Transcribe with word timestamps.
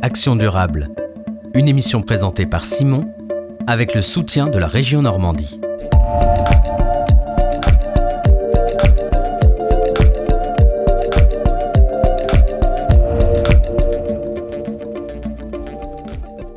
Action 0.00 0.36
durable, 0.36 0.90
une 1.54 1.66
émission 1.66 2.02
présentée 2.02 2.46
par 2.46 2.64
Simon 2.64 3.12
avec 3.66 3.96
le 3.96 4.02
soutien 4.02 4.46
de 4.46 4.56
la 4.56 4.68
région 4.68 5.02
Normandie. 5.02 5.60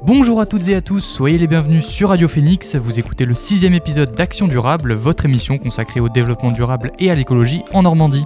Bonjour 0.04 0.39
à 0.39 0.46
toutes 0.46 0.68
et 0.68 0.76
à 0.76 0.82
tous, 0.82 1.02
soyez 1.02 1.39
les 1.39 1.48
bienvenus 1.48 1.86
sur 1.86 2.10
Radio 2.10 2.28
Phoenix. 2.28 2.76
Vous 2.76 3.00
écoutez 3.00 3.26
le 3.26 3.34
sixième 3.34 3.73
épisode 3.73 4.14
d'Action 4.14 4.48
Durable, 4.48 4.94
votre 4.94 5.26
émission 5.26 5.58
consacrée 5.58 6.00
au 6.00 6.10
développement 6.10 6.52
durable 6.52 6.92
et 7.00 7.10
à 7.10 7.16
l'écologie 7.16 7.64
en 7.73 7.82
Normandie. 7.82 8.26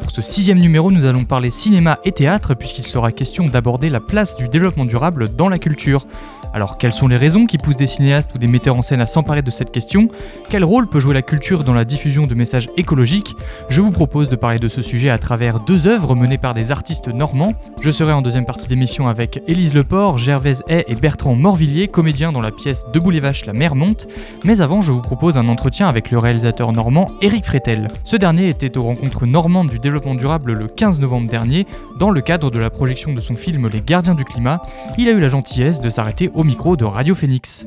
Pour 0.00 0.10
ce 0.10 0.22
sixième 0.22 0.58
numéro, 0.58 0.90
nous 0.90 1.04
allons 1.04 1.24
parler 1.24 1.50
cinéma 1.50 1.98
et 2.04 2.12
théâtre 2.12 2.54
puisqu'il 2.54 2.84
sera 2.84 3.12
question 3.12 3.46
d'aborder 3.46 3.88
la 3.88 4.00
place 4.00 4.36
du 4.36 4.48
développement 4.48 4.84
durable 4.84 5.28
dans 5.28 5.48
la 5.48 5.58
culture. 5.58 6.06
Alors 6.52 6.78
quelles 6.78 6.92
sont 6.92 7.08
les 7.08 7.16
raisons 7.16 7.46
qui 7.46 7.58
poussent 7.58 7.76
des 7.76 7.86
cinéastes 7.86 8.34
ou 8.34 8.38
des 8.38 8.46
metteurs 8.46 8.76
en 8.76 8.82
scène 8.82 9.00
à 9.00 9.06
s'emparer 9.06 9.42
de 9.42 9.50
cette 9.50 9.70
question? 9.70 10.08
Quel 10.48 10.64
rôle 10.64 10.88
peut 10.88 11.00
jouer 11.00 11.14
la 11.14 11.22
culture 11.22 11.64
dans 11.64 11.74
la 11.74 11.84
diffusion 11.84 12.26
de 12.26 12.34
messages 12.34 12.68
écologiques? 12.76 13.34
Je 13.68 13.80
vous 13.80 13.90
propose 13.90 14.28
de 14.28 14.36
parler 14.36 14.58
de 14.58 14.68
ce 14.68 14.82
sujet 14.82 15.10
à 15.10 15.18
travers 15.18 15.60
deux 15.60 15.86
œuvres 15.86 16.14
menées 16.14 16.38
par 16.38 16.54
des 16.54 16.70
artistes 16.70 17.08
normands. 17.08 17.52
Je 17.80 17.90
serai 17.90 18.12
en 18.12 18.22
deuxième 18.22 18.46
partie 18.46 18.66
d'émission 18.66 19.08
avec 19.08 19.42
Élise 19.46 19.74
Leport, 19.74 20.18
Gervaise 20.18 20.62
Hay 20.68 20.84
et 20.88 20.94
Bertrand 20.94 21.34
Morvillier, 21.34 21.88
comédiens 21.88 22.32
dans 22.32 22.40
la 22.40 22.50
pièce 22.50 22.84
Debout 22.92 23.10
les 23.10 23.20
vaches, 23.20 23.44
la 23.46 23.52
mer 23.52 23.74
monte. 23.74 24.08
Mais 24.44 24.60
avant, 24.60 24.80
je 24.80 24.92
vous 24.92 25.02
propose 25.02 25.36
un 25.36 25.48
entretien 25.48 25.88
avec 25.88 26.10
le 26.10 26.18
réalisateur 26.18 26.72
normand 26.72 27.10
Éric 27.20 27.44
Fretel. 27.44 27.88
Ce 28.04 28.16
dernier 28.16 28.48
était 28.48 28.76
aux 28.78 28.82
rencontres 28.82 29.26
normandes 29.26 29.70
du 29.70 29.78
développement 29.78 30.14
durable 30.14 30.52
le 30.54 30.66
15 30.66 30.98
novembre 31.00 31.28
dernier 31.28 31.66
dans 31.98 32.10
le 32.10 32.20
cadre 32.20 32.50
de 32.50 32.58
la 32.58 32.70
projection 32.70 33.12
de 33.12 33.20
son 33.20 33.36
film 33.36 33.68
Les 33.68 33.80
gardiens 33.80 34.14
du 34.14 34.24
climat. 34.24 34.60
Il 34.96 35.08
a 35.08 35.12
eu 35.12 35.20
la 35.20 35.28
gentillesse 35.28 35.80
de 35.80 35.90
s'arrêter 35.90 36.30
au 36.38 36.44
micro 36.44 36.76
de 36.76 36.84
Radio 36.84 37.16
Phoenix. 37.16 37.66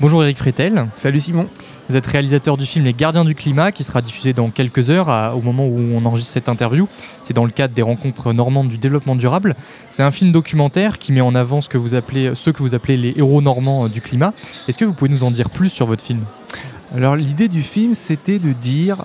Bonjour 0.00 0.24
Eric 0.24 0.36
Fretel. 0.36 0.88
Salut 0.96 1.20
Simon. 1.20 1.46
Vous 1.88 1.94
êtes 1.94 2.06
réalisateur 2.08 2.56
du 2.56 2.66
film 2.66 2.84
Les 2.84 2.92
Gardiens 2.92 3.24
du 3.24 3.36
Climat 3.36 3.70
qui 3.70 3.84
sera 3.84 4.02
diffusé 4.02 4.32
dans 4.32 4.50
quelques 4.50 4.90
heures 4.90 5.36
au 5.36 5.40
moment 5.42 5.68
où 5.68 5.78
on 5.78 6.04
enregistre 6.04 6.32
cette 6.32 6.48
interview. 6.48 6.88
C'est 7.22 7.34
dans 7.34 7.44
le 7.44 7.52
cadre 7.52 7.72
des 7.72 7.82
rencontres 7.82 8.32
normandes 8.32 8.68
du 8.68 8.78
développement 8.78 9.14
durable. 9.14 9.54
C'est 9.90 10.02
un 10.02 10.10
film 10.10 10.32
documentaire 10.32 10.98
qui 10.98 11.12
met 11.12 11.20
en 11.20 11.36
avant 11.36 11.60
ce 11.60 11.68
que 11.68 11.78
vous 11.78 11.94
appelez, 11.94 12.32
ceux 12.34 12.50
que 12.50 12.64
vous 12.64 12.74
appelez 12.74 12.96
les 12.96 13.14
héros 13.16 13.42
normands 13.42 13.86
du 13.86 14.00
climat. 14.00 14.34
Est-ce 14.66 14.76
que 14.76 14.84
vous 14.84 14.92
pouvez 14.92 15.10
nous 15.10 15.22
en 15.22 15.30
dire 15.30 15.50
plus 15.50 15.68
sur 15.68 15.86
votre 15.86 16.02
film? 16.02 16.24
Alors 16.96 17.14
l'idée 17.14 17.46
du 17.46 17.62
film 17.62 17.94
c'était 17.94 18.40
de 18.40 18.52
dire 18.52 19.04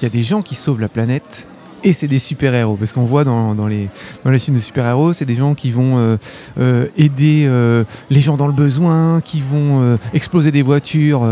il 0.00 0.04
y 0.04 0.06
a 0.06 0.10
des 0.10 0.22
gens 0.22 0.42
qui 0.42 0.54
sauvent 0.54 0.80
la 0.80 0.90
planète 0.90 1.48
et 1.84 1.92
c'est 1.92 2.08
des 2.08 2.18
super-héros. 2.18 2.76
Parce 2.76 2.92
qu'on 2.92 3.04
voit 3.04 3.24
dans, 3.24 3.66
les, 3.66 3.88
dans 4.24 4.30
les 4.30 4.38
films 4.38 4.56
de 4.56 4.62
super-héros, 4.62 5.12
c'est 5.12 5.26
des 5.26 5.34
gens 5.34 5.54
qui 5.54 5.70
vont 5.70 5.98
euh, 5.98 6.16
euh, 6.58 6.86
aider 6.96 7.44
euh, 7.46 7.84
les 8.10 8.20
gens 8.20 8.36
dans 8.36 8.46
le 8.46 8.52
besoin, 8.52 9.20
qui 9.20 9.42
vont 9.42 9.98
exploser 10.14 10.50
des 10.50 10.62
voitures 10.62 11.26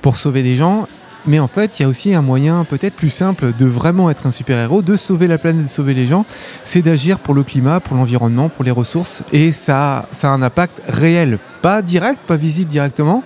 pour 0.00 0.16
sauver 0.16 0.42
des 0.42 0.56
gens. 0.56 0.88
Mais 1.26 1.38
en 1.38 1.48
fait, 1.48 1.78
il 1.78 1.82
y 1.82 1.84
a 1.84 1.88
aussi 1.88 2.14
un 2.14 2.22
moyen 2.22 2.64
peut-être 2.64 2.94
plus 2.94 3.10
simple 3.10 3.52
de 3.58 3.66
vraiment 3.66 4.08
être 4.08 4.26
un 4.26 4.30
super-héros, 4.30 4.80
de 4.80 4.96
sauver 4.96 5.28
la 5.28 5.36
planète, 5.36 5.64
de 5.64 5.68
sauver 5.68 5.92
les 5.92 6.06
gens, 6.06 6.24
c'est 6.64 6.80
d'agir 6.80 7.18
pour 7.18 7.34
le 7.34 7.42
climat, 7.42 7.78
pour 7.78 7.96
l'environnement, 7.96 8.48
pour 8.48 8.64
les 8.64 8.70
ressources. 8.70 9.22
Et 9.30 9.52
ça, 9.52 10.08
ça 10.12 10.30
a 10.30 10.34
un 10.34 10.40
impact 10.40 10.80
réel, 10.86 11.38
pas 11.60 11.82
direct, 11.82 12.20
pas 12.26 12.36
visible 12.36 12.70
directement, 12.70 13.22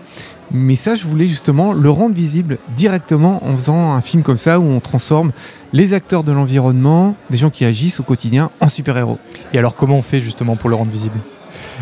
mais 0.50 0.77
ça, 0.77 0.95
je 0.95 1.06
voulais 1.06 1.28
justement 1.28 1.72
le 1.72 1.91
rendre 1.91 2.14
visible 2.14 2.58
directement 2.77 3.45
en 3.45 3.56
faisant 3.56 3.92
un 3.92 4.00
film 4.00 4.22
comme 4.22 4.39
ça 4.39 4.61
où 4.61 4.64
on 4.64 4.80
transforme 4.80 5.33
les 5.75 5.92
acteurs 5.92 6.22
de 6.22 6.30
l'environnement, 6.30 7.17
des 7.30 7.36
gens 7.36 7.50
qui 7.50 7.64
agissent 7.64 7.98
au 7.98 8.05
quotidien, 8.05 8.50
en 8.61 8.69
super-héros. 8.69 9.19
Et 9.53 9.58
alors, 9.58 9.75
comment 9.75 9.98
on 9.98 10.03
fait 10.03 10.20
justement 10.20 10.55
pour 10.55 10.70
le 10.70 10.77
rendre 10.77 10.92
visible? 10.92 11.19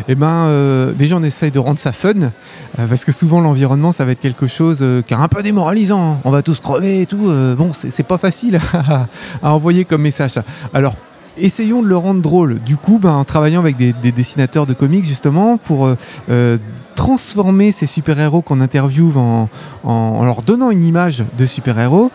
Eh 0.07 0.15
ben, 0.15 0.47
euh, 0.47 0.93
déjà, 0.93 1.15
on 1.17 1.23
essaye 1.23 1.51
de 1.51 1.59
rendre 1.59 1.77
ça 1.77 1.93
fun, 1.93 2.13
euh, 2.19 2.87
parce 2.87 3.05
que 3.05 3.11
souvent, 3.11 3.39
l'environnement, 3.39 3.91
ça 3.91 4.03
va 4.03 4.13
être 4.13 4.19
quelque 4.19 4.47
chose 4.47 4.79
euh, 4.81 5.03
qui 5.03 5.13
est 5.13 5.17
un 5.17 5.27
peu 5.27 5.43
démoralisant. 5.43 6.19
On 6.23 6.31
va 6.31 6.41
tous 6.41 6.59
crever 6.59 7.01
et 7.01 7.05
tout. 7.05 7.31
bon, 7.55 7.71
c'est 7.73 8.03
pas 8.03 8.17
facile 8.17 8.59
à, 9.43 9.53
envoyer 9.53 9.85
comme 9.85 10.01
message. 10.01 10.39
Alors, 10.73 10.95
essayons 11.37 11.81
de 11.81 11.87
le 11.87 11.97
rendre 11.97 12.21
drôle. 12.21 12.59
Du 12.59 12.77
coup, 12.77 12.99
ben, 12.99 13.11
en 13.11 13.25
travaillant 13.25 13.59
avec 13.59 13.77
des, 13.77 13.93
dessinateurs 14.11 14.65
de 14.65 14.73
comics, 14.73 15.05
justement, 15.05 15.57
pour 15.57 15.89
transformer 16.95 17.71
ces 17.71 17.85
super-héros 17.85 18.41
qu'on 18.41 18.61
interviewe 18.61 19.17
en, 19.17 20.23
leur 20.23 20.41
donnant 20.41 20.71
une 20.71 20.85
image 20.85 21.23
de 21.37 21.45
super-héros, 21.45 22.11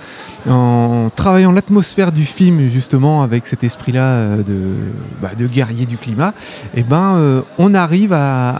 en 0.48 1.10
travaillant 1.14 1.52
l'atmosphère 1.52 2.12
du 2.12 2.24
film 2.24 2.68
justement 2.68 3.22
avec 3.22 3.46
cet 3.46 3.64
esprit-là 3.64 4.02
euh, 4.02 4.42
de, 4.42 4.74
bah, 5.20 5.30
de 5.36 5.46
guerrier 5.46 5.86
du 5.86 5.96
climat, 5.96 6.32
et 6.74 6.80
eh 6.80 6.82
ben 6.82 7.16
euh, 7.16 7.42
on 7.58 7.74
arrive 7.74 8.12
à, 8.12 8.54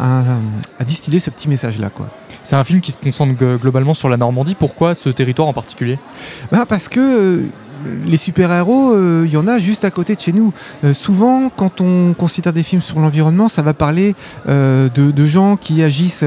distiller 0.87 1.21
ce 1.21 1.31
petit 1.31 1.49
message-là. 1.49 1.91
quoi. 1.91 2.11
C'est 2.43 2.57
un 2.57 2.65
film 2.65 2.81
qui 2.81 2.93
se 2.93 2.97
concentre 2.97 3.35
globalement 3.57 3.95
sur 3.95 4.09
la 4.09 4.17
Normandie. 4.17 4.55
Pourquoi 4.55 4.95
ce 4.95 5.11
territoire 5.11 5.49
en 5.49 5.53
particulier? 5.53 5.99
Bah 6.51 6.65
Parce 6.67 6.89
que 6.89 7.01
euh, 7.01 7.43
les 8.07 8.17
super-héros, 8.17 8.95
il 8.95 8.99
euh, 8.99 9.27
y 9.27 9.37
en 9.37 9.47
a 9.47 9.59
juste 9.59 9.85
à 9.85 9.91
côté 9.91 10.15
de 10.15 10.21
chez 10.21 10.33
nous. 10.33 10.53
Euh, 10.85 10.93
souvent, 10.93 11.49
quand 11.55 11.81
on 11.81 12.15
considère 12.15 12.53
des 12.53 12.63
films 12.63 12.83
sur 12.83 12.99
l'environnement, 12.99 13.49
ça 13.49 13.63
va 13.63 13.75
parler 13.75 14.15
euh, 14.49 14.89
de, 14.89 15.25
gens 15.25 15.57
qui 15.57 15.83
agissent 15.83 16.25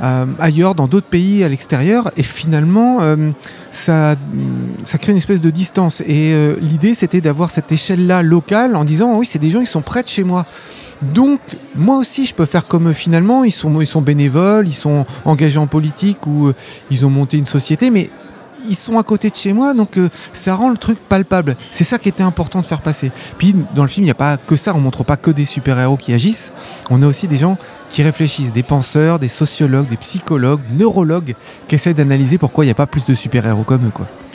ailleurs, 0.00 0.74
dans 0.74 0.86
d'autres 0.86 1.06
pays, 1.06 1.44
à 1.44 1.48
l'extérieur, 1.48 2.10
et 2.16 2.22
finalement, 2.22 2.98
ça, 3.70 4.16
crée 5.00 5.12
une 5.12 5.18
espèce 5.18 5.40
de 5.40 5.50
distance. 5.50 6.02
Et 6.02 6.34
l'idée, 6.60 6.92
c'était 6.92 7.22
d'avoir 7.22 7.50
cette 7.50 7.72
échelle-là 7.72 8.22
locale 8.22 8.76
en 8.76 8.84
disant, 8.84 9.16
oui, 9.16 9.24
c'est 9.24 9.38
des 9.38 9.50
gens, 9.50 9.60
ils 9.60 9.66
sont 9.66 9.80
près 9.80 10.02
de 10.02 10.08
chez 10.08 10.24
moi. 10.24 10.44
Donc, 11.00 11.40
moi 11.74 11.96
aussi, 11.96 12.26
je 12.26 12.34
peux 12.34 12.44
faire 12.44 12.66
comme 12.66 12.92
finalement, 12.92 13.44
ils 13.44 13.52
sont, 13.52 13.80
ils 13.80 13.86
sont 13.86 14.02
bénévoles, 14.02 14.68
ils 14.68 14.72
sont 14.72 15.06
engagés 15.24 15.58
en 15.58 15.66
politique 15.66 16.26
ou 16.26 16.52
ils 16.90 17.06
ont 17.06 17.10
monté 17.10 17.38
une 17.38 17.46
société, 17.46 17.90
mais 17.90 18.10
ils 18.68 18.76
sont 18.76 18.98
à 18.98 19.02
côté 19.02 19.30
de 19.30 19.34
chez 19.34 19.52
moi, 19.52 19.74
donc 19.74 19.98
euh, 19.98 20.08
ça 20.32 20.54
rend 20.54 20.70
le 20.70 20.76
truc 20.76 20.98
palpable. 21.08 21.56
C'est 21.70 21.84
ça 21.84 21.98
qui 21.98 22.08
était 22.08 22.22
important 22.22 22.60
de 22.60 22.66
faire 22.66 22.80
passer. 22.80 23.12
Puis 23.38 23.54
dans 23.74 23.82
le 23.82 23.88
film, 23.88 24.04
il 24.04 24.08
n'y 24.08 24.12
a 24.12 24.14
pas 24.14 24.36
que 24.36 24.56
ça, 24.56 24.74
on 24.74 24.80
montre 24.80 25.04
pas 25.04 25.16
que 25.16 25.30
des 25.30 25.44
super-héros 25.44 25.96
qui 25.96 26.12
agissent, 26.12 26.52
on 26.90 27.02
a 27.02 27.06
aussi 27.06 27.28
des 27.28 27.36
gens 27.36 27.56
qui 27.90 28.02
réfléchissent, 28.02 28.52
des 28.52 28.62
penseurs, 28.62 29.18
des 29.18 29.28
sociologues, 29.28 29.88
des 29.88 29.96
psychologues, 29.96 30.60
neurologues, 30.72 31.34
qui 31.68 31.74
essaient 31.74 31.94
d'analyser 31.94 32.38
pourquoi 32.38 32.64
il 32.64 32.68
n'y 32.68 32.72
a 32.72 32.76
pas 32.76 32.86
plus 32.86 33.06
de 33.06 33.14
super-héros 33.14 33.62
comme 33.64 33.86
eux. 33.86 33.92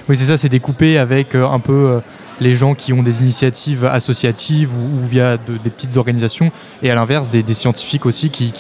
Oui, 0.07 0.17
c'est 0.17 0.25
ça, 0.25 0.38
c'est 0.38 0.50
découpé 0.50 0.97
avec 0.97 1.35
euh, 1.35 1.46
un 1.46 1.59
peu 1.59 1.73
euh, 1.73 2.00
les 2.40 2.56
gens 2.56 2.73
qui 2.73 2.94
ont 2.94 3.03
des 3.03 3.22
initiatives 3.22 3.85
associatives 3.85 4.72
ou, 4.73 5.06
via 5.06 5.38
des 5.38 5.69
petites 5.69 5.97
organisations, 5.97 6.51
et 6.81 6.90
à 6.90 6.96
l'inverse, 6.96 7.29
des, 7.29 7.53
scientifiques 7.53 8.06
aussi 8.06 8.29
qui, 8.29 8.53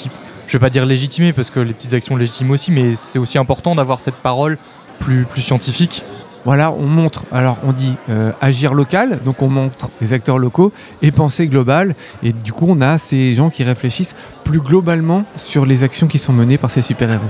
je 0.47 0.53
vais 0.53 0.59
pas 0.59 0.69
dire 0.69 0.85
légitimés 0.85 1.31
parce 1.31 1.49
que 1.49 1.59
les 1.59 1.73
petites 1.73 1.93
actions 1.93 2.15
légitimes 2.15 2.51
aussi, 2.51 2.71
mais 2.71 2.95
c'est 2.95 3.19
aussi 3.19 3.37
important 3.37 3.75
d'avoir 3.75 3.99
cette 3.99 4.15
parole 4.15 4.57
plus, 4.99 5.25
plus 5.25 5.41
scientifique 5.41 6.03
voilà, 6.45 6.71
on 6.71 6.87
montre, 6.87 7.25
alors 7.31 7.57
on 7.63 7.73
dit 7.73 7.95
euh, 8.09 8.31
agir 8.39 8.73
local, 8.73 9.19
donc 9.25 9.41
on 9.41 9.49
montre 9.49 9.89
des 9.99 10.13
acteurs 10.13 10.39
locaux 10.39 10.71
et 11.01 11.11
penser 11.11 11.47
global. 11.47 11.95
Et 12.23 12.31
du 12.31 12.53
coup, 12.53 12.65
on 12.69 12.79
a 12.81 12.97
ces 12.97 13.33
gens 13.33 13.49
qui 13.49 13.63
réfléchissent 13.63 14.15
plus 14.45 14.59
globalement 14.59 15.25
sur 15.35 15.65
les 15.65 15.83
actions 15.83 16.07
qui 16.07 16.17
sont 16.17 16.33
menées 16.33 16.57
par 16.57 16.71
ces 16.71 16.81
super-héros. 16.81 17.25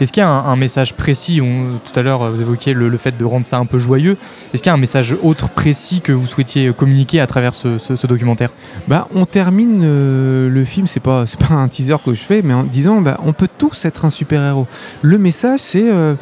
Est-ce 0.00 0.12
qu'il 0.12 0.22
y 0.22 0.24
a 0.24 0.28
un, 0.28 0.56
message 0.56 0.94
précis 0.94 1.40
Tout 1.40 1.98
à 1.98 2.02
l'heure, 2.02 2.30
vous 2.30 2.40
évoquiez 2.40 2.72
le, 2.72 2.96
fait 2.96 3.16
de 3.16 3.24
rendre 3.24 3.44
ça 3.44 3.58
un 3.58 3.66
peu 3.66 3.78
joyeux. 3.78 4.16
Est-ce 4.52 4.62
qu'il 4.62 4.70
y 4.70 4.72
a 4.72 4.74
un 4.74 4.78
message 4.78 5.14
autre 5.22 5.48
précis 5.48 6.00
que 6.00 6.12
vous 6.12 6.26
souhaitiez 6.26 6.72
communiquer 6.72 7.20
à 7.20 7.26
travers 7.26 7.54
ce, 7.54 8.06
documentaire? 8.06 8.50
Bah, 8.88 9.08
On 9.14 9.26
termine 9.26 9.82
euh, 9.84 10.48
le 10.48 10.64
film, 10.64 10.86
c'est 10.86 11.00
pas, 11.00 11.24
pas 11.48 11.54
un 11.54 11.68
teaser 11.68 11.96
que 12.04 12.14
je 12.14 12.22
fais, 12.22 12.42
mais 12.42 12.54
en 12.54 12.62
disant 12.62 13.00
bah, 13.00 13.18
on 13.24 13.32
peut 13.32 13.48
tous 13.58 13.84
être 13.84 14.04
un 14.04 14.10
super-héros. 14.10 14.66
Le 15.02 15.18
message, 15.18 15.60
c'est. 15.60 15.90
Euh, 15.90 16.14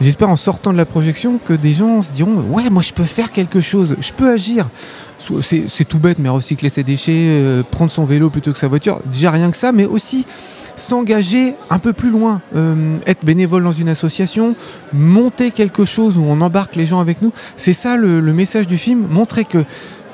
J'espère 0.00 0.28
en 0.28 0.36
sortant 0.36 0.72
de 0.72 0.76
la 0.76 0.86
projection 0.86 1.38
que 1.44 1.52
des 1.52 1.72
gens 1.72 2.02
se 2.02 2.12
diront 2.12 2.40
ouais 2.50 2.70
moi 2.70 2.82
je 2.82 2.92
peux 2.92 3.04
faire 3.04 3.32
quelque 3.32 3.60
chose, 3.60 3.96
je 4.00 4.12
peux 4.12 4.30
agir. 4.30 4.68
C'est 5.42 5.84
tout 5.84 5.98
bête 5.98 6.18
mais 6.20 6.28
recycler 6.28 6.68
ses 6.68 6.84
déchets, 6.84 7.12
euh, 7.14 7.62
prendre 7.68 7.90
son 7.90 8.04
vélo 8.04 8.30
plutôt 8.30 8.52
que 8.52 8.58
sa 8.58 8.68
voiture, 8.68 9.00
déjà 9.10 9.32
rien 9.32 9.50
que 9.50 9.56
ça, 9.56 9.72
mais 9.72 9.84
aussi 9.84 10.24
s'engager 10.78 11.54
un 11.70 11.78
peu 11.78 11.92
plus 11.92 12.10
loin, 12.10 12.40
euh, 12.54 12.98
être 13.06 13.24
bénévole 13.24 13.64
dans 13.64 13.72
une 13.72 13.88
association, 13.88 14.54
monter 14.92 15.50
quelque 15.50 15.84
chose 15.84 16.16
où 16.16 16.22
on 16.22 16.40
embarque 16.40 16.76
les 16.76 16.86
gens 16.86 17.00
avec 17.00 17.20
nous. 17.20 17.32
C'est 17.56 17.72
ça 17.72 17.96
le, 17.96 18.20
message 18.32 18.66
du 18.66 18.78
film, 18.78 19.06
montrer 19.08 19.44
que 19.44 19.64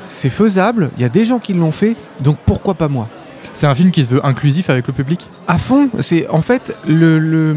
c'est 0.09 0.31
faisable, 0.31 0.91
il 0.97 1.03
y 1.03 1.05
a 1.05 1.09
des 1.09 1.25
gens 1.25 1.39
qui 1.39 1.53
l'ont 1.53 1.73
fait, 1.73 1.97
donc 2.23 2.39
pourquoi 2.47 2.75
pas 2.75 2.89
moi? 2.89 3.09
C'est 3.53 3.67
un 3.67 3.75
film 3.75 3.91
qui 3.91 4.05
se 4.05 4.09
veut 4.09 4.25
inclusif 4.25 4.71
avec 4.71 4.87
le 4.87 4.93
public? 4.93 5.29
À 5.47 5.59
fond, 5.59 5.91
c'est 6.01 6.27
en 6.29 6.41
fait 6.41 6.75
le, 6.89 7.55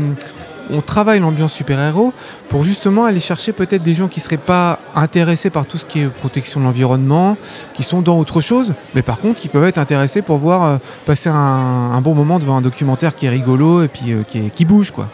on 0.69 0.81
travaille 0.81 1.19
l'ambiance 1.19 1.53
super-héros 1.53 2.13
pour 2.49 2.63
justement 2.63 3.05
aller 3.05 3.19
chercher 3.19 3.53
peut-être 3.53 3.83
des 3.83 3.95
gens 3.95 4.07
qui 4.07 4.19
ne 4.19 4.23
seraient 4.23 4.37
pas 4.37 4.79
intéressés 4.95 5.49
par 5.49 5.65
tout 5.65 5.77
ce 5.77 5.85
qui 5.85 6.01
est 6.01 6.07
protection 6.07 6.59
de 6.59 6.65
l'environnement, 6.65 7.37
qui 7.73 7.83
sont 7.83 8.01
dans 8.01 8.17
autre 8.17 8.41
chose, 8.41 8.73
mais 8.95 9.01
par 9.01 9.19
contre 9.19 9.39
qui 9.39 9.47
peuvent 9.47 9.65
être 9.65 9.77
intéressés 9.77 10.21
pour 10.21 10.37
voir 10.37 10.63
euh, 10.63 10.77
passer 11.05 11.29
un, 11.29 12.01
bon 12.01 12.13
moment 12.13 12.39
devant 12.39 12.57
un 12.57 12.61
documentaire 12.61 13.15
qui 13.15 13.25
est 13.25 13.29
rigolo 13.29 13.81
et 13.81 13.87
puis 13.87 14.11
euh, 14.13 14.23
qui, 14.23 14.65
bouge 14.65 14.91
quoi. 14.91 15.09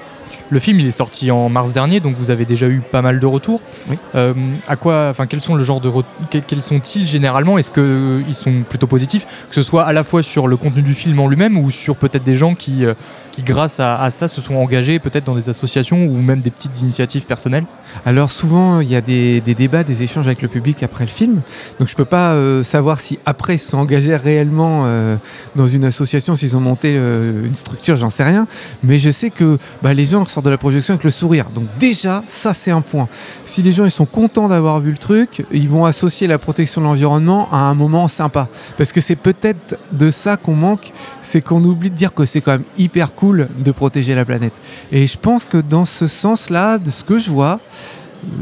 Le 0.50 0.60
film, 0.60 0.80
il 0.80 0.88
est 0.88 0.92
sorti 0.92 1.32
en 1.32 1.50
mars 1.50 1.74
dernier, 1.74 2.00
donc 2.00 2.16
vous 2.18 2.30
avez 2.30 2.46
déjà 2.46 2.68
eu 2.68 2.80
pas 2.80 3.02
mal 3.02 3.20
de 3.20 3.26
retours. 3.26 3.62
Oui. 3.90 3.98
Euh, 4.14 4.34
à 4.68 4.76
quoi, 4.76 5.08
enfin, 5.10 5.26
quels 5.26 5.42
sont 5.42 5.56
le 5.56 5.64
genre 5.64 5.82
de, 5.82 5.92
quels 6.30 6.62
sont-ils 6.62 7.08
généralement? 7.08 7.58
Est-ce 7.58 7.72
qu'ils 7.72 8.36
sont 8.36 8.64
plutôt 8.68 8.86
positifs, 8.86 9.26
que 9.50 9.56
ce 9.56 9.64
soit 9.64 9.84
à 9.84 9.94
la 9.94 10.04
fois 10.04 10.22
sur 10.22 10.48
le 10.48 10.58
contenu 10.58 10.84
du 10.84 10.94
film 10.94 11.20
en 11.20 11.28
lui-même 11.28 11.58
ou 11.58 11.72
sur 11.72 11.96
peut-être 11.96 12.24
des 12.24 12.36
gens 12.36 12.54
qui, 12.54 12.86
euh, 12.86 12.94
qui 13.34 13.42
grâce 13.42 13.80
à, 13.80 14.10
ça, 14.12 14.28
se 14.28 14.42
sont 14.42 14.54
engagés 14.56 15.00
peut-être 15.00 15.26
dans 15.26 15.34
des 15.34 15.50
associations 15.50 16.04
ou 16.04 16.22
même 16.22 16.42
des 16.42 16.52
petites 16.52 16.82
initiatives 16.82 17.26
personnelles 17.26 17.66
Alors 18.06 18.30
souvent, 18.30 18.80
il 18.80 18.90
y 18.90 18.96
a 18.96 19.02
des, 19.02 19.42
débats, 19.42 19.84
des 19.84 20.04
échanges 20.04 20.28
avec 20.28 20.44
le 20.44 20.48
public 20.48 20.84
après 20.84 21.04
le 21.04 21.10
film. 21.10 21.42
Donc 21.80 21.88
je 21.88 21.96
peux 21.96 22.06
pas 22.06 22.34
euh, 22.34 22.64
savoir 22.64 23.00
si 23.00 23.18
après 23.26 23.56
ils 23.56 23.60
se 23.60 23.72
sont 23.72 23.80
engagés 23.80 24.16
réellement 24.16 24.84
euh, 24.86 25.18
dans 25.56 25.66
une 25.66 25.84
association, 25.84 26.36
s'ils 26.36 26.56
ont 26.56 26.60
monté 26.60 26.94
euh, 26.96 27.44
une 27.44 27.56
structure, 27.56 27.96
j'en 27.96 28.12
sais 28.12 28.24
rien. 28.24 28.46
Mais 28.84 29.00
je 29.00 29.10
sais 29.10 29.32
que 29.32 29.58
bah, 29.82 29.96
les 29.96 30.06
gens 30.06 30.24
sortent 30.26 30.46
de 30.46 30.52
la 30.52 30.60
projection 30.60 30.94
avec 30.94 31.04
le 31.04 31.12
sourire. 31.12 31.50
Donc 31.50 31.66
déjà, 31.80 32.24
ça 32.28 32.54
c'est 32.54 32.72
un 32.72 32.82
point. 32.82 33.10
Si 33.46 33.64
les 33.64 33.72
gens 33.72 33.86
ils 33.86 33.92
sont 33.92 34.06
contents 34.06 34.48
d'avoir 34.48 34.80
vu 34.80 34.92
le 34.92 34.98
truc, 34.98 35.44
ils 35.52 35.70
vont 35.70 35.86
associer 35.86 36.28
la 36.28 36.38
protection 36.38 36.82
de 36.82 36.86
l'environnement 36.86 37.50
à 37.52 37.62
un 37.62 37.74
moment 37.74 38.08
sympa. 38.08 38.48
Parce 38.78 38.92
que 38.92 39.02
c'est 39.02 39.16
peut-être 39.16 39.80
de 39.92 40.12
ça 40.12 40.38
qu'on 40.38 40.56
manque, 40.56 40.94
c'est 41.24 41.42
qu'on 41.42 41.64
oublie 41.64 41.90
de 41.90 41.96
dire 41.96 42.14
que 42.14 42.26
c'est 42.26 42.42
quand 42.42 42.52
même 42.52 42.66
hyper 42.78 43.16
cool 43.16 43.23
de 43.32 43.72
protéger 43.72 44.16
la 44.16 44.26
planète. 44.26 44.54
Et 44.92 45.08
je 45.08 45.18
pense 45.18 45.46
que 45.46 45.58
dans 45.58 45.86
ce 45.86 46.08
sens-là, 46.08 46.78
de 46.78 46.92
ce 46.92 47.04
que 47.04 47.18
je 47.18 47.30
vois, 47.30 47.60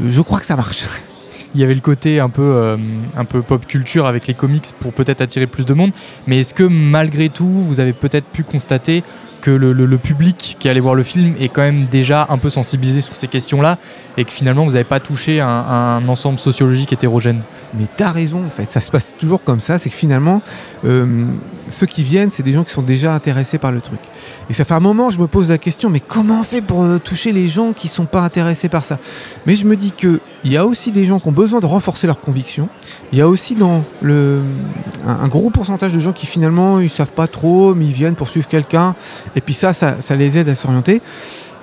je 0.06 0.20
crois 0.20 0.40
que 0.40 0.46
ça 0.46 0.56
marche. 0.56 0.84
Il 1.54 1.60
y 1.60 1.64
avait 1.64 1.74
le 1.74 1.80
côté 1.80 2.18
un 2.18 2.30
peu, 2.30 2.42
euh, 2.42 2.76
un 3.16 3.24
peu 3.24 3.42
pop 3.42 3.66
culture 3.66 4.06
avec 4.06 4.26
les 4.26 4.34
comics 4.34 4.66
pour 4.80 4.92
peut-être 4.92 5.20
attirer 5.20 5.46
plus 5.46 5.66
de 5.66 5.74
monde. 5.74 5.92
Mais 6.26 6.40
est-ce 6.40 6.54
que 6.54 6.62
malgré 6.62 7.28
tout, 7.28 7.46
vous 7.46 7.78
avez 7.78 7.92
peut-être 7.92 8.26
pu 8.26 8.42
constater 8.42 9.02
que 9.42 9.50
le, 9.50 9.98
public 9.98 10.56
qui 10.58 10.68
allait 10.68 10.80
voir 10.80 10.94
le 10.94 11.02
film 11.02 11.34
est 11.38 11.48
quand 11.48 11.62
même 11.62 11.84
déjà 11.84 12.26
un 12.30 12.38
peu 12.38 12.48
sensibilisé 12.48 13.02
sur 13.02 13.16
ces 13.16 13.28
questions-là 13.28 13.78
et 14.16 14.24
que 14.24 14.30
finalement 14.30 14.64
vous 14.64 14.72
n'avez 14.72 14.84
pas 14.84 15.00
touché 15.00 15.40
un, 15.40 15.48
un 15.48 16.08
ensemble 16.08 16.38
sociologique 16.38 16.92
hétérogène 16.92 17.42
Mais 17.78 17.86
t'as 17.96 18.10
raison, 18.12 18.44
en 18.46 18.50
fait. 18.50 18.70
Ça 18.70 18.80
se 18.80 18.90
passe 18.90 19.14
toujours 19.18 19.42
comme 19.42 19.60
ça. 19.60 19.78
C'est 19.78 19.90
que 19.90 19.96
finalement, 19.96 20.42
euh, 20.84 21.24
ceux 21.68 21.86
qui 21.86 22.02
viennent, 22.02 22.30
c'est 22.30 22.42
des 22.42 22.52
gens 22.52 22.64
qui 22.64 22.72
sont 22.72 22.82
déjà 22.82 23.14
intéressés 23.14 23.58
par 23.58 23.72
le 23.72 23.80
truc. 23.80 24.00
Et 24.48 24.52
ça 24.52 24.64
fait 24.64 24.74
un 24.74 24.80
moment, 24.80 25.10
je 25.10 25.18
me 25.18 25.26
pose 25.26 25.50
la 25.50 25.58
question, 25.58 25.90
mais 25.90 26.00
comment 26.00 26.40
on 26.40 26.44
fait 26.44 26.62
pour 26.62 26.82
euh, 26.82 26.98
toucher 26.98 27.32
les 27.32 27.48
gens 27.48 27.72
qui 27.72 27.88
sont 27.88 28.06
pas 28.06 28.20
intéressés 28.20 28.68
par 28.68 28.84
ça? 28.84 28.98
Mais 29.46 29.54
je 29.54 29.66
me 29.66 29.76
dis 29.76 29.92
que 29.92 30.20
il 30.44 30.52
y 30.52 30.56
a 30.56 30.66
aussi 30.66 30.90
des 30.90 31.04
gens 31.04 31.20
qui 31.20 31.28
ont 31.28 31.32
besoin 31.32 31.60
de 31.60 31.66
renforcer 31.66 32.06
leurs 32.06 32.20
convictions. 32.20 32.68
Il 33.12 33.18
y 33.18 33.22
a 33.22 33.28
aussi 33.28 33.54
dans 33.54 33.84
le, 34.00 34.42
un, 35.06 35.28
gros 35.28 35.50
pourcentage 35.50 35.92
de 35.92 36.00
gens 36.00 36.12
qui 36.12 36.26
finalement, 36.26 36.80
ils 36.80 36.90
savent 36.90 37.12
pas 37.12 37.26
trop, 37.26 37.74
mais 37.74 37.86
ils 37.86 37.92
viennent 37.92 38.14
pour 38.14 38.28
suivre 38.28 38.48
quelqu'un. 38.48 38.94
Et 39.36 39.40
puis 39.40 39.54
ça, 39.54 39.72
ça, 39.72 40.00
ça 40.00 40.16
les 40.16 40.38
aide 40.38 40.48
à 40.48 40.54
s'orienter. 40.54 41.02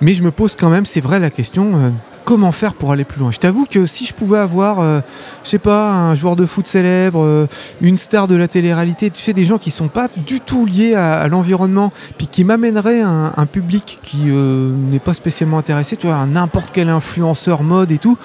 Mais 0.01 0.13
je 0.13 0.23
me 0.23 0.31
pose 0.31 0.55
quand 0.55 0.69
même, 0.69 0.85
c'est 0.85 1.01
vrai, 1.01 1.19
la 1.19 1.29
question. 1.29 1.93
Comment 2.29 2.51
faire 2.51 2.75
pour 2.75 2.91
aller 2.91 3.05
plus 3.05 3.19
loin 3.19 3.31
Je 3.31 3.39
t'avoue 3.39 3.65
que 3.65 3.87
si 3.87 4.05
je 4.05 4.13
pouvais 4.13 4.37
avoir, 4.37 4.81
euh, 4.81 4.99
je 5.43 5.49
sais 5.49 5.57
pas, 5.57 5.91
un 5.91 6.13
joueur 6.13 6.35
de 6.35 6.45
foot 6.45 6.67
célèbre, 6.67 7.23
euh, 7.23 7.47
une 7.81 7.97
star 7.97 8.27
de 8.27 8.35
la 8.35 8.47
télé-réalité, 8.47 9.09
tu 9.09 9.19
sais, 9.19 9.33
des 9.33 9.45
gens 9.45 9.57
qui 9.57 9.71
sont 9.71 9.87
pas 9.87 10.07
du 10.15 10.39
tout 10.39 10.67
liés 10.67 10.93
à, 10.93 11.27
l'environnement, 11.27 11.91
puis 12.19 12.27
qui 12.27 12.43
m'amèneraient 12.43 13.01
un, 13.01 13.33
un 13.35 13.45
public 13.47 13.97
qui 14.03 14.25
euh, 14.27 14.71
n'est 14.91 14.99
pas 14.99 15.15
spécialement 15.15 15.57
intéressé, 15.57 15.97
tu 15.97 16.05
vois, 16.05 16.23
n'importe 16.27 16.69
quel 16.71 16.89
influenceur 16.89 17.63
mode 17.63 17.91
et 17.91 17.97
tout. 17.97 18.15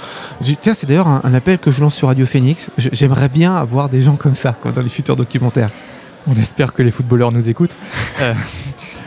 Tiens, 0.61 0.75
c'est 0.75 0.87
d'ailleurs 0.87 1.09
un, 1.09 1.33
appel 1.33 1.59
que 1.59 1.71
je 1.71 1.81
lance 1.81 1.95
sur 1.95 2.09
Radio 2.09 2.27
Phoenix. 2.27 2.69
J'aimerais 2.77 3.31
bien 3.31 3.57
avoir 3.57 3.89
des 3.89 4.03
gens 4.03 4.17
comme 4.17 4.35
ça 4.35 4.55
dans 4.63 4.83
les 4.83 4.91
futurs 4.91 5.17
documentaires. 5.17 5.71
On 6.27 6.35
espère 6.35 6.75
que 6.75 6.83
les 6.83 6.91
footballeurs 6.91 7.33
nous 7.33 7.49
écoutent. 7.49 7.75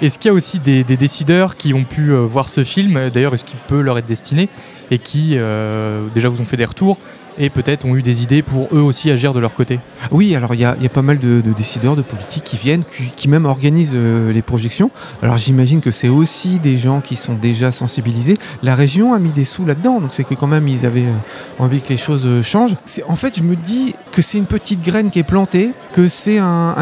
Est-ce 0.02 0.18
qu'il 0.18 0.30
y 0.30 0.32
a 0.32 0.34
aussi 0.34 0.58
des, 0.58 0.84
décideurs 0.84 1.56
qui 1.56 1.76
ont 1.76 1.84
pu 1.84 2.14
voir 2.16 2.50
ce 2.50 2.64
film? 2.64 3.12
D'ailleurs, 3.12 3.36
est-ce 3.36 3.46
qu'il 3.46 3.60
peut 3.68 3.82
leur 3.82 4.00
être 4.00 4.08
destiné? 4.08 4.50
Et 4.92 5.00
qui 5.00 5.32
euh, 5.34 6.08
déjà 6.14 6.30
vous 6.30 6.42
ont 6.42 6.46
fait 6.46 6.58
des 6.58 6.66
retours 6.66 6.98
et 7.38 7.50
peut-être 7.50 7.86
ont 7.86 7.96
eu 7.96 8.02
des 8.02 8.24
idées 8.24 8.42
pour 8.42 8.68
eux 8.74 8.82
aussi 8.82 9.12
agir 9.12 9.34
de 9.34 9.40
leur 9.40 9.54
côté 9.54 9.80
Oui, 10.12 10.36
alors 10.36 10.54
il 10.54 10.62
y 10.62 10.66
a, 10.66 10.76
pas 10.94 11.02
mal 11.02 11.20
de, 11.20 11.42
de 11.42 11.54
décideurs, 11.54 11.96
de 11.96 12.02
politiques 12.02 12.44
qui 12.44 12.58
viennent, 12.58 12.84
qui, 13.16 13.28
même 13.28 13.46
organisent 13.46 13.92
euh, 13.94 14.32
les 14.32 14.42
projections. 14.42 14.90
Alors 15.22 15.38
j'imagine 15.38 15.82
que 15.82 15.92
c'est 15.92 16.08
aussi 16.08 16.60
des 16.60 16.78
gens 16.78 17.02
qui 17.02 17.16
sont 17.16 17.34
déjà 17.34 17.72
sensibilisés. 17.72 18.36
La 18.64 18.74
région 18.74 19.14
a 19.14 19.20
mis 19.20 19.32
des 19.32 19.44
sous 19.44 19.66
là-dedans, 19.66 20.00
donc 20.00 20.12
c'est 20.14 20.24
que 20.24 20.34
quand 20.34 20.48
même 20.48 20.68
ils 20.68 20.86
avaient 20.86 21.02
euh, 21.02 21.60
envie 21.60 21.82
que 21.82 21.90
les 21.90 21.98
choses 21.98 22.26
euh, 22.26 22.42
changent. 22.42 22.76
En 23.08 23.16
fait, 23.16 23.38
je 23.38 23.44
me 23.44 23.56
dis 23.56 23.96
que 24.12 24.22
c'est 24.22 24.38
une 24.38 24.46
petite 24.46 24.82
graine 24.82 25.12
qui 25.12 25.20
est 25.20 25.24
plantée, 25.24 25.72
que 25.92 26.08
c'est 26.08 26.38
un, 26.38 26.76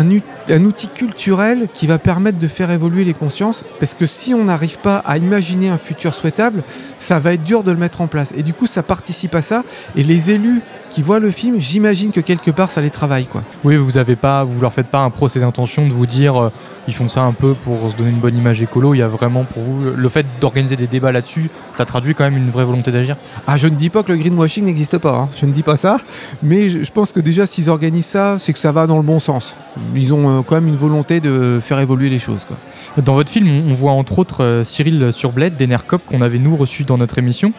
un 0.50 0.66
outil 0.66 0.88
culturel 0.88 1.68
qui 1.74 1.88
va 1.88 1.98
permettre 1.98 2.38
de 2.38 2.48
faire 2.48 2.69
évoluer 2.72 3.04
les 3.04 3.13
consciences, 3.13 3.63
parce 3.80 3.94
que 3.94 4.06
si 4.06 4.34
on 4.34 4.46
n'arrive 4.46 4.78
pas 4.78 4.98
à 4.98 5.18
imaginer 5.18 5.69
un 5.69 5.78
futur 5.78 6.13
souhaitable, 6.13 6.63
ça 7.00 7.19
va 7.19 7.34
être 7.34 7.44
dur 7.44 7.63
de 7.63 7.72
le 7.72 7.78
mettre 7.78 8.01
en 8.01 8.08
place. 8.08 8.34
Et 8.38 8.44
du 8.44 8.54
coup, 8.54 8.68
ça 8.68 8.84
participe 8.84 9.36
à 9.36 9.42
ça, 9.42 9.63
et 9.96 10.04
les 10.04 10.31
élus 10.31 10.45
qui 10.90 11.02
voient 11.02 11.20
le 11.20 11.32
film, 11.32 11.60
j'imagine 11.60 12.12
que 12.12 12.22
quelque 12.22 12.52
part 12.52 12.70
ça 12.70 12.82
les 12.82 12.90
travaille, 12.90 13.26
quoi. 13.26 13.44
Oui, 13.64 13.76
vous 13.76 13.98
avez 13.98 14.16
pas, 14.16 14.44
vous 14.44 14.62
leur 14.62 14.74
faites 14.74 14.88
pas 14.88 15.00
un 15.00 15.10
procès 15.10 15.40
d'intention 15.40 15.88
de 15.88 15.94
vous 15.94 16.06
dire 16.06 16.36
euh, 16.36 16.52
ils 16.88 16.94
font 16.94 17.08
ça 17.10 17.22
un 17.22 17.34
peu 17.34 17.54
pour 17.54 17.92
se 17.92 17.96
donner 17.96 18.10
une 18.10 18.20
bonne 18.20 18.36
image 18.36 18.62
écolo. 18.62 18.96
Il 18.96 18.98
y 19.00 19.04
a 19.04 19.08
vraiment 19.08 19.44
pour 19.44 19.62
vous 19.62 19.92
le 19.96 20.10
fait 20.10 20.26
d'organiser 20.42 20.76
des 20.76 20.88
débats 20.88 21.12
là-dessus, 21.12 21.50
ça 21.74 21.86
traduit 21.86 22.16
quand 22.16 22.24
même 22.24 22.38
une 22.38 22.50
vraie 22.50 22.66
volonté 22.66 22.92
d'agir? 22.92 23.18
Ah, 23.46 23.58
je 23.58 23.68
ne 23.68 23.76
dis 23.76 23.90
pas 23.90 24.02
que 24.02 24.12
le 24.12 24.18
greenwashing 24.18 24.66
n'existe 24.66 24.98
pas, 24.98 25.16
hein. 25.16 25.30
je 25.36 25.46
ne 25.46 25.52
dis 25.52 25.64
pas 25.64 25.78
ça, 25.78 26.00
mais 26.42 26.68
je, 26.70 26.84
je 26.84 26.92
pense 26.92 27.12
que 27.12 27.20
déjà 27.20 27.46
s'ils 27.46 27.70
organisent 27.70 28.06
ça, 28.08 28.40
c'est 28.40 28.54
que 28.54 28.60
ça 28.60 28.72
va 28.72 28.88
dans 28.88 28.98
le 28.98 29.04
bon 29.04 29.20
sens. 29.20 29.56
Ils 29.96 30.14
ont 30.14 30.40
euh, 30.40 30.42
quand 30.42 30.56
même 30.56 30.68
une 30.68 30.76
volonté 30.76 31.20
de 31.20 31.60
faire 31.62 31.80
évoluer 31.80 32.10
les 32.10 32.20
choses. 32.20 32.46
Quoi. 32.46 32.58
Dans 33.04 33.14
votre 33.14 33.32
film, 33.32 33.48
on 33.48 33.76
on 33.76 33.78
voit 33.78 33.92
entre 33.92 34.20
autres 34.20 34.42
euh, 34.42 34.64
Cyril 34.64 35.12
Surbled 35.12 35.58
d'Enercop 35.58 36.02
qu'on 36.06 36.22
avait 36.22 36.40
nous 36.40 36.56
reçu 36.56 36.86
dans 36.86 36.98
notre 36.98 37.18
émission. 37.18 37.52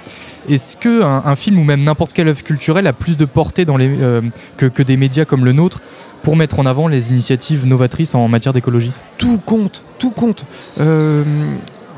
Est-ce 0.48 0.74
que 0.74 1.02
un, 1.02 1.22
un 1.26 1.36
film 1.36 1.58
ou 1.58 1.64
même 1.64 1.82
n'importe 1.84 2.14
quelle 2.14 2.28
œuvre 2.28 2.42
culturelle 2.42 2.86
a 2.86 2.94
plus 2.94 3.18
de 3.18 3.26
portée 3.26 3.66
dans 3.66 3.76
les, 3.76 3.90
euh, 4.00 4.22
que, 4.56 4.64
que 4.64 4.82
des 4.82 4.96
médias 4.96 5.26
comme 5.26 5.44
le 5.44 5.52
nôtre? 5.52 5.80
Pour 6.22 6.36
mettre 6.36 6.58
en 6.58 6.66
avant 6.66 6.88
les 6.88 7.10
initiatives 7.12 7.66
novatrices 7.66 8.14
en 8.14 8.26
matière 8.28 8.52
d'écologie 8.52 8.92
Tout 9.18 9.38
compte, 9.44 9.84
tout 9.98 10.10
compte. 10.10 10.44
Euh, 10.80 11.22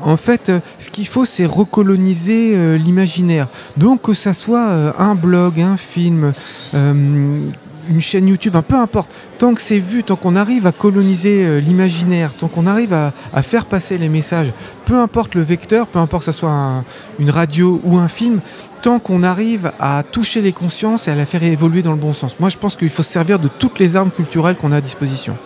en 0.01 0.17
fait, 0.17 0.49
euh, 0.49 0.59
ce 0.77 0.89
qu'il 0.89 1.07
faut, 1.07 1.25
c'est 1.25 1.45
recoloniser 1.45 2.53
euh, 2.55 2.77
l'imaginaire. 2.77 3.47
Donc 3.75 4.03
que 4.03 4.13
ça 4.13 4.33
soit 4.33 4.93
un 4.97 5.15
blog, 5.15 5.59
un 5.61 5.77
film, 5.77 6.33
une 6.73 7.99
chaîne 7.99 8.27
YouTube, 8.27 8.55
un 8.55 8.61
peu 8.61 8.75
importe. 8.75 9.09
Tant 9.39 9.53
que 9.55 9.61
c'est 9.61 9.79
vu, 9.79 10.03
tant 10.03 10.15
qu'on 10.15 10.35
arrive 10.35 10.67
à 10.67 10.71
coloniser 10.71 11.59
l'imaginaire, 11.59 12.33
tant 12.35 12.47
qu'on 12.47 12.67
arrive 12.67 12.93
à, 12.93 13.41
faire 13.41 13.65
passer 13.65 13.97
les 13.97 14.09
messages, 14.09 14.53
peu 14.85 14.95
importe 14.95 15.33
le 15.33 15.41
vecteur, 15.41 15.87
peu 15.87 15.97
importe 15.97 16.25
que 16.25 16.31
ce 16.31 16.37
soit 16.37 16.51
un- 16.51 16.83
une 17.19 17.31
radio 17.31 17.81
ou 17.83 17.97
un 17.97 18.07
film, 18.07 18.41
tant 18.81 18.99
qu'on 18.99 19.23
arrive 19.23 19.71
à 19.79 20.03
toucher 20.03 20.41
les 20.41 20.53
consciences 20.53 21.07
et 21.07 21.11
à 21.11 21.15
la 21.15 21.25
faire 21.25 21.43
évoluer 21.43 21.81
dans 21.81 21.91
le 21.91 21.97
bon 21.97 22.13
sens. 22.13 22.39
Moi, 22.39 22.49
je 22.49 22.57
pense 22.57 22.75
qu'il 22.75 22.89
faut 22.89 23.03
se 23.03 23.11
servir 23.11 23.39
de 23.39 23.47
toutes 23.47 23.79
les 23.79 23.95
armes 23.95 24.11
culturelles 24.11 24.55
qu'on 24.55 24.71
a 24.71 24.77
à 24.77 24.81
disposition. 24.81 25.37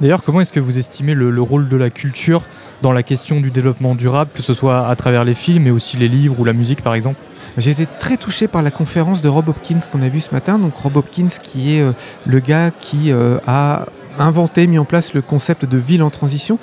D'ailleurs, 0.00 0.22
comment 0.22 0.40
est-ce 0.40 0.52
que 0.52 0.60
vous 0.60 0.78
estimez 0.78 1.14
le, 1.14 1.30
le 1.30 1.42
rôle 1.42 1.68
de 1.68 1.76
la 1.76 1.90
culture 1.90 2.42
dans 2.82 2.92
la 2.92 3.02
question 3.02 3.40
du 3.40 3.50
développement 3.50 3.94
durable, 3.94 4.30
que 4.34 4.42
ce 4.42 4.54
soit 4.54 4.88
à 4.88 4.96
travers 4.96 5.24
les 5.24 5.34
films, 5.34 5.64
mais 5.64 5.70
aussi 5.70 5.96
les 5.96 6.08
livres 6.08 6.38
ou 6.38 6.44
la 6.44 6.52
musique 6.52 6.82
par 6.82 6.94
exemple? 6.94 7.18
J'ai 7.56 7.70
été 7.70 7.86
très 8.00 8.16
touché 8.16 8.48
par 8.48 8.62
la 8.62 8.70
conférence 8.70 9.20
de 9.20 9.28
Rob 9.28 9.48
Hopkins 9.48 9.78
qu'on 9.90 10.02
a 10.02 10.08
vue 10.08 10.20
ce 10.20 10.32
matin. 10.32 10.58
Donc 10.58 10.74
Rob 10.76 10.96
Hopkins 10.96 11.28
qui 11.42 11.76
est 11.76 11.82
euh, 11.82 11.92
le 12.26 12.40
gars 12.40 12.70
qui 12.70 13.12
euh, 13.12 13.38
a 13.46 13.86
inventé, 14.18 14.66
mis 14.66 14.78
en 14.78 14.84
place 14.84 15.14
le 15.14 15.22
concept 15.22 15.64
de 15.64 15.78
ville 15.78 16.02
en 16.02 16.10
transition. 16.10 16.58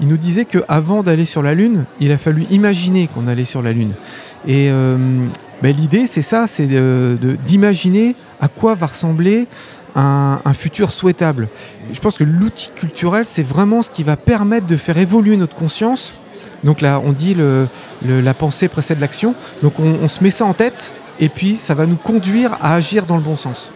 Il 0.00 0.08
nous 0.08 0.16
disait 0.16 0.44
qu'avant 0.44 1.02
d'aller 1.02 1.24
sur 1.24 1.42
la 1.42 1.54
Lune, 1.54 1.84
il 1.98 2.12
a 2.12 2.18
fallu 2.18 2.46
imaginer 2.50 3.06
qu'on 3.06 3.26
allait 3.26 3.44
sur 3.44 3.62
la 3.62 3.72
Lune. 3.72 3.92
Et 4.46 4.70
euh, 4.70 4.96
ben, 5.62 5.76
l'idée, 5.76 6.06
c'est 6.06 6.22
ça, 6.22 6.46
c'est 6.46 6.66
d'imaginer 7.44 8.16
à 8.40 8.48
quoi 8.48 8.74
va 8.74 8.86
ressembler 8.86 9.46
un, 9.94 10.52
futur 10.54 10.92
souhaitable. 10.92 11.48
Je 11.92 12.00
pense 12.00 12.16
que 12.16 12.24
l'outil 12.24 12.70
culturel, 12.74 13.26
c'est 13.26 13.42
vraiment 13.42 13.82
ce 13.82 13.90
qui 13.90 14.02
va 14.02 14.16
permettre 14.16 14.66
de 14.66 14.76
faire 14.76 14.98
évoluer 14.98 15.36
notre 15.36 15.54
conscience. 15.54 16.14
Donc 16.64 16.80
là, 16.80 17.00
on 17.04 17.12
dit 17.12 17.34
le, 17.34 17.68
la 18.04 18.34
pensée 18.34 18.68
précède 18.68 19.00
l'action. 19.00 19.34
Donc 19.62 19.78
on, 19.78 19.98
on 20.02 20.08
se 20.08 20.22
met 20.22 20.30
ça 20.30 20.44
en 20.44 20.54
tête 20.54 20.92
et 21.18 21.28
puis 21.28 21.56
ça 21.56 21.74
va 21.74 21.86
nous 21.86 21.96
conduire 21.96 22.52
à 22.60 22.74
agir 22.74 23.06
dans 23.06 23.16
le 23.16 23.22
bon 23.22 23.36
sens. 23.36 23.70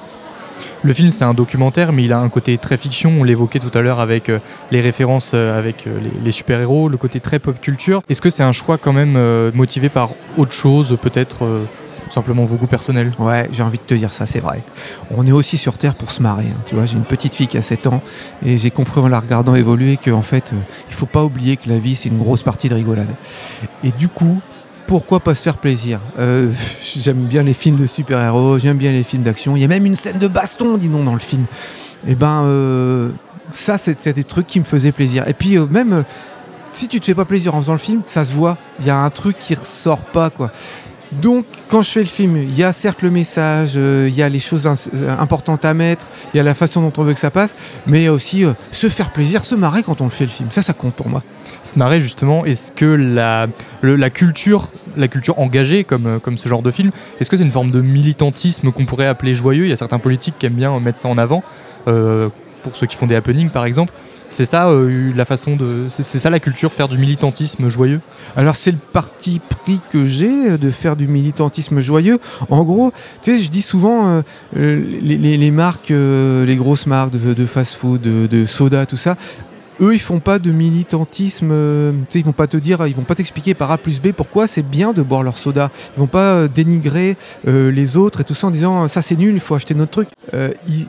Le 0.83 0.93
film, 0.93 1.09
c'est 1.09 1.25
un 1.25 1.35
documentaire, 1.35 1.93
mais 1.93 2.05
il 2.05 2.13
a 2.13 2.19
un 2.19 2.29
côté 2.29 2.59
très 2.59 2.77
fiction. 2.77 3.11
On 3.21 3.25
l'évoquait 3.25 3.59
tout 3.59 3.77
à 3.77 3.81
l'heure 3.81 4.01
avec 4.01 4.29
euh, 4.29 4.39
les 4.71 4.81
références 4.83 5.33
euh, 5.35 5.59
avec 5.59 5.87
euh, 5.87 5.99
les, 6.23 6.33
super-héros, 6.33 6.89
le 6.89 6.97
côté 6.99 7.21
très 7.21 7.39
pop 7.39 7.59
culture. 7.61 8.03
Est-ce 8.09 8.21
que 8.21 8.29
c'est 8.31 8.43
un 8.43 8.53
choix 8.53 8.77
quand 8.77 8.93
même 8.93 9.19
motivé 9.55 9.89
par 9.89 10.11
autre 10.37 10.53
chose, 10.53 10.99
peut-être 11.01 11.63
simplement 12.11 12.45
vos 12.45 12.57
goûts 12.57 12.67
personnels? 12.67 13.13
Ouais, 13.19 13.49
j'ai 13.53 13.63
envie 13.63 13.79
de 13.79 13.83
te 13.83 13.95
dire 13.95 14.13
ça, 14.13 14.27
c'est 14.27 14.41
vrai. 14.41 14.63
On 15.11 15.27
est 15.27 15.33
aussi 15.33 15.57
sur 15.57 15.79
Terre 15.79 15.95
pour 15.95 16.11
se 16.11 16.23
marrer. 16.23 16.45
hein. 16.45 16.61
Tu 16.67 16.75
vois, 16.75 16.87
j'ai 16.87 16.97
une 16.97 17.05
petite 17.05 17.35
fille 17.35 17.49
qui 17.49 17.57
a 17.57 17.63
7 17.63 17.87
ans 17.87 18.03
et 18.45 18.59
j'ai 18.59 18.71
compris 18.71 19.01
en 19.01 19.09
la 19.09 19.21
regardant 19.21 19.55
évoluer 19.55 19.97
qu'en 19.97 20.23
fait, 20.23 20.53
il 20.89 20.95
faut 20.95 21.07
pas 21.07 21.25
oublier 21.25 21.57
que 21.57 21.69
la 21.69 21.79
vie, 21.79 21.97
c'est 21.97 22.09
une 22.09 22.19
grosse 22.19 22.43
partie 22.43 22.69
de 22.69 22.75
rigolade. 22.75 23.15
Et 23.83 23.91
du 23.93 24.09
coup, 24.09 24.41
pourquoi 24.87 25.21
pas 25.21 25.35
se 25.35 25.43
faire 25.43 25.57
plaisir 25.57 26.01
Euh, 26.19 26.51
J'aime 26.97 27.25
bien 27.25 27.43
les 27.43 27.55
films 27.55 27.77
de 27.77 27.87
super-héros, 27.87 28.59
j'aime 28.59 28.77
bien 28.77 28.93
les 28.93 29.03
films 29.03 29.23
d'action. 29.23 29.57
Il 29.57 29.63
y 29.63 29.65
a 29.65 29.69
même 29.69 29.87
une 29.87 29.97
scène 29.97 30.19
de 30.19 30.29
baston, 30.29 30.77
dis 30.77 30.89
donc, 30.89 31.05
dans 31.05 31.15
le 31.15 31.21
film. 31.21 31.47
Et 32.07 32.15
ben, 32.15 32.45
euh, 32.45 33.11
ça, 33.51 33.79
c'était 33.79 34.13
des 34.13 34.25
trucs 34.25 34.47
qui 34.47 34.61
me 34.61 34.65
faisaient 34.65 34.93
plaisir. 34.93 35.27
Et 35.29 35.35
puis, 35.35 35.57
euh, 35.57 35.67
même. 35.67 36.05
si 36.73 36.89
tu 36.89 37.01
te 37.01 37.07
fais 37.07 37.15
pas 37.15 37.25
plaisir 37.25 37.55
en 37.55 37.61
faisant 37.61 37.73
le 37.73 37.79
film, 37.79 38.03
ça 38.07 38.25
se 38.25 38.35
voit. 38.35 38.59
Il 38.81 38.87
y 38.87 38.91
a 38.91 38.97
un 38.99 39.11
truc 39.11 39.39
qui 39.39 39.55
ressort 39.55 40.01
pas, 40.03 40.31
quoi. 40.31 40.51
Donc, 41.13 41.47
quand 41.69 41.81
je 41.81 41.91
fais 41.91 42.01
le 42.01 42.07
film, 42.07 42.37
il 42.37 42.57
y 42.57 42.65
a 42.65 42.73
certes 42.73 43.03
le 43.03 43.11
message, 43.11 43.75
il 43.77 44.15
y 44.15 44.23
a 44.23 44.29
les 44.29 44.41
choses 44.41 44.67
importantes 45.19 45.65
à 45.65 45.73
mettre, 45.73 46.09
il 46.33 46.39
y 46.39 46.41
a 46.41 46.43
la 46.43 46.55
façon 46.55 46.83
dont 46.83 46.93
on 46.97 47.05
veut 47.05 47.15
que 47.15 47.21
ça 47.21 47.31
passe, 47.31 47.55
mais 47.87 48.09
aussi 48.09 48.45
se 48.73 48.89
faire 48.89 49.11
plaisir, 49.11 49.45
se 49.45 49.55
marrer 49.55 49.85
quand 49.85 50.01
on 50.01 50.05
le 50.05 50.11
fait 50.11 50.25
le 50.25 50.31
film. 50.33 50.51
Ça, 50.51 50.63
ça 50.63 50.73
compte 50.73 50.95
pour 50.95 51.09
moi. 51.09 51.23
Se 51.65 51.79
marrer, 51.79 52.01
justement, 52.01 52.45
est-ce 52.45 52.71
que 52.71 52.85
la, 52.85 53.49
la 53.83 54.11
culture, 54.11 54.69
la 54.97 55.09
culture 55.09 55.39
engagée, 55.39 55.83
comme, 55.85 56.21
comme 56.21 56.39
ce 56.39 56.49
genre 56.49 56.63
de 56.63 56.71
film, 56.71 56.91
est-ce 57.21 57.31
que 57.31 57.37
c'est 57.37 57.43
une 57.43 57.51
forme 57.51 57.71
de 57.71 57.81
militantisme 57.81 58.71
qu'on 58.71 58.85
pourrait 58.85 59.07
appeler 59.07 59.35
joyeux? 59.35 59.65
Il 59.65 59.71
y 59.71 59.73
a 59.73 59.77
certains 59.77 59.99
politiques 59.99 60.35
qui 60.39 60.47
aiment 60.47 60.55
bien 60.55 60.79
mettre 60.79 60.99
ça 60.99 61.09
en 61.09 61.19
avant, 61.19 61.43
pour 61.85 62.77
ceux 62.77 62.87
qui 62.87 62.97
font 62.97 63.07
des 63.07 63.15
happenings, 63.15 63.51
par 63.51 63.65
exemple. 63.65 63.93
C'est 64.31 64.47
ça 64.47 64.69
euh, 64.69 65.13
la 65.15 65.25
façon 65.25 65.55
de. 65.55 65.87
C'est 65.89 66.03
ça 66.03 66.29
la 66.29 66.41
culture, 66.41 66.73
faire 66.73 66.89
du 66.89 66.99
militantisme 66.99 67.69
joyeux? 67.69 68.01
Alors 68.35 68.57
c'est 68.57 68.73
le 68.73 68.79
parti 68.79 69.41
pris 69.63 69.81
que 69.93 70.05
j'ai 70.05 70.51
euh, 70.51 70.59
de 70.59 70.73
faire 70.73 70.97
du 70.97 71.07
militantisme 71.07 71.79
joyeux. 71.79 72.19
En 72.51 72.65
gros, 72.65 72.93
tu 73.23 73.37
sais, 73.37 73.43
je 73.43 73.49
dis 73.49 73.63
souvent 73.63 74.23
euh, 74.57 74.83
les, 75.03 75.51
marques, 75.53 75.91
les 75.91 76.57
grosses 76.57 76.89
marques 76.89 77.13
de, 77.13 77.47
fast-food, 77.47 78.01
de, 78.01 78.47
soda, 78.47 78.87
tout 78.87 78.97
ça, 78.97 79.17
eux, 79.81 79.95
ils 79.95 80.01
font 80.01 80.21
pas 80.21 80.39
de 80.39 80.51
militantisme. 80.51 81.51
Euh, 81.53 81.93
ils 82.15 82.25
vont 82.25 82.33
pas 82.33 82.47
te 82.47 82.57
dire, 82.57 82.87
ils 82.87 82.95
vont 82.95 83.03
pas 83.03 83.15
t'expliquer 83.15 83.55
par 83.55 83.71
A 83.71 83.79
plus 83.79 84.01
B 84.01 84.13
pourquoi 84.13 84.47
c'est 84.47 84.63
bien 84.63 84.93
de 84.93 85.03
boire 85.03 85.23
leur 85.23 85.39
soda. 85.39 85.71
Ils 85.97 86.01
vont 86.01 86.07
pas 86.07 86.35
euh, 86.35 86.49
dénigrer 86.49 87.17
euh, 87.47 87.71
les 87.71 87.97
autres 87.97 88.21
et 88.21 88.25
tout 88.25 88.35
ça 88.35 88.47
en 88.47 88.51
disant 88.51 88.89
ça 88.89 89.03
c'est 89.03 89.17
nul, 89.17 89.35
il 89.35 89.41
faut 89.41 89.55
acheter 89.55 89.75
notre 89.75 89.91
truc. 89.91 90.09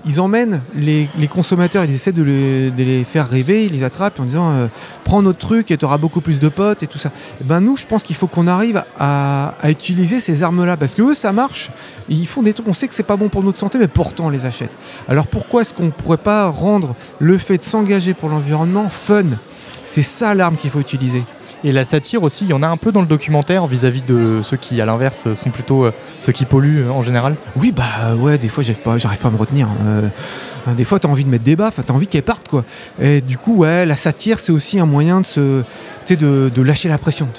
Ils, 0.06 0.20
emmènent 0.20 0.62
les, 0.76 1.08
consommateurs, 1.30 1.84
ils 1.84 1.94
essaient 1.94 2.12
de 2.12 2.24
les, 2.24 3.04
faire 3.04 3.30
rêver, 3.30 3.66
ils 3.66 3.74
les 3.74 3.84
attrapent 3.84 4.20
en 4.20 4.24
disant 4.24 4.70
prends 5.04 5.22
notre 5.22 5.38
truc 5.38 5.70
et 5.70 5.78
tu 5.78 5.86
auras 5.86 5.98
beaucoup 5.98 6.22
plus 6.22 6.40
de 6.40 6.50
potes 6.50 6.82
et 6.82 6.88
tout 6.88 6.98
ça. 6.98 7.12
Et 7.42 7.44
ben 7.44 7.60
nous, 7.60 7.78
je 7.78 7.86
pense 7.86 8.02
qu'il 8.02 8.16
faut 8.16 8.28
qu'on 8.28 8.48
arrive 8.48 8.84
à, 8.98 9.54
utiliser 9.66 10.20
ces 10.20 10.42
armes-là 10.42 10.78
parce 10.78 10.96
que 10.96 11.02
eux, 11.02 11.14
ça 11.14 11.32
marche. 11.32 11.70
Ils 12.10 12.28
font 12.28 12.42
des 12.42 12.54
trucs, 12.54 12.68
on 12.68 12.74
sait 12.74 12.88
que 12.88 12.94
c'est 12.94 13.04
pas 13.04 13.18
bon 13.18 13.30
pour 13.30 13.44
notre 13.44 13.60
santé, 13.60 13.78
mais 13.78 13.88
pourtant 13.88 14.28
on 14.28 14.30
les 14.30 14.46
achète. 14.46 14.72
Alors 15.08 15.28
pourquoi 15.28 15.62
est-ce 15.62 15.74
qu'on 15.74 15.92
pourrait 15.92 16.18
pas 16.18 16.48
rendre 16.48 16.96
le 17.20 17.38
fait 17.38 17.58
de 17.58 17.64
s'engager 17.64 18.14
pour 18.14 18.30
l'environnement 18.30 18.75
fun. 18.90 19.38
C'est 19.84 20.04
ça 20.04 20.36
l'arme 20.36 20.56
qu'il 20.56 20.70
faut 20.70 20.80
utiliser. 20.80 21.24
Et 21.66 21.72
la 21.72 21.84
satire 21.84 22.22
aussi, 22.22 22.46
il 22.46 22.52
y 22.52 22.54
en 22.54 22.62
a 22.62 22.68
un 22.68 22.78
peu 22.78 22.92
dans 22.92 23.02
le 23.02 23.08
documentaire 23.08 23.66
vis-à-vis 23.66 24.04
de 24.04 24.42
ceux 24.44 24.56
qui, 24.56 24.80
à 24.82 24.86
l'inverse, 24.86 25.34
sont 25.34 25.50
plutôt 25.50 25.86
euh, 25.86 25.94
ceux 26.20 26.32
qui 26.32 26.46
polluent 26.46 26.86
euh, 26.86 26.92
en 26.92 27.02
général. 27.02 27.38
Oui, 27.56 27.72
bah 27.72 28.16
ouais, 28.20 28.38
des 28.38 28.50
fois 28.50 28.64
j'arrive 28.64 28.84
pas, 28.84 28.98
pas 28.98 29.28
à 29.28 29.32
me 29.32 29.38
retenir. 29.38 29.68
Hein. 29.68 30.12
Euh, 30.68 30.74
des 30.76 30.84
fois, 30.84 31.00
tu 31.00 31.08
as 31.08 31.10
envie 31.10 31.24
de 31.24 31.30
mettre 31.30 31.44
des 31.44 31.56
baffes, 31.56 31.80
tu 31.84 31.92
as 31.92 31.96
envie 31.96 32.06
qu'elles 32.06 32.22
partent, 32.22 32.48
quoi. 32.48 32.64
Et 33.00 33.22
du 33.22 33.40
coup, 33.40 33.56
ouais, 33.56 33.86
la 33.88 33.96
satire, 33.96 34.40
c'est 34.40 34.52
aussi 34.52 34.80
un 34.80 34.86
moyen 34.86 35.22
de 35.22 35.26
se, 35.26 35.64
de, 36.08 36.52
de 36.54 36.62
lâcher 36.62 36.88
la 36.88 37.00
pression. 37.00 37.30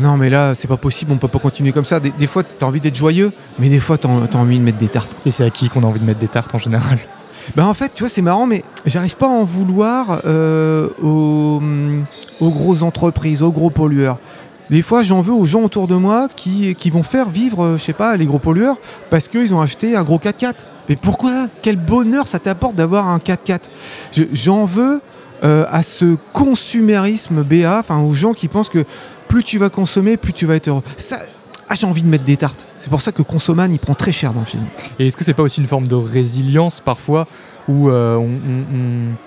non, 0.00 0.16
mais 0.16 0.30
là, 0.30 0.54
c'est 0.54 0.68
pas 0.68 0.76
possible, 0.76 1.10
on 1.10 1.16
peut 1.16 1.26
pas 1.26 1.40
continuer 1.40 1.72
comme 1.72 1.84
ça. 1.84 1.98
Des, 1.98 2.26
fois, 2.28 2.44
tu 2.44 2.64
as 2.64 2.68
envie 2.68 2.80
d'être 2.80 2.94
joyeux, 2.94 3.32
mais 3.58 3.68
des 3.68 3.80
fois, 3.80 3.98
tu 3.98 4.06
as, 4.06 4.36
envie 4.38 4.58
de 4.58 4.62
mettre 4.62 4.78
des 4.78 4.88
tartes. 4.88 5.16
Et 5.26 5.32
c'est 5.32 5.44
à 5.44 5.50
qui 5.50 5.68
qu'on 5.68 5.82
a 5.82 5.86
envie 5.86 6.00
de 6.00 6.04
mettre 6.04 6.20
des 6.20 6.28
tartes 6.28 6.54
en 6.54 6.58
général? 6.58 6.98
Bah 7.56 7.66
en 7.66 7.74
fait, 7.74 7.92
tu 7.94 8.02
vois, 8.02 8.08
c'est 8.08 8.22
marrant, 8.22 8.46
mais 8.46 8.62
j'arrive 8.86 9.16
pas 9.16 9.26
à 9.26 9.30
en 9.30 9.44
vouloir 9.44 10.22
euh, 10.24 10.88
aux, 11.02 11.60
grosses 12.50 12.82
entreprises, 12.82 13.42
aux 13.42 13.52
gros 13.52 13.70
pollueurs. 13.70 14.18
Des 14.70 14.82
fois, 14.82 15.02
j'en 15.02 15.20
veux 15.20 15.32
aux 15.32 15.44
gens 15.44 15.62
autour 15.62 15.88
de 15.88 15.96
moi 15.96 16.28
qui, 16.34 16.74
vont 16.90 17.02
faire 17.02 17.28
vivre, 17.28 17.64
euh, 17.64 17.76
je 17.76 17.82
sais 17.82 17.92
pas, 17.92 18.16
les 18.16 18.26
gros 18.26 18.38
pollueurs 18.38 18.76
parce 19.10 19.26
qu'ils 19.28 19.52
ont 19.52 19.60
acheté 19.60 19.96
un 19.96 20.04
gros 20.04 20.18
4x4. 20.18 20.54
Mais 20.88 20.96
pourquoi? 20.96 21.48
Quel 21.62 21.76
bonheur 21.76 22.28
ça 22.28 22.38
t'apporte 22.38 22.76
d'avoir 22.76 23.08
un 23.08 23.18
4x4 23.18 23.62
J'en 24.32 24.66
veux 24.66 25.00
euh, 25.42 25.64
à 25.70 25.82
ce 25.82 26.16
consumérisme 26.32 27.42
BA, 27.42 27.78
enfin 27.78 27.98
aux 27.98 28.12
gens 28.12 28.32
qui 28.32 28.46
pensent 28.46 28.68
que 28.68 28.84
plus 29.26 29.42
tu 29.42 29.58
vas 29.58 29.70
consommer, 29.70 30.16
plus 30.16 30.32
tu 30.32 30.46
vas 30.46 30.56
être 30.56 30.68
heureux. 30.68 30.82
Ça, 30.96 31.18
ah 31.70 31.76
j'ai 31.76 31.86
envie 31.86 32.02
de 32.02 32.08
mettre 32.08 32.24
des 32.24 32.36
tartes. 32.36 32.66
C'est 32.80 32.90
pour 32.90 33.00
ça 33.00 33.12
que 33.12 33.22
Consoman 33.22 33.72
il 33.72 33.78
prend 33.78 33.94
très 33.94 34.10
cher 34.10 34.34
dans 34.34 34.40
le 34.40 34.46
film. 34.46 34.64
Et 34.98 35.06
est-ce 35.06 35.16
que 35.16 35.24
c'est 35.24 35.34
pas 35.34 35.44
aussi 35.44 35.60
une 35.60 35.68
forme 35.68 35.86
de 35.86 35.94
résilience 35.94 36.80
parfois 36.80 37.28
où 37.68 37.88
euh, 37.88 38.16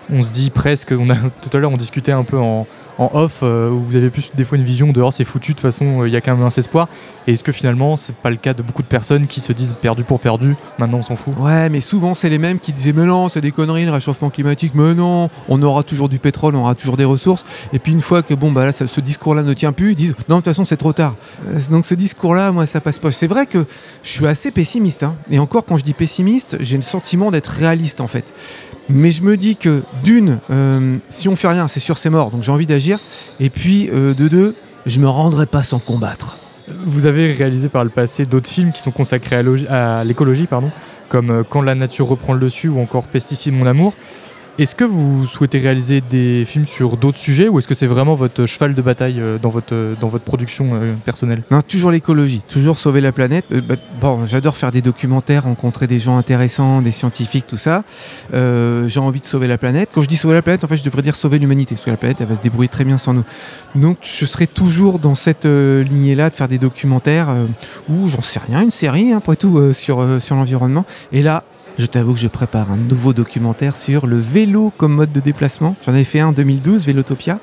on, 0.10 0.22
se 0.22 0.32
dit 0.32 0.50
presque, 0.50 0.92
on 0.92 1.10
a, 1.10 1.16
tout 1.42 1.50
à 1.54 1.58
l'heure 1.58 1.72
on 1.72 1.78
discutait 1.78 2.12
un 2.12 2.26
peu 2.26 2.38
en, 2.38 2.68
en 2.98 3.10
off, 3.14 3.40
euh, 3.44 3.70
où 3.70 3.82
vous 3.82 3.96
avez 3.96 4.10
plus 4.10 4.32
des 4.34 4.44
fois 4.44 4.58
une 4.58 4.64
vision 4.64 4.92
de 4.92 5.02
oh, 5.02 5.12
c'est 5.12 5.24
foutu, 5.24 5.52
de 5.52 5.58
toute 5.58 5.62
façon, 5.62 6.06
il 6.06 6.12
y 6.12 6.16
a 6.16 6.22
quand 6.22 6.36
même 6.36 6.46
un 6.46 6.50
espoir. 6.50 6.88
Et 7.28 7.34
est-ce 7.34 7.44
que 7.44 7.52
finalement, 7.52 7.96
c'est 7.98 8.16
pas 8.16 8.30
le 8.30 8.36
cas 8.36 8.54
de 8.54 8.62
beaucoup 8.62 8.82
de 8.82 8.88
personnes 8.88 9.28
qui 9.28 9.40
se 9.40 9.54
disent 9.54 9.76
perdu 9.82 10.04
pour 10.04 10.20
perdu, 10.20 10.56
maintenant 10.78 11.00
on 11.00 11.04
s'en 11.04 11.16
fout? 11.16 11.34
Ouais, 11.40 11.70
mais 11.70 11.82
souvent 11.82 12.14
c'est 12.16 12.30
les 12.30 12.38
mêmes 12.38 12.60
qui 12.60 12.74
disaient 12.74 12.94
mais 12.94 13.06
non, 13.06 13.30
c'est 13.30 13.42
des 13.42 13.52
conneries, 13.52 13.86
le 13.86 13.92
réchauffement 13.92 14.30
climatique, 14.30 14.74
mais 14.76 14.94
non, 14.94 15.30
on 15.48 15.62
aura 15.62 15.84
toujours 15.84 16.10
du 16.10 16.20
pétrole, 16.20 16.56
on 16.56 16.60
aura 16.60 16.76
toujours 16.76 16.98
des 16.98 17.06
ressources. 17.06 17.44
Et 17.72 17.80
puis 17.80 17.92
une 17.92 18.02
fois 18.02 18.24
que 18.24 18.34
bon, 18.34 18.52
bah 18.52 18.66
là, 18.66 18.72
ce 18.74 19.02
discours-là 19.02 19.44
ne 19.44 19.54
tient 19.54 19.72
plus, 19.72 19.92
ils 19.92 19.96
disent 19.96 20.16
non, 20.30 20.38
de 20.38 20.42
toute 20.42 20.46
façon, 20.46 20.66
c'est 20.66 20.78
trop 20.78 20.94
tard. 20.94 21.16
Euh, 21.48 21.60
donc 21.72 21.86
ce 21.86 21.96
discours-là, 21.96 22.52
moi, 22.52 22.66
ça 22.66 22.82
passe 22.82 23.00
pas. 23.00 23.12
C'est 23.12 23.28
vrai 23.28 23.46
que 23.46 23.66
je 24.04 24.10
suis 24.10 24.28
assez 24.28 24.52
pessimiste. 24.52 25.04
Hein. 25.04 25.16
Et 25.30 25.40
encore, 25.40 25.66
quand 25.66 25.78
je 25.78 25.84
dis 25.84 25.94
pessimiste, 25.94 26.58
j'ai 26.60 26.76
le 26.76 26.84
sentiment 26.84 27.32
d'être 27.32 27.48
réaliste 27.48 28.02
en 28.02 28.08
fait. 28.08 28.34
Mais 28.90 29.12
je 29.12 29.22
me 29.24 29.38
dis 29.38 29.56
que 29.56 29.84
d'une, 30.04 30.40
euh, 30.52 30.98
si 31.10 31.30
on 31.30 31.36
fait 31.36 31.48
rien, 31.48 31.68
c'est 31.68 31.80
sûr 31.80 31.98
c'est 31.98 32.10
mort, 32.10 32.32
donc 32.32 32.44
j'ai 32.44 32.52
envie 32.52 32.66
d'agir. 32.66 33.00
Et 33.40 33.50
puis 33.50 33.90
euh, 33.92 34.13
de 34.13 34.28
deux, 34.28 34.56
je 34.86 35.00
me 35.00 35.08
rendrai 35.08 35.46
pas 35.46 35.63
sans 35.63 35.80
combattre. 35.80 36.38
Vous 36.86 37.06
avez 37.06 37.34
réalisé 37.34 37.70
par 37.70 37.84
le 37.84 37.90
passé 37.90 38.25
d'autres 38.25 38.50
films 38.50 38.72
qui 38.72 38.82
sont 38.82 38.92
consacrés 38.92 39.42
à 39.70 40.04
l'écologie, 40.04 40.48
pardon, 40.48 40.72
comme 41.10 41.30
euh, 41.30 41.44
Quand 41.48 41.62
la 41.62 41.75
nature 41.75 42.08
reprend 42.08 42.34
le 42.34 42.40
dessus 42.40 42.68
ou 42.68 42.80
encore 42.80 43.04
Pesticides 43.04 43.54
mon 43.54 43.66
amour. 43.66 43.94
Est-ce 44.60 44.76
que 44.76 44.84
vous 44.84 45.26
souhaitez 45.26 45.58
réaliser 45.58 46.00
des 46.00 46.46
films 46.46 46.68
sur 46.68 46.96
d'autres 46.96 47.18
sujets 47.18 47.48
ou 47.50 47.58
est-ce 47.58 47.68
que 47.68 47.74
c'est 47.74 47.88
vraiment 47.88 48.14
votre 48.14 48.46
cheval 48.46 48.76
de 48.76 48.82
bataille 48.84 49.20
euh, 49.20 49.40
dans 49.40 49.50
votre, 49.50 49.74
euh, 49.74 49.96
dans 50.00 50.10
votre 50.10 50.26
production 50.26 50.76
euh, 50.76 50.94
personnelle? 50.94 51.42
Toujours 51.68 51.90
l'écologie, 51.90 52.44
toujours 52.48 52.78
sauver 52.78 53.02
la 53.02 53.12
planète. 53.12 53.46
Bah, 53.50 53.78
bon, 54.00 54.26
j'adore 54.26 54.56
faire 54.56 54.70
des 54.70 54.84
documentaires, 54.84 55.46
rencontrer 55.46 55.88
des 55.88 55.98
gens 55.98 56.18
intéressants, 56.20 56.84
des 56.84 56.92
scientifiques, 56.92 57.48
tout 57.48 57.58
ça. 57.58 57.84
J'ai 58.32 59.00
envie 59.00 59.22
de 59.22 59.26
sauver 59.26 59.48
la 59.48 59.58
planète. 59.58 59.90
Quand 59.96 60.04
je 60.04 60.08
dis 60.08 60.18
sauver 60.18 60.36
la 60.36 60.44
planète, 60.44 60.64
en 60.64 60.68
fait, 60.68 60.78
je 60.78 60.84
devrais 60.84 61.02
dire 61.02 61.16
sauver 61.16 61.40
l'humanité, 61.40 61.74
parce 61.74 61.86
que 61.86 61.90
la 61.90 61.98
planète, 61.98 62.22
elle 62.22 62.28
va 62.28 62.36
se 62.36 62.42
débrouiller 62.42 62.70
très 62.70 62.84
bien 62.84 63.00
sans 63.00 63.14
nous. 63.14 63.24
Donc, 63.74 63.98
je 64.02 64.26
serai 64.26 64.46
toujours 64.46 65.00
dans 65.00 65.16
cette 65.16 65.46
lignée-là 65.46 66.30
de 66.30 66.36
faire 66.36 66.48
des 66.48 66.60
documentaires 66.60 67.36
ou, 67.90 68.08
j'en 68.08 68.22
sais 68.22 68.40
rien, 68.40 68.62
une 68.62 68.72
série, 68.72 69.14
hein, 69.14 69.18
après 69.18 69.36
tout, 69.36 69.74
sur, 69.74 70.22
sur 70.22 70.36
l'environnement. 70.36 70.86
Et 71.12 71.24
là, 71.24 71.44
je 71.77 71.86
t'avoue 71.86 72.13
que 72.13 72.20
je 72.20 72.27
prépare 72.27 72.72
un 72.72 72.77
nouveau 72.77 73.13
documentaire 73.13 73.77
sur 73.77 74.06
le 74.06 74.20
vélo 74.20 74.72
comme 74.77 74.94
mode 74.94 75.12
de 75.12 75.20
déplacement. 75.20 75.75
J'en 75.86 75.94
avais 75.94 76.03
fait 76.03 76.20
un 76.20 76.27
en 76.27 76.32
2012, 76.32 76.86
Vélotopia. 76.86 77.39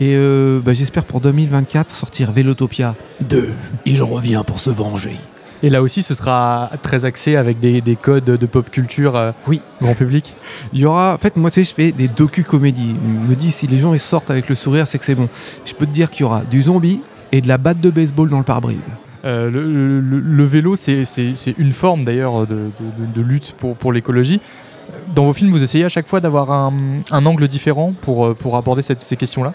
Et 0.00 0.14
euh, 0.16 0.60
bah, 0.60 0.72
j'espère 0.72 1.04
pour 1.04 1.20
2024 1.20 1.90
sortir 1.90 2.32
Vélotopia 2.32 2.94
2. 3.28 3.50
Il 3.86 4.02
revient 4.02 4.42
pour 4.46 4.58
se 4.58 4.70
venger. 4.70 5.16
Et 5.62 5.70
là 5.70 5.80
aussi, 5.80 6.02
ce 6.02 6.12
sera 6.12 6.70
très 6.82 7.06
axé 7.06 7.36
avec 7.36 7.58
des, 7.58 7.96
codes 8.00 8.24
de 8.24 8.46
pop 8.46 8.70
culture 8.70 9.16
euh, 9.16 9.32
oui. 9.46 9.62
grand 9.80 9.94
public. 9.94 10.34
Il 10.74 10.80
y 10.80 10.84
aura, 10.84 11.14
en 11.14 11.18
fait, 11.18 11.36
moi, 11.36 11.50
tu 11.50 11.64
sais, 11.64 11.70
je 11.70 11.74
fais 11.74 11.90
des 11.90 12.08
docu-comédies. 12.08 12.94
Je 13.02 13.28
me 13.28 13.34
dis, 13.34 13.50
si 13.50 13.66
les 13.66 13.78
gens 13.78 13.94
ils 13.94 14.00
sortent 14.00 14.30
avec 14.30 14.50
le 14.50 14.54
sourire, 14.54 14.86
c'est 14.86 14.98
que 14.98 15.06
c'est 15.06 15.14
bon. 15.14 15.30
Je 15.64 15.72
peux 15.72 15.86
te 15.86 15.92
dire 15.92 16.10
qu'il 16.10 16.22
y 16.22 16.24
aura 16.24 16.42
du 16.42 16.62
zombie 16.62 17.00
et 17.32 17.40
de 17.40 17.48
la 17.48 17.56
batte 17.56 17.80
de 17.80 17.88
baseball 17.88 18.28
dans 18.28 18.38
le 18.38 18.44
pare-brise. 18.44 18.90
Euh, 19.24 19.50
le, 19.50 20.44
vélo, 20.44 20.76
c'est 20.76 21.04
une 21.58 21.72
forme 21.72 22.04
d'ailleurs 22.04 22.46
de, 22.46 22.70
lutte 23.16 23.54
pour, 23.58 23.92
l'écologie. 23.92 24.40
Dans 25.14 25.24
vos 25.24 25.32
films, 25.32 25.50
vous 25.50 25.62
essayez 25.62 25.84
à 25.84 25.88
chaque 25.88 26.06
fois 26.06 26.20
d'avoir 26.20 26.50
un, 26.50 27.26
angle 27.26 27.48
différent 27.48 27.94
pour, 28.00 28.26
euh, 28.26 28.56
aborder 28.56 28.82
ces 28.82 29.16
questions-là? 29.16 29.54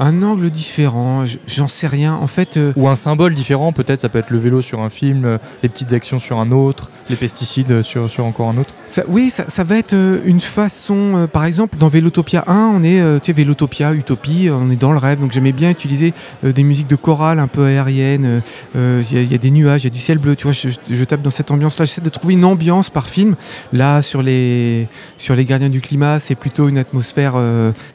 Un 0.00 0.22
angle 0.22 0.48
différent, 0.50 1.24
j'en 1.46 1.66
sais 1.66 1.88
rien. 1.88 2.14
En 2.14 2.28
fait, 2.28 2.56
euh, 2.56 2.72
ou 2.76 2.88
un 2.88 2.94
symbole 2.94 3.34
différent, 3.34 3.72
peut-être. 3.72 4.00
Ça 4.00 4.08
peut 4.08 4.20
être 4.20 4.30
le 4.30 4.38
vélo 4.38 4.62
sur 4.62 4.80
un 4.80 4.90
film, 4.90 5.38
les 5.64 5.68
petites 5.68 5.92
actions 5.92 6.20
sur 6.20 6.38
un 6.38 6.52
autre, 6.52 6.88
les 7.10 7.16
pesticides 7.16 7.82
sur, 7.82 8.10
sur 8.10 8.24
encore 8.24 8.48
un 8.48 8.58
autre. 8.58 8.74
Oui, 9.08 9.30
ça, 9.30 9.64
va 9.64 9.76
être 9.76 9.94
euh, 9.94 10.20
une 10.24 10.40
façon. 10.40 11.28
par 11.32 11.44
exemple, 11.44 11.78
dans 11.78 11.88
Vélotopia 11.88 12.44
1, 12.46 12.72
on 12.74 12.82
est, 12.82 13.20
tu 13.20 13.26
sais, 13.26 13.32
Vélotopia, 13.32 13.92
Utopie, 13.92 14.48
on 14.50 14.70
est 14.70 14.76
dans 14.76 14.92
le 14.92 14.98
rêve. 14.98 15.20
Donc 15.20 15.32
j'aimais 15.32 15.52
bien 15.52 15.70
utiliser 15.70 16.12
des 16.42 16.62
musiques 16.62 16.88
de 16.88 16.96
chorale 16.96 17.38
un 17.38 17.46
peu 17.46 17.64
aériennes. 17.64 18.42
Il 18.74 19.32
y, 19.32 19.34
a 19.34 19.38
des 19.38 19.50
nuages, 19.50 19.82
il 19.82 19.84
y 19.84 19.90
a 19.90 19.94
du 19.94 20.00
ciel 20.00 20.18
bleu. 20.18 20.36
Tu 20.36 20.44
vois, 20.44 20.52
je, 20.52 21.04
tape 21.04 21.22
dans 21.22 21.30
cette 21.30 21.50
ambiance-là. 21.50 21.86
J'essaie 21.86 22.00
de 22.00 22.08
trouver 22.08 22.34
une 22.34 22.44
ambiance 22.44 22.90
par 22.90 23.06
film. 23.06 23.36
Là, 23.72 24.02
sur 24.02 24.22
les 24.22 24.88
sur 25.16 25.34
les 25.34 25.44
Gardiens 25.44 25.70
du 25.70 25.80
climat, 25.80 26.20
c'est 26.20 26.34
plutôt 26.34 26.68
une 26.68 26.78
atmosphère 26.78 27.34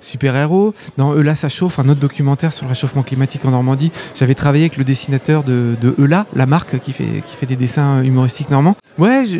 super-héros. 0.01 0.73
Dans 0.97 1.13
eux 1.13 1.21
là, 1.21 1.35
ça 1.35 1.49
chauffe. 1.49 1.79
Un 1.79 1.93
documentaire 1.95 2.53
sur 2.53 2.65
le 2.65 2.69
réchauffement 2.69 3.03
climatique 3.03 3.45
en 3.45 3.51
Normandie. 3.51 3.91
J'avais 4.15 4.35
travaillé 4.35 4.65
avec 4.65 4.77
le 4.77 4.83
dessinateur 4.83 5.43
de, 5.43 5.75
de 5.79 5.95
Eula, 5.99 6.25
la 6.35 6.45
marque 6.45 6.79
qui 6.79 6.93
fait, 6.93 7.21
qui 7.25 7.35
fait 7.35 7.45
des 7.45 7.55
dessins 7.55 8.03
humoristiques 8.03 8.49
normands. 8.49 8.75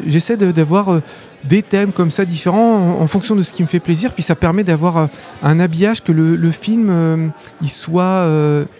J'essaie 0.05 0.37
d'avoir 0.37 0.89
euh, 0.89 0.99
des 1.43 1.61
thèmes 1.61 1.91
comme 1.91 2.11
ça 2.11 2.25
différents 2.25 2.99
en, 2.99 3.07
fonction 3.07 3.35
de 3.35 3.41
ce 3.41 3.51
qui 3.51 3.61
me 3.61 3.67
fait 3.67 3.79
plaisir. 3.79 4.13
Puis 4.13 4.23
ça 4.23 4.35
permet 4.35 4.63
d'avoir 4.63 4.97
euh, 4.97 5.07
un 5.41 5.59
habillage 5.59 6.03
que 6.03 6.11
le, 6.11 6.51
film, 6.51 6.89
euh, 6.89 7.27
il 7.61 7.69
soit, 7.69 8.27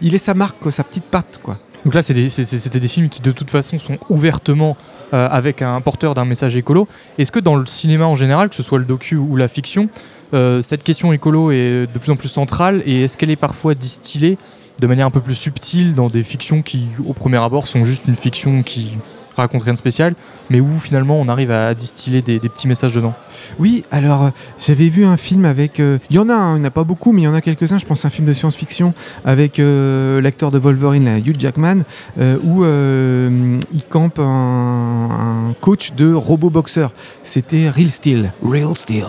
il 0.01 0.15
ait 0.15 0.19
sa 0.19 0.33
marque, 0.33 0.71
sa 0.71 0.83
petite 0.83 1.05
patte, 1.05 1.39
quoi. 1.41 1.57
Donc 1.85 1.95
là, 1.95 2.01
c'était 2.01 2.79
des, 2.79 2.87
films 2.87 3.09
qui 3.09 3.21
de 3.21 3.31
toute 3.31 3.49
façon 3.49 3.77
sont 3.77 3.97
ouvertement 4.09 4.77
avec 5.11 5.61
un 5.61 5.79
porteur 5.81 6.13
d'un 6.13 6.23
message 6.23 6.55
écolo. 6.55 6.87
Est-ce 7.17 7.29
que 7.29 7.41
dans 7.41 7.55
le 7.55 7.65
cinéma 7.65 8.05
en 8.05 8.15
général, 8.15 8.47
que 8.47 8.55
ce 8.55 8.63
soit 8.63 8.79
le 8.79 8.85
docu 8.85 9.17
ou 9.17 9.35
la 9.35 9.49
fiction, 9.49 9.89
cette 10.31 10.81
question 10.81 11.11
écolo 11.11 11.51
est 11.51 11.87
de 11.93 11.99
plus 11.99 12.09
en 12.09 12.15
plus 12.15 12.29
centrale 12.29 12.81
et 12.85 13.03
est-ce 13.03 13.17
qu'elle 13.17 13.31
est 13.31 13.35
parfois 13.35 13.75
distillée 13.75 14.37
de 14.79 14.87
manière 14.87 15.07
un 15.07 15.11
peu 15.11 15.19
plus 15.19 15.35
subtile 15.35 15.93
dans 15.93 16.09
des 16.09 16.23
fictions 16.23 16.61
qui, 16.61 16.87
au 17.05 17.13
premier 17.13 17.37
abord, 17.37 17.67
sont 17.67 17.83
juste 17.85 18.07
une 18.07 18.15
fiction 18.15 18.63
qui 18.63 18.93
raconte 19.41 19.63
rien 19.63 19.73
de 19.73 19.77
spécial, 19.77 20.15
mais 20.49 20.59
où 20.59 20.77
finalement 20.79 21.19
on 21.19 21.27
arrive 21.27 21.51
à 21.51 21.73
distiller 21.73 22.21
des, 22.21 22.39
petits 22.39 22.67
messages 22.67 22.93
dedans. 22.93 23.13
Oui, 23.59 23.83
alors 23.91 24.23
euh, 24.23 24.29
j'avais 24.59 24.89
vu 24.89 25.05
un 25.05 25.17
film 25.17 25.45
avec. 25.45 25.79
Euh, 25.79 25.97
il 26.09 26.15
y 26.15 26.19
en 26.19 26.29
a, 26.29 26.33
hein, 26.33 26.55
il 26.55 26.59
n'y 26.59 26.65
en 26.65 26.67
a 26.67 26.71
pas 26.71 26.83
beaucoup, 26.83 27.11
mais 27.11 27.21
il 27.21 27.25
y 27.25 27.27
en 27.27 27.33
a 27.33 27.41
quelques-uns. 27.41 27.77
Je 27.77 27.85
pense 27.85 28.05
à 28.05 28.07
un 28.07 28.11
film 28.11 28.27
de 28.27 28.33
science-fiction 28.33 28.93
avec 29.25 29.59
euh, 29.59 30.21
l'acteur 30.21 30.51
de 30.51 30.59
Wolverine, 30.59 31.21
Hugh 31.25 31.39
Jackman, 31.39 31.83
où 32.17 32.63
il 32.63 33.83
campe 33.89 34.19
un, 34.19 35.53
coach 35.61 35.93
de 35.93 36.13
robot 36.13 36.49
boxeur. 36.49 36.91
C'était 37.23 37.69
Real 37.69 37.89
Steel. 37.89 38.31
Real 38.43 38.75
Steel. 38.75 39.05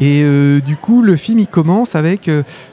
Et 0.00 0.24
du 0.64 0.76
coup, 0.76 1.02
le 1.02 1.16
film 1.16 1.38
il 1.38 1.46
commence 1.46 1.94
avec 1.94 2.28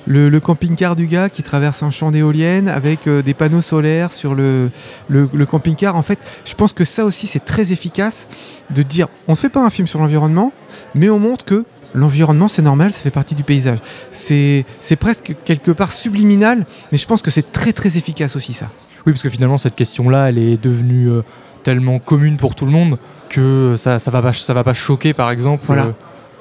le, 0.08 0.40
camping-car 0.40 0.96
du 0.96 1.06
gars 1.06 1.30
qui 1.30 1.44
traverse 1.44 1.84
un 1.84 1.92
champ 1.92 2.12
d'éoliennes 2.12 2.68
avec 2.68 3.08
des 3.08 3.34
panneaux 3.34 3.62
solaires 3.62 4.12
sur 4.12 4.36
le, 4.36 4.72
le, 5.10 5.28
le 5.32 5.46
camping-car. 5.46 5.96
En 5.96 6.02
fait, 6.02 6.20
je 6.46 6.56
pense 6.56 6.74
que 6.74 6.86
ça 6.90 7.06
aussi, 7.06 7.28
c'est 7.28 7.44
très 7.44 7.72
efficace 7.72 8.28
de 8.70 8.82
dire 8.82 9.08
on 9.28 9.34
ne 9.34 9.38
fait 9.38 9.50
pas 9.50 9.66
un 9.66 9.70
film 9.70 9.88
sur 9.88 10.00
l'environnement, 10.00 10.52
mais 10.96 11.10
on 11.10 11.20
montre 11.20 11.46
que 11.46 11.66
l'environnement, 11.94 12.48
c'est 12.48 12.62
normal, 12.62 12.94
ça 12.94 13.00
fait 13.00 13.12
partie 13.12 13.36
du 13.36 13.44
paysage. 13.44 13.80
C'est 14.12 14.66
presque 15.00 15.36
quelque 15.46 15.72
part 15.72 15.92
subliminal, 15.92 16.66
mais 16.92 16.98
je 16.98 17.06
pense 17.06 17.22
que 17.22 17.32
c'est 17.32 17.52
très 17.52 17.74
très 17.74 17.98
efficace 17.98 18.36
aussi 18.36 18.54
ça. 18.54 18.70
Oui, 19.06 19.14
parce 19.14 19.24
que 19.24 19.30
finalement, 19.30 19.58
cette 19.58 19.76
question-là, 19.76 20.30
elle 20.30 20.38
est 20.38 20.62
devenue 20.62 21.10
euh, 21.10 21.22
tellement 21.64 22.00
commune 22.00 22.38
pour 22.38 22.54
tout 22.54 22.66
le 22.66 22.72
monde 22.72 22.98
que 23.30 23.76
ça 23.78 23.96
ne 23.96 24.12
va, 24.12 24.22
pas, 24.22 24.34
ça 24.34 24.54
va 24.54 24.64
pas 24.64 24.74
choquer, 24.74 25.14
par 25.14 25.32
exemple, 25.32 25.72
euh, 25.72 25.92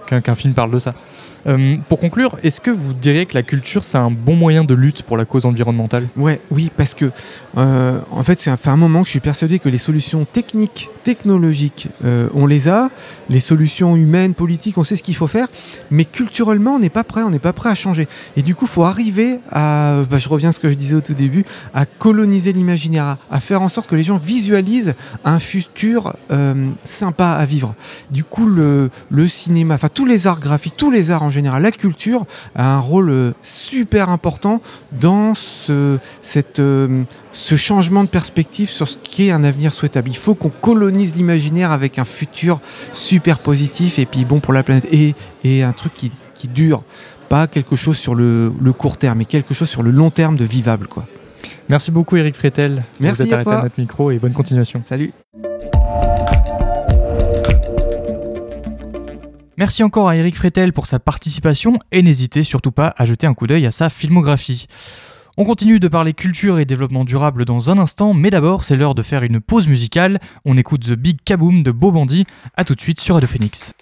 qu'un 0.09 0.35
film 0.35 0.55
parle 0.55 0.71
de 0.71 0.79
ça. 0.79 0.95
Euh, 1.47 1.77
pour 1.89 2.01
conclure, 2.01 2.37
est-ce 2.43 2.61
que 2.61 2.71
vous 2.71 2.93
diriez 2.93 3.27
que 3.27 3.35
la 3.35 3.43
culture, 3.43 3.85
c'est 3.85 3.99
un 3.99 4.11
bon 4.11 4.35
moyen 4.35 4.65
de 4.65 4.75
lutte 4.75 5.03
pour 5.03 5.17
la 5.17 5.25
cause 5.25 5.47
environnementale? 5.47 6.09
Ouais, 6.17 6.41
oui, 6.51 6.71
parce 6.77 6.95
que 6.95 7.11
euh, 7.57 7.99
en 8.11 8.23
fait, 8.23 8.39
c'est 8.41 8.51
un, 8.51 8.59
un 8.65 8.77
moment 8.77 9.01
que 9.01 9.07
je 9.07 9.13
suis 9.13 9.21
persuadé 9.21 9.59
que 9.59 9.69
les 9.69 9.79
solutions 9.79 10.25
techniques, 10.25 10.91
technologiques, 11.05 11.89
euh, 12.05 12.29
on 12.35 12.47
les 12.47 12.69
a, 12.69 12.91
les 13.29 13.41
solutions 13.41 13.97
humaines, 13.97 14.35
politiques, 14.35 14.79
on 14.79 14.83
sait 14.83 14.97
ce 14.97 15.03
qu'il 15.03 15.15
faut 15.15 15.27
faire, 15.27 15.49
mais 15.91 16.05
culturellement, 16.05 16.75
on 16.75 16.79
n'est 16.79 16.91
pas 16.91 17.05
prêt, 17.05 17.23
on 17.23 17.31
n'est 17.31 17.39
pas 17.39 17.53
prêt 17.53 17.71
à 17.71 17.75
changer. 17.75 18.09
Et 18.37 18.43
du 18.43 18.55
coup, 18.55 18.67
il 18.67 18.71
faut 18.71 18.85
arriver 18.85 19.39
à, 19.51 20.03
bah, 20.11 20.19
je 20.19 20.29
reviens 20.29 20.51
à 20.51 20.53
ce 20.53 20.61
que 20.61 20.69
je 20.69 20.75
disais 20.75 20.97
au 20.97 21.01
tout 21.01 21.15
début, 21.15 21.45
à 21.73 21.87
coloniser 21.87 22.53
l'imaginaire, 22.53 23.17
à, 23.31 23.41
faire 23.41 23.63
en 23.63 23.69
sorte 23.69 23.89
que 23.89 23.97
les 23.97 24.03
gens 24.03 24.19
visualisent 24.19 24.95
un 25.25 25.39
futur 25.39 26.15
sympa 26.85 27.31
à 27.31 27.45
vivre. 27.47 27.75
Du 28.11 28.25
coup, 28.25 28.47
le, 28.47 28.91
le 29.11 29.29
cinéma, 29.29 29.75
enfin 29.75 29.89
tous 29.99 30.07
les 30.07 30.29
arts 30.29 30.39
graphiques, 30.39 30.77
tous 30.77 30.93
les 30.93 31.11
arts 31.11 31.25
en 31.25 31.31
général, 31.31 31.61
la 31.61 31.73
culture 31.73 32.25
a 32.55 32.77
un 32.77 32.79
rôle 32.79 33.11
euh, 33.11 33.33
super 33.43 34.11
important 34.11 34.63
dans 34.93 35.35
ce, 35.35 35.99
cette, 36.23 36.61
euh, 36.61 37.03
ce 37.33 37.57
changement 37.57 38.05
de 38.05 38.09
perspective 38.09 38.71
sur 38.71 38.89
ce 38.89 38.97
qui 38.97 39.27
est 39.27 39.33
un 39.33 39.43
avenir 39.43 39.73
souhaitable. 39.73 40.09
Il 40.09 40.17
faut 40.17 40.37
qu'on 40.37 40.51
colonise 40.51 41.17
l'imaginaire 41.17 41.73
avec 41.73 41.99
un 41.99 42.05
futur 42.05 42.61
super 42.93 43.41
positif 43.41 43.99
et 43.99 44.07
puis 44.07 44.25
bon 44.25 44.39
pour 44.39 44.53
la 44.53 44.63
planète 44.63 44.87
et, 44.93 45.17
et 45.43 45.65
un 45.65 45.73
truc 45.73 45.95
qui, 45.97 46.13
qui, 46.37 46.47
dure. 46.47 46.85
Pas 47.29 47.49
quelque 47.49 47.75
chose 47.75 47.99
sur 47.99 48.15
le, 48.15 48.53
le, 48.61 48.73
court 48.73 48.99
terme, 48.99 49.19
mais 49.19 49.25
quelque 49.25 49.53
chose 49.53 49.69
sur 49.69 49.83
le 49.83 49.91
long 49.91 50.11
terme 50.11 50.37
de 50.37 50.45
vivable. 50.45 50.87
Quoi. 50.87 51.07
Merci 51.69 51.91
beaucoup 51.91 52.17
Eric 52.17 52.37
Fretel. 52.37 52.85
Merci 53.01 53.35
à 53.35 53.43
toi. 53.43 53.59
À 53.59 53.63
notre 53.65 53.81
micro 53.81 54.13
et 54.13 54.21
bonne 54.21 54.33
continuation. 54.33 54.81
Salut. 54.89 55.13
Merci 59.59 59.83
encore 59.83 60.09
à 60.09 60.15
Eric 60.15 60.37
Fretel 60.37 60.73
pour 60.73 60.87
sa 60.87 61.01
participation 61.01 61.81
et 61.91 62.01
n'hésitez 62.01 62.45
surtout 62.45 62.71
pas 62.71 62.95
à 62.97 63.05
jeter 63.05 63.27
un 63.27 63.35
coup 63.35 63.49
d'œil 63.49 63.67
à 63.67 63.73
sa 63.73 63.91
filmographie. 63.91 64.69
On 65.37 65.43
continue 65.43 65.81
de 65.81 65.89
parler 65.89 66.13
culture 66.13 66.61
et 66.61 66.65
développement 66.65 67.05
durable 67.05 67.45
dans 67.45 67.69
un 67.69 67.77
instant, 67.77 68.15
mais 68.15 68.31
d'abord 68.31 68.63
c'est 68.63 68.77
l'heure 68.77 68.95
de 68.95 69.03
faire 69.03 69.25
une 69.25 69.41
pause 69.41 69.67
musicale. 69.67 70.21
On 70.45 70.57
écoute 70.57 70.83
The 70.83 70.93
Big 70.93 71.19
Kaboom 71.25 71.65
de 71.65 71.73
Beau 71.73 71.91
Bandit. 71.91 72.25
A 72.57 72.63
tout 72.63 72.77
de 72.77 72.81
suite 72.81 73.01
sur 73.01 73.17
Radio 73.17 73.29
Phoenix. 73.29 73.75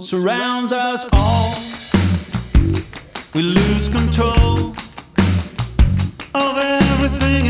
Surrounds 0.00 0.72
us 0.72 1.06
all. 1.12 1.54
We 3.34 3.42
lose 3.42 3.88
control 3.88 4.74
of 6.34 6.58
everything 6.58 7.46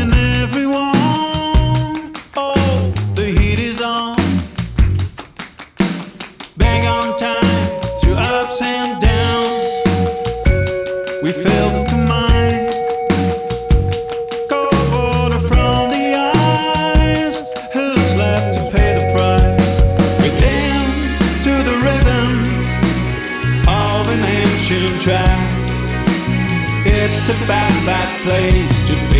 Bad, 27.47 27.85
bad 27.85 28.09
place 28.21 28.87
to 28.87 28.93
be. 29.07 29.12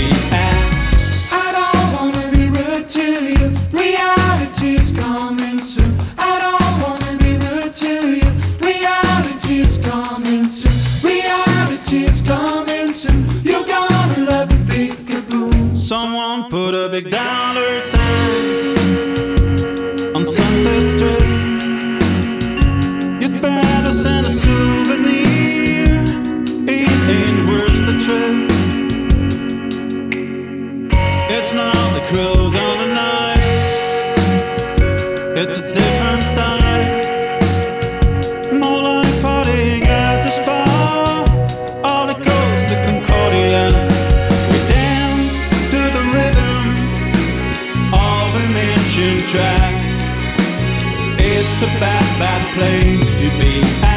A 51.64 51.80
bad, 51.80 52.20
bad 52.20 52.44
place 52.56 53.16
to 53.16 53.30
be 53.40 53.93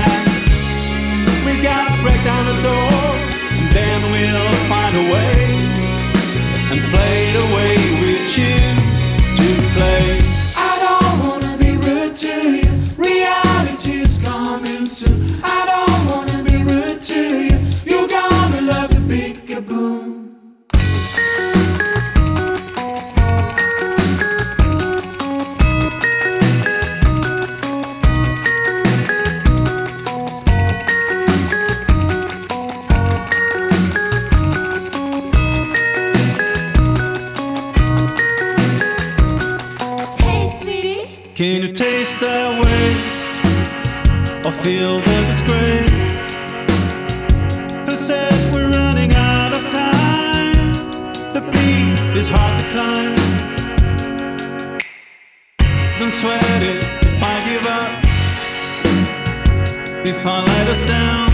I 60.29 60.43
let 60.43 60.67
us 60.75 60.83
down. 60.83 61.29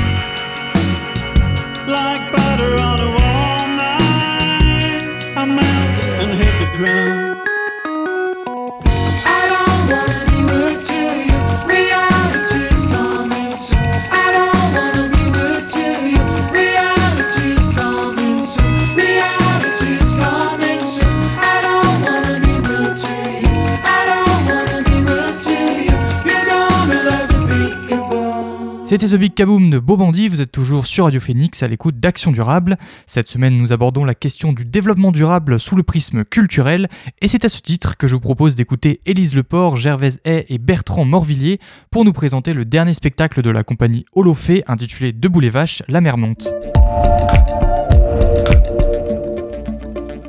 Like 1.88 2.30
butter 2.30 2.76
on 2.76 3.00
a 3.00 3.10
warm 3.18 3.70
knife, 3.80 5.36
I 5.36 5.44
melt 5.46 6.04
and 6.20 6.32
hit 6.38 6.54
the 6.60 6.76
ground. 6.76 7.21
C'était 28.92 29.06
The 29.06 29.14
Big 29.14 29.32
Kaboom 29.32 29.70
de 29.70 29.78
Beau 29.78 29.96
vous 29.96 30.40
êtes 30.42 30.52
toujours 30.52 30.84
sur 30.84 31.04
Radio 31.04 31.18
Phoenix 31.18 31.62
à 31.62 31.66
l'écoute 31.66 31.98
d'Action 31.98 32.30
Durable. 32.30 32.76
Cette 33.06 33.26
semaine, 33.26 33.56
nous 33.56 33.72
abordons 33.72 34.04
la 34.04 34.14
question 34.14 34.52
du 34.52 34.66
développement 34.66 35.12
durable 35.12 35.58
sous 35.58 35.76
le 35.76 35.82
prisme 35.82 36.26
culturel, 36.26 36.90
et 37.22 37.28
c'est 37.28 37.46
à 37.46 37.48
ce 37.48 37.62
titre 37.62 37.96
que 37.96 38.06
je 38.06 38.16
vous 38.16 38.20
propose 38.20 38.54
d'écouter 38.54 39.00
Élise 39.06 39.34
Leport, 39.34 39.76
Gervaise 39.76 40.20
Hay 40.26 40.44
et 40.50 40.58
Bertrand 40.58 41.06
Morvillier 41.06 41.58
pour 41.90 42.04
nous 42.04 42.12
présenter 42.12 42.52
le 42.52 42.66
dernier 42.66 42.92
spectacle 42.92 43.40
de 43.40 43.48
la 43.48 43.64
compagnie 43.64 44.04
Holofé 44.14 44.62
intitulé 44.66 45.12
Debout 45.14 45.40
les 45.40 45.48
vaches, 45.48 45.82
la 45.88 46.02
mer 46.02 46.18
monte. 46.18 46.52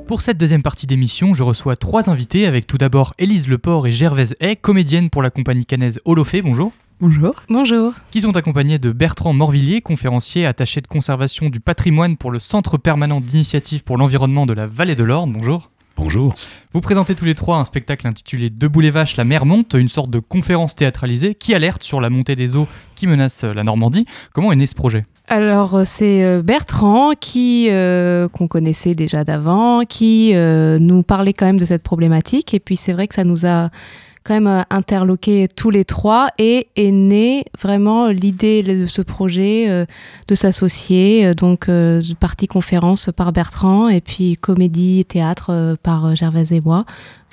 Pour 0.08 0.22
cette 0.22 0.38
deuxième 0.38 0.64
partie 0.64 0.88
d'émission, 0.88 1.34
je 1.34 1.44
reçois 1.44 1.76
trois 1.76 2.10
invités 2.10 2.46
avec 2.48 2.66
tout 2.66 2.78
d'abord 2.78 3.14
Élise 3.20 3.50
Leport 3.50 3.88
et 3.88 3.92
Gervaise 3.92 4.36
Hay, 4.40 4.56
comédienne 4.56 5.10
pour 5.10 5.22
la 5.22 5.32
compagnie 5.32 5.66
cannaise 5.66 6.00
Holofé. 6.06 6.42
Bonjour. 6.42 6.72
Bonjour. 7.00 7.36
Bonjour. 7.50 7.94
qui 8.12 8.22
sont 8.22 8.38
accompagnés 8.38 8.80
de 8.80 8.92
Bertrand 8.92 9.34
Morvillier, 9.34 9.82
conférencier 9.82 10.46
attaché 10.46 10.80
de 10.82 10.88
conservation 10.88 11.50
du 11.50 11.60
patrimoine 11.60 12.18
pour 12.18 12.32
le 12.32 12.40
Centre 12.40 12.78
permanent 12.78 13.20
d'initiative 13.20 13.84
pour 13.84 13.98
l'environnement 13.98 14.46
de 14.46 14.54
la 14.54 14.68
Vallée 14.68 14.96
de 14.96 15.04
l'Orne. 15.04 15.34
Bonjour. 15.34 15.70
Bonjour. 15.96 16.36
Vous 16.74 16.82
présentez 16.82 17.14
tous 17.14 17.26
les 17.26 17.36
trois 17.36 17.58
un 17.58 17.66
spectacle 17.66 18.08
intitulé 18.08 18.50
Debout 18.50 18.80
les 18.80 18.90
vaches, 18.90 19.16
la 19.16 19.24
mer 19.24 19.46
monte, 19.46 19.76
une 19.76 19.90
sorte 19.90 20.10
de 20.10 20.20
conférence 20.20 20.76
théâtralisée 20.76 21.36
qui 21.36 21.54
alerte 21.54 21.84
sur 21.84 22.02
la 22.02 22.10
montée 22.10 22.36
des 22.36 22.56
eaux 22.56 22.68
qui 22.96 23.06
menace 23.06 23.44
la 23.44 23.64
Normandie. 23.64 24.06
Comment 24.34 24.52
est 24.52 24.56
né 24.56 24.66
ce 24.66 24.74
projet? 24.74 25.06
Alors 25.28 25.76
euh, 25.76 25.84
c'est 25.86 26.24
euh, 26.24 26.42
Bertrand 26.42 27.12
qui 27.20 27.68
euh, 27.70 28.28
qu'on 28.28 28.48
connaissait 28.48 28.96
déjà 28.96 29.24
d'avant, 29.24 29.84
qui 29.88 30.32
euh, 30.34 30.80
nous 30.80 31.04
parlait 31.04 31.34
quand 31.34 31.46
même 31.46 31.60
de 31.60 31.66
cette 31.66 31.84
problématique 31.84 32.54
et 32.54 32.60
puis 32.60 32.76
c'est 32.76 32.94
vrai 32.94 33.08
que 33.08 33.16
ça 33.16 33.24
nous 33.24 33.46
a 33.46 33.70
quand 34.24 34.34
même 34.34 34.48
euh, 34.48 34.62
interloqué 34.70 35.48
tous 35.54 35.70
les 35.70 35.86
trois 35.86 36.30
et 36.38 36.68
est 36.76 36.92
née 36.92 37.46
vraiment 37.62 38.08
l'idée 38.08 38.64
de 38.64 38.86
ce 38.86 39.02
projet 39.02 39.70
euh, 39.70 39.86
de 40.28 40.36
s'associer 40.36 41.26
euh, 41.26 41.34
donc 41.34 41.70
partie 42.20 42.48
conférence 42.48 43.10
par 43.16 43.32
Bertrand 43.34 43.90
et 43.90 44.02
puis 44.02 44.36
comédie 44.38 45.00
et 45.02 45.04
théâtre 45.04 45.76
par 45.84 46.16
Gervaise 46.16 46.52
et 46.54 46.62
moi. 46.62 46.86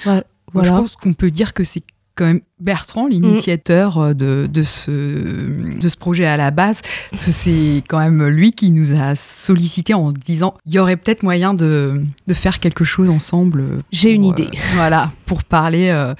Voilà. 0.04 0.24
Moi, 0.52 0.64
Je 0.64 0.68
Voilà. 0.70 0.82
pense 0.82 0.96
qu'on 0.96 1.12
peut 1.12 1.30
dire 1.30 1.54
que 1.54 1.62
c'est 1.62 1.82
quand 2.14 2.26
même 2.26 2.40
Bertrand, 2.60 3.06
l'initiateur 3.06 3.98
euh, 3.98 4.12
de, 4.12 4.46
de, 4.46 4.62
ce, 4.62 4.90
de 4.90 5.88
ce 5.88 5.96
projet 5.96 6.26
à 6.26 6.36
la 6.36 6.50
base. 6.50 6.82
C'est 7.14 7.82
quand 7.88 7.98
même 7.98 8.26
lui 8.26 8.52
qui 8.52 8.70
nous 8.70 9.00
a 9.00 9.14
sollicité 9.16 9.94
en 9.94 10.12
disant 10.12 10.54
il 10.66 10.74
y 10.74 10.78
aurait 10.78 10.96
peut-être 10.96 11.22
moyen 11.22 11.54
de, 11.54 12.02
de 12.26 12.34
faire 12.34 12.60
quelque 12.60 12.84
chose 12.84 13.10
ensemble. 13.10 13.62
pour, 13.62 13.82
J'ai 13.90 14.12
une 14.12 14.26
euh, 14.26 14.28
idée. 14.28 14.48
voilà, 14.74 15.10
pour 15.26 15.44
parler 15.44 15.88
euh, 15.88 16.14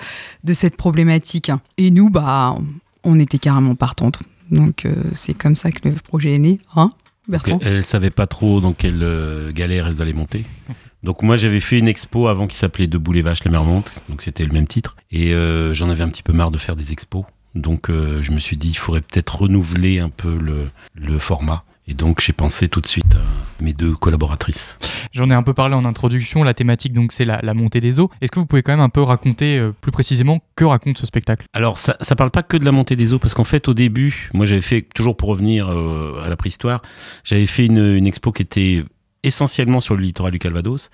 de 0.44 0.53
cette 0.53 0.76
problématique. 0.76 1.50
Et 1.76 1.90
nous, 1.90 2.11
bah, 2.11 2.57
on 3.05 3.18
était 3.18 3.38
carrément 3.38 3.74
partantes. 3.74 4.20
Donc 4.50 4.85
euh, 4.85 4.94
c'est 5.14 5.35
comme 5.35 5.57
ça 5.57 5.70
que 5.70 5.88
le 5.88 5.94
projet 5.94 6.35
est 6.35 6.38
né. 6.38 6.59
Hein, 6.76 6.92
Bertrand 7.30 7.58
Elle 7.62 7.78
ne 7.78 7.82
savait 7.82 8.10
pas 8.10 8.26
trop 8.26 8.60
dans 8.60 8.72
quelle 8.72 9.02
euh, 9.02 9.52
galère 9.52 9.86
elles 9.86 10.02
allaient 10.02 10.12
monter. 10.12 10.44
Donc 11.02 11.22
moi 11.22 11.36
j'avais 11.36 11.60
fait 11.60 11.78
une 11.78 11.88
expo 11.88 12.28
avant 12.28 12.46
qui 12.46 12.56
s'appelait 12.56 12.86
Debout 12.86 13.12
les 13.12 13.22
vaches, 13.22 13.44
la 13.44 13.50
mer 13.50 13.64
monte. 13.64 14.02
Donc 14.08 14.22
c'était 14.22 14.44
le 14.44 14.52
même 14.52 14.66
titre. 14.66 14.96
Et 15.10 15.32
euh, 15.32 15.72
j'en 15.72 15.88
avais 15.88 16.02
un 16.02 16.08
petit 16.10 16.22
peu 16.22 16.32
marre 16.32 16.50
de 16.50 16.58
faire 16.58 16.76
des 16.76 16.92
expos. 16.92 17.24
Donc 17.54 17.88
euh, 17.90 18.22
je 18.22 18.32
me 18.32 18.38
suis 18.38 18.56
dit 18.56 18.68
il 18.68 18.76
faudrait 18.76 19.00
peut-être 19.00 19.42
renouveler 19.42 19.98
un 19.98 20.10
peu 20.10 20.36
le, 20.36 20.68
le 20.94 21.18
format. 21.18 21.64
Et 21.88 21.94
donc 21.94 22.20
j'ai 22.20 22.32
pensé 22.32 22.68
tout 22.68 22.80
de 22.80 22.86
suite 22.86 23.14
à 23.14 23.62
mes 23.62 23.72
deux 23.72 23.94
collaboratrices. 23.94 24.78
J'en 25.12 25.28
ai 25.30 25.34
un 25.34 25.42
peu 25.42 25.54
parlé 25.54 25.74
en 25.74 25.84
introduction, 25.84 26.42
la 26.44 26.54
thématique 26.54 26.92
donc 26.92 27.10
c'est 27.10 27.24
la, 27.24 27.40
la 27.42 27.52
montée 27.54 27.80
des 27.80 27.98
eaux. 27.98 28.10
Est-ce 28.20 28.30
que 28.30 28.38
vous 28.38 28.46
pouvez 28.46 28.62
quand 28.62 28.72
même 28.72 28.80
un 28.80 28.88
peu 28.90 29.02
raconter 29.02 29.58
euh, 29.58 29.72
plus 29.72 29.90
précisément 29.90 30.40
que 30.54 30.64
raconte 30.64 30.98
ce 30.98 31.06
spectacle? 31.06 31.46
Alors 31.52 31.78
ça, 31.78 31.96
ça 32.00 32.14
parle 32.14 32.30
pas 32.30 32.42
que 32.42 32.56
de 32.56 32.64
la 32.64 32.72
montée 32.72 32.96
des 32.96 33.12
eaux 33.12 33.18
parce 33.18 33.34
qu'en 33.34 33.44
fait 33.44 33.66
au 33.66 33.74
début, 33.74 34.30
moi 34.34 34.46
j'avais 34.46 34.60
fait 34.60 34.82
toujours 34.82 35.16
pour 35.16 35.30
revenir 35.30 35.68
euh, 35.68 36.22
à 36.24 36.28
la 36.28 36.36
préhistoire, 36.36 36.80
j'avais 37.24 37.46
fait 37.46 37.66
une, 37.66 37.96
une 37.96 38.06
expo 38.06 38.30
qui 38.30 38.42
était 38.42 38.84
essentiellement 39.22 39.80
sur 39.80 39.96
le 39.96 40.02
littoral 40.02 40.32
du 40.32 40.38
Calvados 40.38 40.90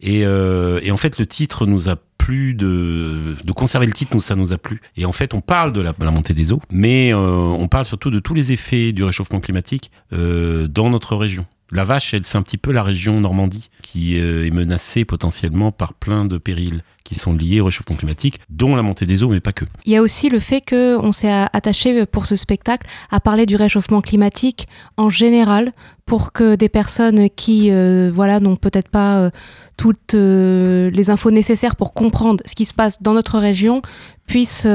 et, 0.00 0.24
euh, 0.24 0.78
et 0.82 0.92
en 0.92 0.96
fait 0.96 1.18
le 1.18 1.26
titre 1.26 1.66
nous 1.66 1.88
a 1.88 1.96
de, 2.32 3.36
de 3.44 3.52
conserver 3.52 3.86
le 3.86 3.92
titre, 3.92 4.12
nous 4.14 4.20
ça 4.20 4.34
nous 4.34 4.52
a 4.52 4.58
plu. 4.58 4.80
Et 4.96 5.04
en 5.04 5.12
fait 5.12 5.34
on 5.34 5.40
parle 5.40 5.72
de 5.72 5.80
la, 5.80 5.92
de 5.92 6.04
la 6.04 6.10
montée 6.10 6.34
des 6.34 6.52
eaux, 6.52 6.60
mais 6.70 7.12
euh, 7.12 7.18
on 7.18 7.68
parle 7.68 7.84
surtout 7.84 8.10
de 8.10 8.18
tous 8.18 8.34
les 8.34 8.52
effets 8.52 8.92
du 8.92 9.04
réchauffement 9.04 9.40
climatique 9.40 9.90
euh, 10.12 10.66
dans 10.68 10.90
notre 10.90 11.16
région. 11.16 11.46
La 11.72 11.84
vache, 11.84 12.12
elle, 12.14 12.24
c'est 12.24 12.36
un 12.36 12.42
petit 12.42 12.58
peu 12.58 12.72
la 12.72 12.82
région 12.82 13.20
Normandie 13.20 13.70
qui 13.82 14.20
euh, 14.20 14.46
est 14.46 14.50
menacée 14.50 15.04
potentiellement 15.04 15.72
par 15.72 15.94
plein 15.94 16.24
de 16.26 16.36
périls 16.36 16.82
qui 17.04 17.14
sont 17.14 17.32
liés 17.34 17.60
au 17.60 17.66
réchauffement 17.66 17.96
climatique, 17.96 18.38
dont 18.48 18.76
la 18.76 18.82
montée 18.82 19.06
des 19.06 19.22
eaux, 19.22 19.28
mais 19.28 19.40
pas 19.40 19.52
que. 19.52 19.64
Il 19.84 19.92
y 19.92 19.96
a 19.96 20.02
aussi 20.02 20.28
le 20.28 20.38
fait 20.38 20.62
qu'on 20.62 21.12
s'est 21.12 21.30
attaché 21.52 22.06
pour 22.06 22.26
ce 22.26 22.36
spectacle 22.36 22.86
à 23.10 23.20
parler 23.20 23.44
du 23.44 23.56
réchauffement 23.56 24.00
climatique 24.00 24.68
en 24.96 25.08
général 25.08 25.72
pour 26.06 26.32
que 26.32 26.54
des 26.54 26.68
personnes 26.68 27.28
qui 27.30 27.70
euh, 27.70 28.10
voilà 28.12 28.40
n'ont 28.40 28.56
peut-être 28.56 28.88
pas 28.88 29.18
euh, 29.18 29.30
toutes 29.76 30.14
les 30.14 31.10
infos 31.10 31.30
nécessaires 31.30 31.76
pour 31.76 31.92
comprendre 31.94 32.42
ce 32.46 32.54
qui 32.54 32.64
se 32.64 32.74
passe 32.74 33.02
dans 33.02 33.12
notre 33.12 33.38
région 33.38 33.82
puissent 34.26 34.68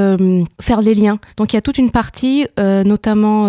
faire 0.61 0.81
les 0.81 0.93
liens. 0.93 1.19
Donc 1.37 1.53
il 1.53 1.55
y 1.55 1.57
a 1.57 1.61
toute 1.61 1.77
une 1.77 1.89
partie, 1.89 2.47
notamment 2.57 3.47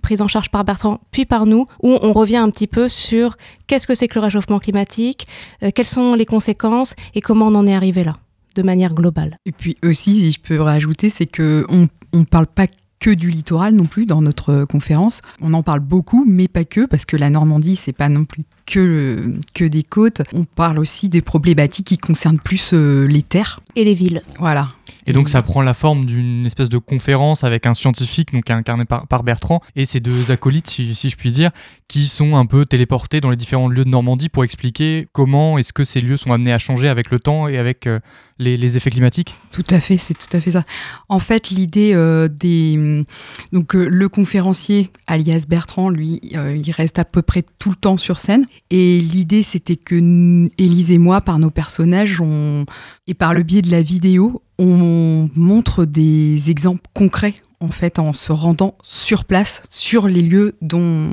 prise 0.00 0.22
en 0.22 0.28
charge 0.28 0.50
par 0.50 0.64
Bertrand, 0.64 1.00
puis 1.10 1.24
par 1.24 1.46
nous, 1.46 1.66
où 1.82 1.98
on 2.02 2.12
revient 2.12 2.36
un 2.36 2.50
petit 2.50 2.66
peu 2.66 2.88
sur 2.88 3.36
qu'est-ce 3.66 3.86
que 3.86 3.94
c'est 3.94 4.08
que 4.08 4.18
le 4.18 4.24
réchauffement 4.24 4.58
climatique, 4.58 5.26
euh, 5.62 5.70
quelles 5.74 5.86
sont 5.86 6.14
les 6.14 6.26
conséquences 6.26 6.94
et 7.14 7.20
comment 7.20 7.48
on 7.48 7.54
en 7.54 7.66
est 7.66 7.74
arrivé 7.74 8.04
là, 8.04 8.16
de 8.56 8.62
manière 8.62 8.94
globale. 8.94 9.36
Et 9.46 9.52
puis 9.52 9.76
aussi, 9.84 10.14
si 10.14 10.32
je 10.32 10.40
peux 10.40 10.60
rajouter, 10.60 11.10
c'est 11.10 11.26
que 11.26 11.64
on 11.68 11.88
on 12.12 12.24
parle 12.24 12.46
pas 12.46 12.66
que 12.98 13.10
du 13.10 13.30
littoral 13.30 13.74
non 13.74 13.86
plus 13.86 14.06
dans 14.06 14.20
notre 14.20 14.64
conférence. 14.64 15.22
On 15.40 15.54
en 15.54 15.62
parle 15.62 15.80
beaucoup, 15.80 16.24
mais 16.26 16.48
pas 16.48 16.64
que, 16.64 16.86
parce 16.86 17.06
que 17.06 17.16
la 17.16 17.30
Normandie, 17.30 17.76
c'est 17.76 17.94
pas 17.94 18.08
non 18.08 18.24
plus 18.24 18.44
que, 18.70 18.80
le- 18.80 19.40
que 19.54 19.64
des 19.64 19.82
côtes. 19.82 20.22
On 20.32 20.44
parle 20.44 20.78
aussi 20.78 21.08
des 21.08 21.20
problématiques 21.22 21.86
qui 21.88 21.98
concernent 21.98 22.38
plus 22.38 22.70
euh, 22.72 23.06
les 23.06 23.22
terres. 23.22 23.60
Et 23.76 23.84
les 23.84 23.94
villes. 23.94 24.22
Voilà. 24.38 24.68
Et 25.06 25.12
donc 25.12 25.28
ça 25.28 25.42
prend 25.42 25.62
la 25.62 25.74
forme 25.74 26.04
d'une 26.04 26.44
espèce 26.46 26.68
de 26.68 26.78
conférence 26.78 27.44
avec 27.44 27.66
un 27.66 27.74
scientifique, 27.74 28.32
donc 28.32 28.50
incarné 28.50 28.84
par, 28.84 29.06
par 29.06 29.22
Bertrand, 29.22 29.60
et 29.76 29.86
ses 29.86 30.00
deux 30.00 30.30
acolytes, 30.30 30.68
si, 30.68 30.94
si 30.94 31.08
je 31.08 31.16
puis 31.16 31.30
dire, 31.30 31.50
qui 31.88 32.06
sont 32.06 32.36
un 32.36 32.46
peu 32.46 32.64
téléportés 32.64 33.20
dans 33.20 33.30
les 33.30 33.36
différents 33.36 33.68
lieux 33.68 33.84
de 33.84 33.88
Normandie 33.88 34.28
pour 34.28 34.44
expliquer 34.44 35.06
comment 35.12 35.56
est-ce 35.58 35.72
que 35.72 35.84
ces 35.84 36.00
lieux 36.00 36.16
sont 36.16 36.32
amenés 36.32 36.52
à 36.52 36.58
changer 36.58 36.88
avec 36.88 37.10
le 37.10 37.20
temps 37.20 37.48
et 37.48 37.58
avec 37.58 37.86
euh, 37.86 38.00
les, 38.38 38.56
les 38.56 38.76
effets 38.76 38.90
climatiques. 38.90 39.36
Tout 39.52 39.64
à 39.70 39.80
fait, 39.80 39.96
c'est 39.98 40.14
tout 40.14 40.36
à 40.36 40.40
fait 40.40 40.50
ça. 40.52 40.64
En 41.08 41.18
fait, 41.18 41.50
l'idée 41.50 41.92
euh, 41.94 42.28
des 42.28 43.04
donc 43.52 43.74
euh, 43.74 43.88
le 43.88 44.08
conférencier 44.08 44.90
alias 45.06 45.44
Bertrand, 45.48 45.88
lui, 45.88 46.20
euh, 46.34 46.54
il 46.56 46.70
reste 46.72 46.98
à 46.98 47.04
peu 47.04 47.22
près 47.22 47.42
tout 47.58 47.70
le 47.70 47.76
temps 47.76 47.96
sur 47.96 48.18
scène. 48.18 48.46
Et 48.70 49.00
l'idée, 49.00 49.42
c'était 49.42 49.76
que 49.76 50.48
Élise 50.58 50.92
et 50.92 50.98
moi, 50.98 51.20
par 51.20 51.38
nos 51.38 51.50
personnages, 51.50 52.20
on, 52.20 52.64
et 53.06 53.14
par 53.14 53.34
le 53.34 53.42
biais 53.42 53.62
de 53.62 53.70
la 53.70 53.82
vidéo, 53.82 54.42
on 54.58 55.28
montre 55.34 55.84
des 55.84 56.50
exemples 56.50 56.82
concrets 56.94 57.34
en 57.60 57.68
fait 57.68 57.98
en 57.98 58.12
se 58.12 58.32
rendant 58.32 58.76
sur 58.82 59.24
place, 59.24 59.62
sur 59.70 60.08
les 60.08 60.22
lieux 60.22 60.56
dont, 60.62 61.12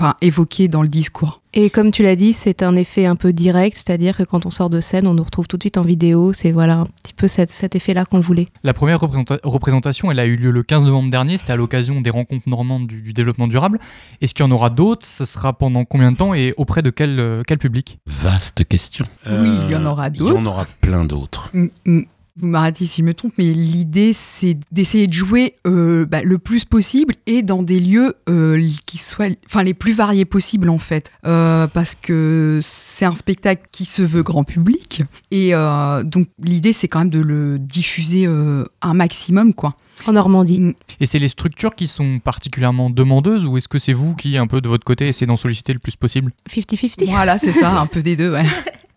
enfin, 0.00 0.14
évoqués 0.20 0.68
dans 0.68 0.82
le 0.82 0.88
discours. 0.88 1.40
Et 1.54 1.70
comme 1.70 1.90
tu 1.90 2.02
l'as 2.04 2.14
dit, 2.14 2.32
c'est 2.34 2.62
un 2.62 2.76
effet 2.76 3.06
un 3.06 3.16
peu 3.16 3.32
direct, 3.32 3.76
c'est-à-dire 3.76 4.16
que 4.18 4.22
quand 4.22 4.46
on 4.46 4.50
sort 4.50 4.70
de 4.70 4.80
scène, 4.80 5.06
on 5.08 5.14
nous 5.14 5.24
retrouve 5.24 5.48
tout 5.48 5.56
de 5.56 5.62
suite 5.62 5.76
en 5.78 5.82
vidéo. 5.82 6.32
C'est 6.32 6.52
voilà 6.52 6.80
un 6.80 6.86
petit 7.02 7.14
peu 7.14 7.26
cet, 7.26 7.50
cet 7.50 7.74
effet-là 7.74 8.04
qu'on 8.04 8.20
voulait. 8.20 8.46
La 8.62 8.74
première 8.74 9.00
représenta- 9.00 9.40
représentation, 9.42 10.10
elle 10.10 10.20
a 10.20 10.26
eu 10.26 10.36
lieu 10.36 10.50
le 10.52 10.62
15 10.62 10.84
novembre 10.84 11.10
dernier, 11.10 11.36
c'était 11.38 11.52
à 11.52 11.56
l'occasion 11.56 12.00
des 12.00 12.10
rencontres 12.10 12.48
normandes 12.48 12.86
du, 12.86 13.00
du 13.02 13.12
développement 13.12 13.48
durable. 13.48 13.80
Est-ce 14.20 14.34
qu'il 14.34 14.44
y 14.44 14.48
en 14.48 14.52
aura 14.52 14.70
d'autres? 14.70 15.04
Ce 15.06 15.24
sera 15.24 15.52
pendant 15.52 15.84
combien 15.84 16.10
de 16.12 16.16
temps 16.16 16.32
et 16.34 16.54
auprès 16.58 16.82
de 16.82 16.90
quel, 16.90 17.18
euh, 17.18 17.42
quel 17.46 17.58
public? 17.58 17.98
Vaste 18.06 18.64
question. 18.68 19.06
Oui, 19.28 19.58
il 19.64 19.70
y 19.70 19.74
en 19.76 19.84
aura 19.86 20.08
Il 20.08 20.18
y 20.18 20.22
en 20.22 20.28
d'autres. 20.34 20.48
aura 20.48 20.66
plein 20.80 21.04
d'autres. 21.04 21.50
Mm, 21.54 21.66
mm. 21.86 22.02
Vous 22.40 22.46
m'arrêtez 22.46 22.86
si 22.86 23.00
je 23.02 23.06
me 23.06 23.14
trompe, 23.14 23.32
mais 23.36 23.52
l'idée 23.52 24.12
c'est 24.12 24.56
d'essayer 24.70 25.06
de 25.08 25.12
jouer 25.12 25.54
euh, 25.66 26.06
bah, 26.06 26.22
le 26.22 26.38
plus 26.38 26.64
possible 26.64 27.14
et 27.26 27.42
dans 27.42 27.62
des 27.64 27.80
lieux 27.80 28.14
euh, 28.28 28.64
qui 28.86 28.98
soient, 28.98 29.26
enfin 29.46 29.64
les 29.64 29.74
plus 29.74 29.92
variés 29.92 30.24
possibles 30.24 30.68
en 30.70 30.78
fait, 30.78 31.10
Euh, 31.26 31.66
parce 31.66 31.94
que 31.96 32.60
c'est 32.62 33.04
un 33.04 33.14
spectacle 33.16 33.62
qui 33.72 33.84
se 33.84 34.02
veut 34.02 34.22
grand 34.22 34.44
public 34.44 35.02
et 35.30 35.50
euh, 35.54 36.02
donc 36.04 36.28
l'idée 36.42 36.72
c'est 36.72 36.86
quand 36.88 37.00
même 37.00 37.10
de 37.10 37.20
le 37.20 37.58
diffuser 37.58 38.26
euh, 38.26 38.64
un 38.82 38.94
maximum 38.94 39.52
quoi. 39.52 39.74
En 40.06 40.12
Normandie. 40.12 40.76
Et 41.00 41.06
c'est 41.06 41.18
les 41.18 41.26
structures 41.26 41.74
qui 41.74 41.88
sont 41.88 42.20
particulièrement 42.20 42.88
demandeuses 42.88 43.44
ou 43.46 43.56
est-ce 43.58 43.66
que 43.66 43.80
c'est 43.80 43.92
vous 43.92 44.14
qui, 44.14 44.36
un 44.38 44.46
peu 44.46 44.60
de 44.60 44.68
votre 44.68 44.84
côté, 44.84 45.08
essayez 45.08 45.26
d'en 45.26 45.36
solliciter 45.36 45.72
le 45.72 45.80
plus 45.80 45.96
possible? 45.96 46.30
50-50. 46.48 47.06
Voilà, 47.06 47.36
c'est 47.36 47.50
ça, 47.50 47.80
un 47.80 47.86
peu 47.86 48.00
des 48.00 48.14
deux, 48.14 48.30
ouais. 48.32 48.46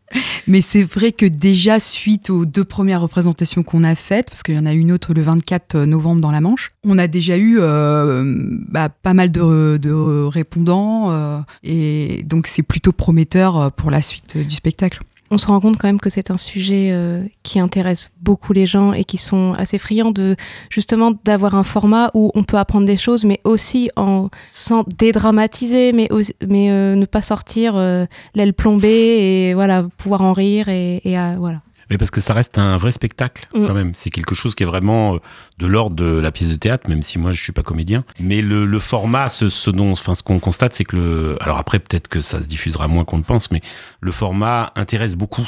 Mais 0.48 0.62
c'est 0.62 0.84
vrai 0.84 1.12
que 1.12 1.26
déjà, 1.26 1.80
suite 1.80 2.30
aux 2.30 2.46
deux 2.46 2.64
premières 2.64 3.02
représentations 3.02 3.64
qu'on 3.64 3.84
a 3.84 3.96
faites, 3.96 4.30
parce 4.30 4.44
qu'il 4.44 4.56
y 4.56 4.60
en 4.60 4.66
a 4.66 4.74
une 4.74 4.92
autre 4.92 5.14
le 5.14 5.22
24 5.22 5.78
novembre 5.80 6.22
dans 6.22 6.32
la 6.32 6.42
Manche, 6.42 6.72
on 6.84 6.98
a 6.98 7.08
déjà 7.08 7.38
eu 7.38 7.58
euh, 7.60 8.24
bah, 8.70 8.90
pas 8.90 9.14
mal 9.14 9.32
de, 9.32 10.24
répondants, 10.26 11.12
euh, 11.12 11.40
et 11.64 12.24
donc 12.24 12.48
c'est 12.48 12.64
plutôt 12.64 12.92
prometteur 12.92 13.58
euh, 13.58 13.70
pour 13.70 13.92
la 13.92 14.02
suite 14.02 14.38
du 14.38 14.56
spectacle. 14.56 15.00
On 15.34 15.38
se 15.38 15.48
rend 15.48 15.62
compte 15.62 15.78
quand 15.78 15.88
même 15.88 16.02
que 16.02 16.10
c'est 16.10 16.30
un 16.30 16.38
sujet 16.38 16.90
euh, 16.92 17.24
qui 17.42 17.60
intéresse 17.60 18.12
beaucoup 18.22 18.52
les 18.52 18.66
gens 18.66 18.92
et 18.92 19.06
qui 19.06 19.18
sont 19.18 19.54
assez 19.58 19.78
friands 19.78 20.12
de 20.12 20.36
justement 20.70 21.14
d'avoir 21.24 21.56
un 21.56 21.64
format 21.64 22.12
où 22.14 22.32
on 22.36 22.44
peut 22.44 22.58
apprendre 22.58 22.86
des 22.86 22.98
choses, 22.98 23.24
mais 23.24 23.40
aussi 23.46 23.90
en 23.96 24.30
sans 24.52 24.84
dédramatiser, 24.98 25.94
mais 25.94 26.10
mais 26.46 26.70
euh, 26.70 26.96
ne 26.96 27.06
pas 27.06 27.22
sortir 27.22 27.78
euh, 27.78 28.06
l'aile 28.36 28.54
plombée 28.54 28.90
et 29.48 29.54
voilà 29.54 29.86
pouvoir 29.98 30.22
en 30.22 30.34
rire 30.34 30.68
et, 30.68 31.00
et, 31.06 31.18
euh, 31.18 31.36
voilà. 31.40 31.62
Mais 31.92 31.98
parce 31.98 32.10
que 32.10 32.22
ça 32.22 32.34
reste 32.34 32.58
un 32.58 32.78
vrai 32.78 32.92
spectacle 32.92 33.48
Mm. 33.54 33.68
quand 33.68 33.74
même. 33.74 33.92
C'est 33.94 34.10
quelque 34.10 34.34
chose 34.34 34.56
qui 34.56 34.64
est 34.64 34.66
vraiment 34.66 35.16
euh, 35.16 35.18
de 35.60 35.68
l'ordre 35.68 35.96
de 35.96 36.06
la 36.20 36.32
pièce 36.32 36.50
de 36.50 36.56
théâtre, 36.56 36.90
même 36.90 37.04
si 37.04 37.20
moi 37.20 37.34
je 37.34 37.42
suis 37.44 37.52
pas 37.52 37.62
comédien. 37.64 38.04
Mais 38.20 38.42
le, 38.42 38.66
le 38.66 38.80
format, 38.80 39.28
ce, 39.30 39.50
ce 39.50 39.70
dont, 39.70 39.92
enfin 39.92 40.16
ce 40.16 40.24
qu'on 40.24 40.40
constate, 40.40 40.74
c'est 40.74 40.86
que 40.86 40.96
le. 40.96 41.38
Alors 41.42 41.58
après 41.60 41.78
peut-être 41.80 42.08
que 42.08 42.22
ça 42.22 42.42
se 42.42 42.48
diffusera 42.48 42.88
moins 42.88 43.04
qu'on 43.04 43.18
ne 43.20 43.24
pense, 43.24 43.52
mais 43.52 43.62
le 44.00 44.12
format 44.12 44.72
intéresse 44.76 45.16
beaucoup. 45.16 45.48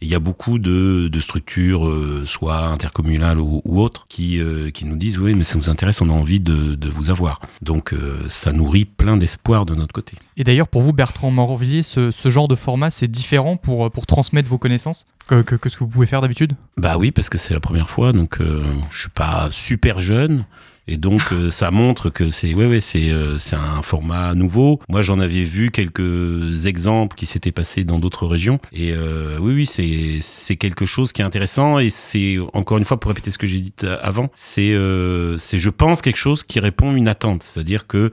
Il 0.00 0.06
y 0.08 0.14
a 0.14 0.20
beaucoup 0.20 0.58
de, 0.60 1.08
de 1.08 1.20
structures, 1.20 1.86
euh, 1.88 2.22
soit 2.24 2.58
intercommunales 2.66 3.40
ou, 3.40 3.60
ou 3.64 3.80
autres, 3.80 4.06
qui, 4.08 4.40
euh, 4.40 4.70
qui 4.70 4.84
nous 4.84 4.94
disent 4.96 5.18
oui, 5.18 5.34
mais 5.34 5.42
ça 5.44 5.58
nous 5.58 5.70
intéresse, 5.70 6.00
on 6.00 6.08
a 6.08 6.12
envie 6.12 6.38
de, 6.40 6.76
de 6.76 6.88
vous 6.88 7.10
avoir. 7.10 7.40
Donc 7.62 7.92
euh, 7.92 8.16
ça 8.28 8.52
nourrit 8.52 8.84
plein 8.84 9.16
d'espoir 9.16 9.66
de 9.66 9.74
notre 9.74 9.92
côté. 9.92 10.14
Et 10.36 10.44
d'ailleurs, 10.44 10.68
pour 10.68 10.82
vous, 10.82 10.92
Bertrand 10.92 11.32
Morvilliers, 11.32 11.82
ce, 11.82 12.12
ce 12.12 12.30
genre 12.30 12.46
de 12.46 12.54
format, 12.54 12.90
c'est 12.90 13.08
différent 13.08 13.56
pour, 13.56 13.90
pour 13.90 14.06
transmettre 14.06 14.48
vos 14.48 14.58
connaissances 14.58 15.04
que, 15.26 15.42
que- 15.42 15.56
que 15.56 15.68
ce 15.68 15.76
que 15.76 15.80
vous 15.84 15.90
pouvez 15.90 16.06
faire 16.06 16.20
d'habitude? 16.22 16.52
Bah 16.76 16.96
oui, 16.96 17.10
parce 17.10 17.28
que 17.28 17.36
c'est 17.36 17.52
la 17.52 17.60
première 17.60 17.90
fois, 17.90 18.12
donc 18.12 18.38
je 18.40 18.98
suis 18.98 19.10
pas 19.10 19.48
super 19.50 20.00
jeune. 20.00 20.44
Et 20.88 20.96
donc 20.96 21.32
euh, 21.32 21.50
ça 21.50 21.70
montre 21.70 22.10
que 22.10 22.30
c'est 22.30 22.54
ouais 22.54 22.66
ouais 22.66 22.80
c'est 22.80 23.10
euh, 23.10 23.38
c'est 23.38 23.56
un 23.56 23.82
format 23.82 24.34
nouveau. 24.34 24.80
Moi 24.88 25.02
j'en 25.02 25.20
avais 25.20 25.44
vu 25.44 25.70
quelques 25.70 26.66
exemples 26.66 27.16
qui 27.16 27.26
s'étaient 27.26 27.52
passés 27.52 27.84
dans 27.84 27.98
d'autres 27.98 28.26
régions. 28.26 28.58
Et 28.72 28.92
euh, 28.92 29.38
oui 29.40 29.54
oui 29.54 29.66
c'est 29.66 30.18
c'est 30.20 30.56
quelque 30.56 30.86
chose 30.86 31.12
qui 31.12 31.22
est 31.22 31.24
intéressant. 31.24 31.78
Et 31.78 31.90
c'est 31.90 32.38
encore 32.54 32.78
une 32.78 32.84
fois 32.84 32.98
pour 32.98 33.10
répéter 33.10 33.30
ce 33.30 33.38
que 33.38 33.46
j'ai 33.46 33.60
dit 33.60 33.72
euh, 33.84 33.98
avant 34.02 34.30
c'est 34.34 34.72
euh, 34.72 35.38
c'est 35.38 35.58
je 35.58 35.70
pense 35.70 36.02
quelque 36.02 36.16
chose 36.16 36.42
qui 36.42 36.58
répond 36.60 36.92
à 36.92 36.96
une 36.96 37.08
attente. 37.08 37.42
C'est-à-dire 37.42 37.86
que 37.86 38.10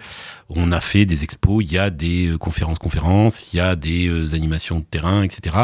on 0.49 0.71
a 0.71 0.81
fait 0.81 1.05
des 1.05 1.23
expos 1.23 1.63
il 1.65 1.71
y 1.71 1.77
a 1.77 1.89
des 1.89 2.27
euh, 2.27 2.37
conférences 2.37 2.77
conférences 2.77 3.51
il 3.51 3.57
y 3.57 3.59
a 3.59 3.75
des 3.75 4.07
euh, 4.07 4.35
animations 4.35 4.79
de 4.79 4.85
terrain 4.85 5.23
etc 5.23 5.55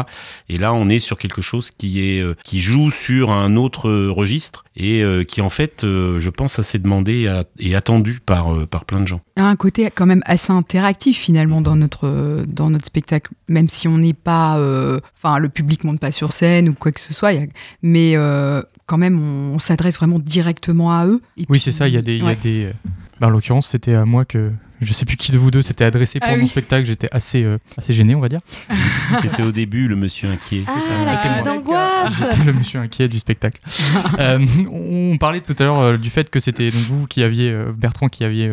et 0.48 0.58
là, 0.58 0.72
on 0.72 0.88
est 0.88 0.98
sur 0.98 1.18
quelque 1.18 1.42
chose 1.42 1.70
qui 1.70 2.00
est 2.00 2.20
euh, 2.20 2.34
qui 2.44 2.60
joue 2.60 2.90
sur 2.90 3.30
un 3.30 3.56
autre 3.56 3.88
euh, 3.88 4.10
registre 4.10 4.64
et 4.76 5.02
euh, 5.02 5.24
qui 5.24 5.40
en 5.40 5.50
fait, 5.50 5.84
euh, 5.84 6.20
je 6.20 6.30
pense, 6.30 6.58
assez 6.58 6.78
demandé 6.78 7.01
à- 7.28 7.44
et 7.58 7.74
attendu 7.74 8.20
par 8.24 8.52
euh, 8.54 8.66
par 8.66 8.84
plein 8.84 9.00
de 9.00 9.06
gens. 9.06 9.20
Il 9.36 9.40
y 9.40 9.42
a 9.42 9.48
un 9.48 9.56
côté 9.56 9.88
quand 9.94 10.06
même 10.06 10.22
assez 10.26 10.52
interactif 10.52 11.18
finalement 11.18 11.60
dans 11.60 11.76
notre, 11.76 12.06
euh, 12.08 12.44
dans 12.46 12.70
notre 12.70 12.86
spectacle, 12.86 13.30
même 13.48 13.68
si 13.68 13.88
on 13.88 13.98
n'est 13.98 14.14
pas. 14.14 14.58
euh, 14.58 15.00
Enfin, 15.22 15.38
le 15.38 15.48
public 15.48 15.84
monte 15.84 16.00
pas 16.00 16.10
sur 16.12 16.32
scène 16.32 16.68
ou 16.68 16.74
quoi 16.74 16.90
que 16.92 17.00
ce 17.00 17.12
soit, 17.14 17.32
il 17.32 17.40
y 17.40 17.44
a- 17.44 17.46
mais 17.82 18.12
euh, 18.16 18.60
quand 18.86 18.98
même, 18.98 19.18
on, 19.20 19.54
on 19.54 19.58
s'adresse 19.58 19.96
vraiment 19.98 20.18
directement 20.18 20.92
à 20.92 21.06
eux. 21.06 21.20
Et 21.36 21.46
Oui, 21.48 21.60
c'est 21.60 21.72
ça, 21.72 21.88
il 21.88 21.94
y 21.94 21.96
a 21.96 22.02
des. 22.02 22.16
il 22.16 22.22
y 22.22 22.22
a 22.22 22.26
Ouais. 22.26 22.38
des 22.42 22.64
euh, 22.66 22.72
bah, 23.20 23.28
en 23.28 23.30
l'occurrence, 23.30 23.68
c'était 23.68 23.94
à 23.94 24.04
moi 24.04 24.24
que. 24.24 24.50
Je 24.80 24.92
sais 24.92 25.04
plus 25.04 25.16
qui 25.16 25.30
de 25.30 25.38
vous 25.38 25.52
deux 25.52 25.62
s'était 25.62 25.84
adressé 25.84 26.18
pour 26.18 26.28
Ah 26.28 26.34
mon 26.36 26.42
oui. 26.42 26.48
spectacle, 26.48 26.84
j'étais 26.84 27.06
assez, 27.12 27.44
euh, 27.44 27.56
assez 27.78 27.92
gêné, 27.92 28.16
on 28.16 28.20
va 28.20 28.28
dire. 28.28 28.40
C'était 29.22 29.44
au 29.44 29.52
début 29.52 29.86
le 29.86 29.94
monsieur 29.94 30.28
inquiet. 30.28 30.64
c'est 30.66 30.72
ça 30.72 30.98
Ah, 31.00 31.04
la 31.04 31.16
crise 31.18 31.44
d'angoisse 31.44 31.81
J'étais 32.10 32.44
le 32.44 32.52
monsieur 32.52 32.80
inquiet 32.80 33.08
du 33.08 33.18
spectacle. 33.18 33.60
Euh, 34.18 34.38
on 34.70 35.16
parlait 35.18 35.40
tout 35.40 35.54
à 35.58 35.64
l'heure 35.64 35.78
euh, 35.80 35.96
du 35.96 36.10
fait 36.10 36.28
que 36.28 36.38
c'était 36.38 36.70
donc 36.70 36.80
vous 36.82 37.06
qui 37.06 37.22
aviez, 37.22 37.50
euh, 37.50 37.72
Bertrand, 37.76 38.08
qui 38.08 38.24
aviez 38.24 38.50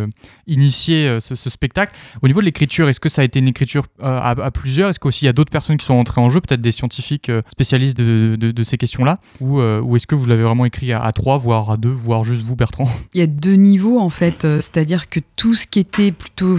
initié 0.48 1.18
ce, 1.20 1.36
ce 1.36 1.50
spectacle. 1.50 1.94
Au 2.22 2.28
niveau 2.28 2.40
de 2.40 2.46
l'écriture, 2.46 2.88
est-ce 2.90 3.00
que 3.00 3.10
ça 3.10 3.22
a 3.22 3.26
été 3.26 3.40
une 3.40 3.48
écriture 3.48 3.86
à, 4.02 4.30
à 4.32 4.52
plusieurs? 4.52 4.90
Est-ce 4.90 5.00
qu'aussi 5.00 5.26
il 5.26 5.28
y 5.28 5.30
a 5.30 5.34
d'autres 5.34 5.52
personnes 5.52 5.78
qui 5.78 5.86
sont 5.86 5.94
entrées 5.96 6.22
en 6.22 6.30
jeu, 6.30 6.40
peut-être 6.42 6.62
des 6.62 6.72
scientifiques 6.72 7.32
spécialistes 7.52 7.98
de, 7.98 8.36
de- 8.40 8.52
de 8.52 8.64
ces 8.64 8.78
questions-là? 8.78 9.20
Ou, 9.42 9.60
ou 9.62 9.96
est-ce 9.96 10.08
que 10.08 10.16
vous 10.16 10.26
l'avez 10.26 10.44
vraiment 10.44 10.66
écrit 10.66 10.92
à, 10.94 11.02
à 11.02 11.12
trois, 11.12 11.38
voire 11.38 11.72
à 11.72 11.78
deux, 11.78 11.92
voire 11.92 12.24
juste 12.24 12.44
vous, 12.44 12.56
Bertrand? 12.56 12.90
Il 13.14 13.20
y 13.20 13.24
a 13.24 13.28
deux 13.28 13.56
niveaux 13.56 14.00
en 14.00 14.10
fait, 14.10 14.42
c'est-à-dire 14.42 15.10
que 15.10 15.20
tout 15.36 15.56
ce 15.56 15.68
qui 15.68 15.80
était 15.80 16.12
plutôt 16.12 16.58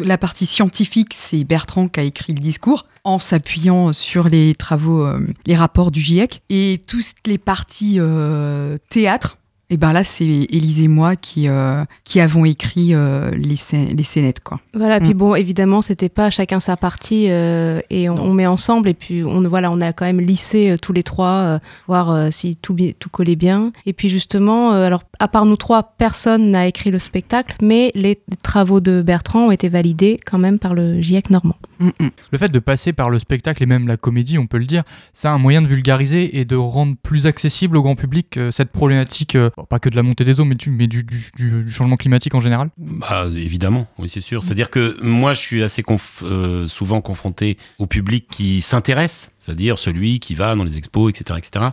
la 0.00 0.18
partie 0.18 0.46
scientifique, 0.46 1.12
c'est 1.14 1.44
Bertrand 1.44 1.88
qui 1.88 2.00
a 2.00 2.02
écrit 2.02 2.32
le 2.34 2.40
discours 2.40 2.86
en 3.08 3.18
s'appuyant 3.18 3.92
sur 3.92 4.28
les 4.28 4.54
travaux, 4.54 5.04
euh, 5.04 5.18
les 5.46 5.56
rapports 5.56 5.90
du 5.90 6.00
GIEC, 6.00 6.42
et 6.50 6.78
toutes 6.86 7.14
les 7.26 7.38
parties 7.38 7.96
euh, 7.98 8.76
théâtre. 8.90 9.38
Et 9.70 9.76
ben 9.76 9.92
là, 9.92 10.02
c'est 10.02 10.24
Élise 10.24 10.80
et 10.80 10.88
moi 10.88 11.14
qui, 11.14 11.46
euh, 11.46 11.84
qui 12.04 12.20
avons 12.20 12.46
écrit 12.46 12.94
euh, 12.94 13.30
les, 13.32 13.56
les 13.94 14.02
scénettes, 14.02 14.40
quoi. 14.40 14.60
Voilà, 14.72 14.98
puis 14.98 15.10
Mm. 15.10 15.18
bon, 15.18 15.34
évidemment, 15.34 15.82
c'était 15.82 16.08
pas 16.08 16.30
chacun 16.30 16.58
sa 16.58 16.78
partie 16.78 17.26
euh, 17.28 17.80
et 17.90 18.08
on, 18.08 18.32
met 18.32 18.46
ensemble 18.46 18.88
et 18.88 18.94
puis 18.94 19.22
on 19.24 19.42
voilà, 19.42 19.70
on 19.70 19.80
a 19.82 19.92
quand 19.92 20.06
même 20.06 20.20
lissé 20.20 20.76
tous 20.80 20.94
les 20.94 21.02
trois, 21.02 21.58
voir 21.86 22.32
si 22.32 22.56
tout 22.56 22.74
tout 22.98 23.10
collait 23.10 23.36
bien. 23.36 23.72
Et 23.84 23.92
puis 23.92 24.08
justement, 24.08 24.70
alors 24.72 25.02
à 25.18 25.28
part 25.28 25.44
nous 25.44 25.56
trois, 25.56 25.94
personne 25.98 26.50
n'a 26.50 26.66
écrit 26.66 26.90
le 26.90 26.98
spectacle, 26.98 27.56
mais 27.60 27.90
les 27.94 28.20
travaux 28.42 28.80
de 28.80 29.02
Bertrand 29.02 29.48
ont 29.48 29.50
été 29.50 29.68
validés 29.68 30.18
quand 30.24 30.38
même 30.38 30.58
par 30.58 30.74
le 30.74 31.02
GIEC 31.02 31.28
normand. 31.28 31.56
Mm, 31.80 31.88
mm. 32.00 32.08
Le 32.32 32.38
fait 32.38 32.48
de 32.48 32.58
passer 32.58 32.92
par 32.92 33.10
le 33.10 33.18
spectacle 33.18 33.62
et 33.62 33.66
même 33.66 33.86
la 33.88 33.96
comédie, 33.96 34.38
on 34.38 34.46
peut 34.46 34.58
le 34.58 34.64
dire, 34.66 34.82
c'est 35.12 35.28
un 35.28 35.38
moyen 35.38 35.62
de 35.62 35.66
vulgariser 35.66 36.38
et 36.38 36.44
de 36.44 36.56
rendre 36.56 36.96
plus 37.02 37.26
accessible 37.26 37.76
au 37.76 37.82
grand 37.82 37.96
public 37.96 38.36
euh, 38.36 38.50
cette 38.50 38.70
problématique, 38.70 39.34
euh, 39.36 39.50
pas 39.68 39.78
que 39.78 39.88
de 39.88 39.96
la 39.96 40.02
montée 40.02 40.24
des 40.24 40.40
eaux, 40.40 40.44
mais, 40.44 40.54
du, 40.54 40.70
mais 40.70 40.86
du, 40.86 41.04
du- 41.04 41.30
du- 41.36 41.62
du 41.64 41.70
changement 41.70 41.96
climatique 41.96 42.34
en 42.34 42.40
général. 42.40 42.70
Bah 42.78 43.26
évidemment, 43.34 43.86
oui 43.98 44.08
c'est 44.08 44.20
sûr. 44.20 44.42
C'est-à-dire 44.42 44.70
que 44.70 44.96
moi 45.02 45.34
je 45.34 45.40
suis 45.40 45.62
assez 45.62 45.82
conf- 45.82 46.24
euh, 46.24 46.66
souvent 46.66 47.00
confronté 47.00 47.56
au 47.78 47.86
public 47.86 48.26
qui 48.30 48.60
s'intéresse, 48.60 49.32
c'est-à-dire 49.38 49.78
celui 49.78 50.18
qui 50.20 50.34
va 50.34 50.54
dans 50.54 50.64
les 50.64 50.76
expos, 50.78 51.10
etc., 51.10 51.38
etc. 51.38 51.66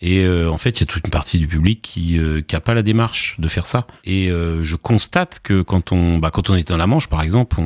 Et 0.00 0.24
euh, 0.24 0.50
en 0.50 0.58
fait 0.58 0.80
il 0.80 0.82
y 0.82 0.84
a 0.84 0.86
toute 0.86 1.06
une 1.06 1.10
partie 1.10 1.38
du 1.38 1.46
public 1.46 1.80
qui 1.82 2.18
euh, 2.18 2.40
qui 2.42 2.56
a 2.56 2.60
pas 2.60 2.74
la 2.74 2.82
démarche 2.82 3.36
de 3.38 3.48
faire 3.48 3.66
ça. 3.66 3.86
Et 4.04 4.30
euh, 4.30 4.62
je 4.64 4.76
constate 4.76 5.40
que 5.42 5.62
quand 5.62 5.92
on 5.92 6.18
bah, 6.18 6.30
quand 6.32 6.50
on 6.50 6.54
était 6.56 6.72
dans 6.72 6.76
la 6.78 6.86
Manche 6.86 7.08
par 7.08 7.22
exemple, 7.22 7.60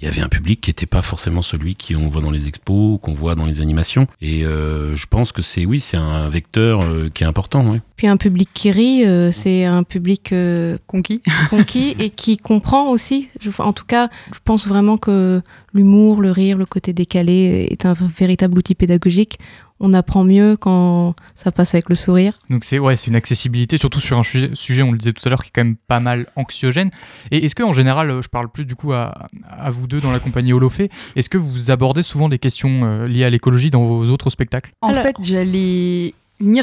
il 0.00 0.04
y 0.04 0.08
avait 0.08 0.20
un 0.22 0.28
public 0.28 0.60
qui 0.60 0.70
était 0.70 0.86
pas 0.86 1.02
forcément 1.02 1.41
celui 1.42 1.74
qui 1.74 1.94
on 1.96 2.08
voit 2.08 2.22
dans 2.22 2.30
les 2.30 2.48
expos, 2.48 2.98
qu'on 3.02 3.14
voit 3.14 3.34
dans 3.34 3.46
les 3.46 3.60
animations. 3.60 4.06
Et 4.20 4.44
euh, 4.44 4.96
je 4.96 5.06
pense 5.06 5.32
que 5.32 5.42
c'est 5.42 5.66
oui 5.66 5.80
c'est 5.80 5.96
un 5.96 6.28
vecteur 6.28 6.82
euh, 6.82 7.08
qui 7.12 7.24
est 7.24 7.26
important. 7.26 7.70
ouais. 7.70 7.80
Puis 7.96 8.06
un 8.06 8.16
public 8.16 8.48
qui 8.52 8.70
rit, 8.70 9.04
euh, 9.04 9.30
c'est 9.32 9.64
un 9.64 9.82
public 9.82 10.32
euh, 10.32 10.76
Conquis. 10.86 11.20
conquis 11.50 11.94
et 11.98 12.10
qui 12.10 12.36
comprend 12.36 12.88
aussi. 12.90 13.28
Je- 13.40 13.50
en 13.58 13.72
tout 13.72 13.84
cas, 13.86 14.08
je 14.32 14.38
pense 14.44 14.66
vraiment 14.66 14.96
que 14.98 15.40
l'humour, 15.72 16.20
le 16.20 16.30
rire, 16.30 16.56
le 16.58 16.66
côté 16.66 16.92
décalé 16.92 17.68
est 17.70 17.86
un 17.86 17.94
véritable 17.94 18.58
outil 18.58 18.74
pédagogique. 18.74 19.38
On 19.82 19.92
apprend 19.94 20.22
mieux 20.24 20.56
quand 20.56 21.14
ça 21.34 21.50
passe 21.52 21.74
avec 21.74 21.88
le 21.90 21.96
sourire. 21.96 22.38
Donc 22.48 22.64
c'est 22.64 22.78
ouais, 22.78 22.94
c'est 22.96 23.08
une 23.08 23.16
accessibilité, 23.16 23.76
surtout 23.78 24.00
sur 24.00 24.16
un 24.18 24.22
sujet, 24.22 24.82
on 24.82 24.92
le 24.92 24.98
disait 24.98 25.12
tout 25.12 25.22
à 25.26 25.28
l'heure, 25.28 25.42
qui 25.42 25.48
est 25.48 25.52
quand 25.52 25.64
même 25.64 25.76
pas 25.88 25.98
mal 26.00 26.26
anxiogène. 26.36 26.90
Et 27.32 27.44
est-ce 27.44 27.54
que 27.54 27.62
en 27.64 27.72
général, 27.72 28.10
euh, 28.10 28.22
je 28.22 28.28
parle 28.28 28.48
plus 28.48 28.64
du 28.64 28.76
coup 28.76 28.92
à, 28.92 29.26
à 29.50 29.70
vous 29.70 29.86
deux 29.88 30.00
dans 30.00 30.12
la 30.12 30.20
compagnie 30.20 30.52
Holofé, 30.52 30.88
est-ce 31.16 31.28
que 31.28 31.36
vous 31.38 31.70
abordez 31.70 32.02
souvent 32.02 32.28
des 32.28 32.38
questions 32.38 32.84
euh, 32.84 33.08
liées 33.08 33.24
à 33.24 33.30
l'écologie 33.30 33.70
dans 33.70 33.82
vos 33.84 34.06
autres 34.06 34.30
spectacles? 34.30 34.70
En 34.82 34.88
Alors- 34.90 35.02
fait, 35.02 35.16
j'allais 35.20 36.14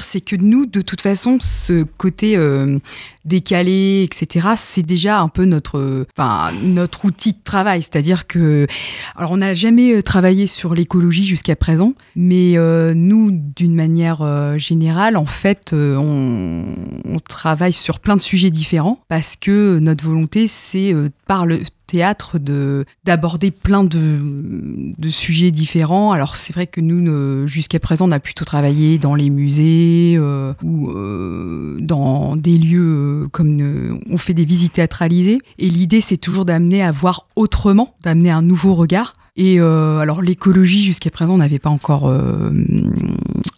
c'est 0.01 0.21
que 0.21 0.35
nous, 0.35 0.65
de 0.65 0.81
toute 0.81 1.01
façon, 1.01 1.37
ce 1.39 1.83
côté 1.83 2.35
euh, 2.35 2.77
décalé, 3.25 4.03
etc., 4.03 4.49
c'est 4.57 4.83
déjà 4.83 5.19
un 5.19 5.27
peu 5.27 5.45
notre, 5.45 5.77
euh, 5.77 6.05
enfin, 6.17 6.51
notre 6.63 7.05
outil 7.05 7.33
de 7.33 7.39
travail. 7.43 7.81
C'est-à-dire 7.81 8.27
que, 8.27 8.67
alors, 9.15 9.31
on 9.31 9.37
n'a 9.37 9.53
jamais 9.53 9.93
euh, 9.93 10.01
travaillé 10.01 10.47
sur 10.47 10.73
l'écologie 10.73 11.25
jusqu'à 11.25 11.55
présent, 11.55 11.93
mais 12.15 12.57
nous, 12.95 13.31
d'une 13.31 13.75
manière 13.75 14.57
générale, 14.57 15.17
en 15.17 15.25
fait, 15.25 15.73
on, 15.73 16.65
travaille 17.27 17.73
sur 17.73 17.99
plein 17.99 18.15
de 18.15 18.21
sujets 18.21 18.49
différents 18.49 18.99
parce 19.07 19.35
que 19.35 19.77
notre 19.79 20.03
volonté, 20.03 20.47
c'est 20.47 20.95
par 21.27 21.45
le 21.45 21.61
théâtre 21.89 22.37
de 22.39 22.85
d'aborder 23.03 23.51
plein 23.51 23.83
de, 23.83 24.19
de 24.97 25.09
sujets 25.09 25.51
différents. 25.51 26.11
Alors 26.11 26.35
c'est 26.35 26.53
vrai 26.53 26.67
que 26.67 26.81
nous, 26.81 27.47
jusqu'à 27.47 27.79
présent, 27.79 28.07
on 28.07 28.11
a 28.11 28.19
plutôt 28.19 28.45
travaillé 28.45 28.97
dans 28.99 29.15
les 29.15 29.29
musées 29.29 30.15
euh, 30.17 30.53
ou 30.63 30.89
euh, 30.91 31.77
dans 31.81 32.35
des 32.35 32.57
lieux 32.57 33.23
euh, 33.25 33.27
comme 33.31 33.59
euh, 33.61 33.93
on 34.09 34.17
fait 34.17 34.33
des 34.35 34.45
visites 34.45 34.73
théâtralisées. 34.73 35.39
Et 35.57 35.69
l'idée, 35.69 36.01
c'est 36.01 36.17
toujours 36.17 36.45
d'amener 36.45 36.81
à 36.83 36.91
voir 36.91 37.27
autrement, 37.35 37.95
d'amener 38.03 38.29
un 38.31 38.41
nouveau 38.43 38.73
regard. 38.75 39.13
Et 39.37 39.59
euh, 39.59 39.99
alors 39.99 40.21
l'écologie 40.21 40.83
jusqu'à 40.83 41.09
présent 41.11 41.35
on 41.35 41.37
n'avait 41.37 41.59
pas 41.59 41.69
encore 41.69 42.07
euh, 42.09 42.51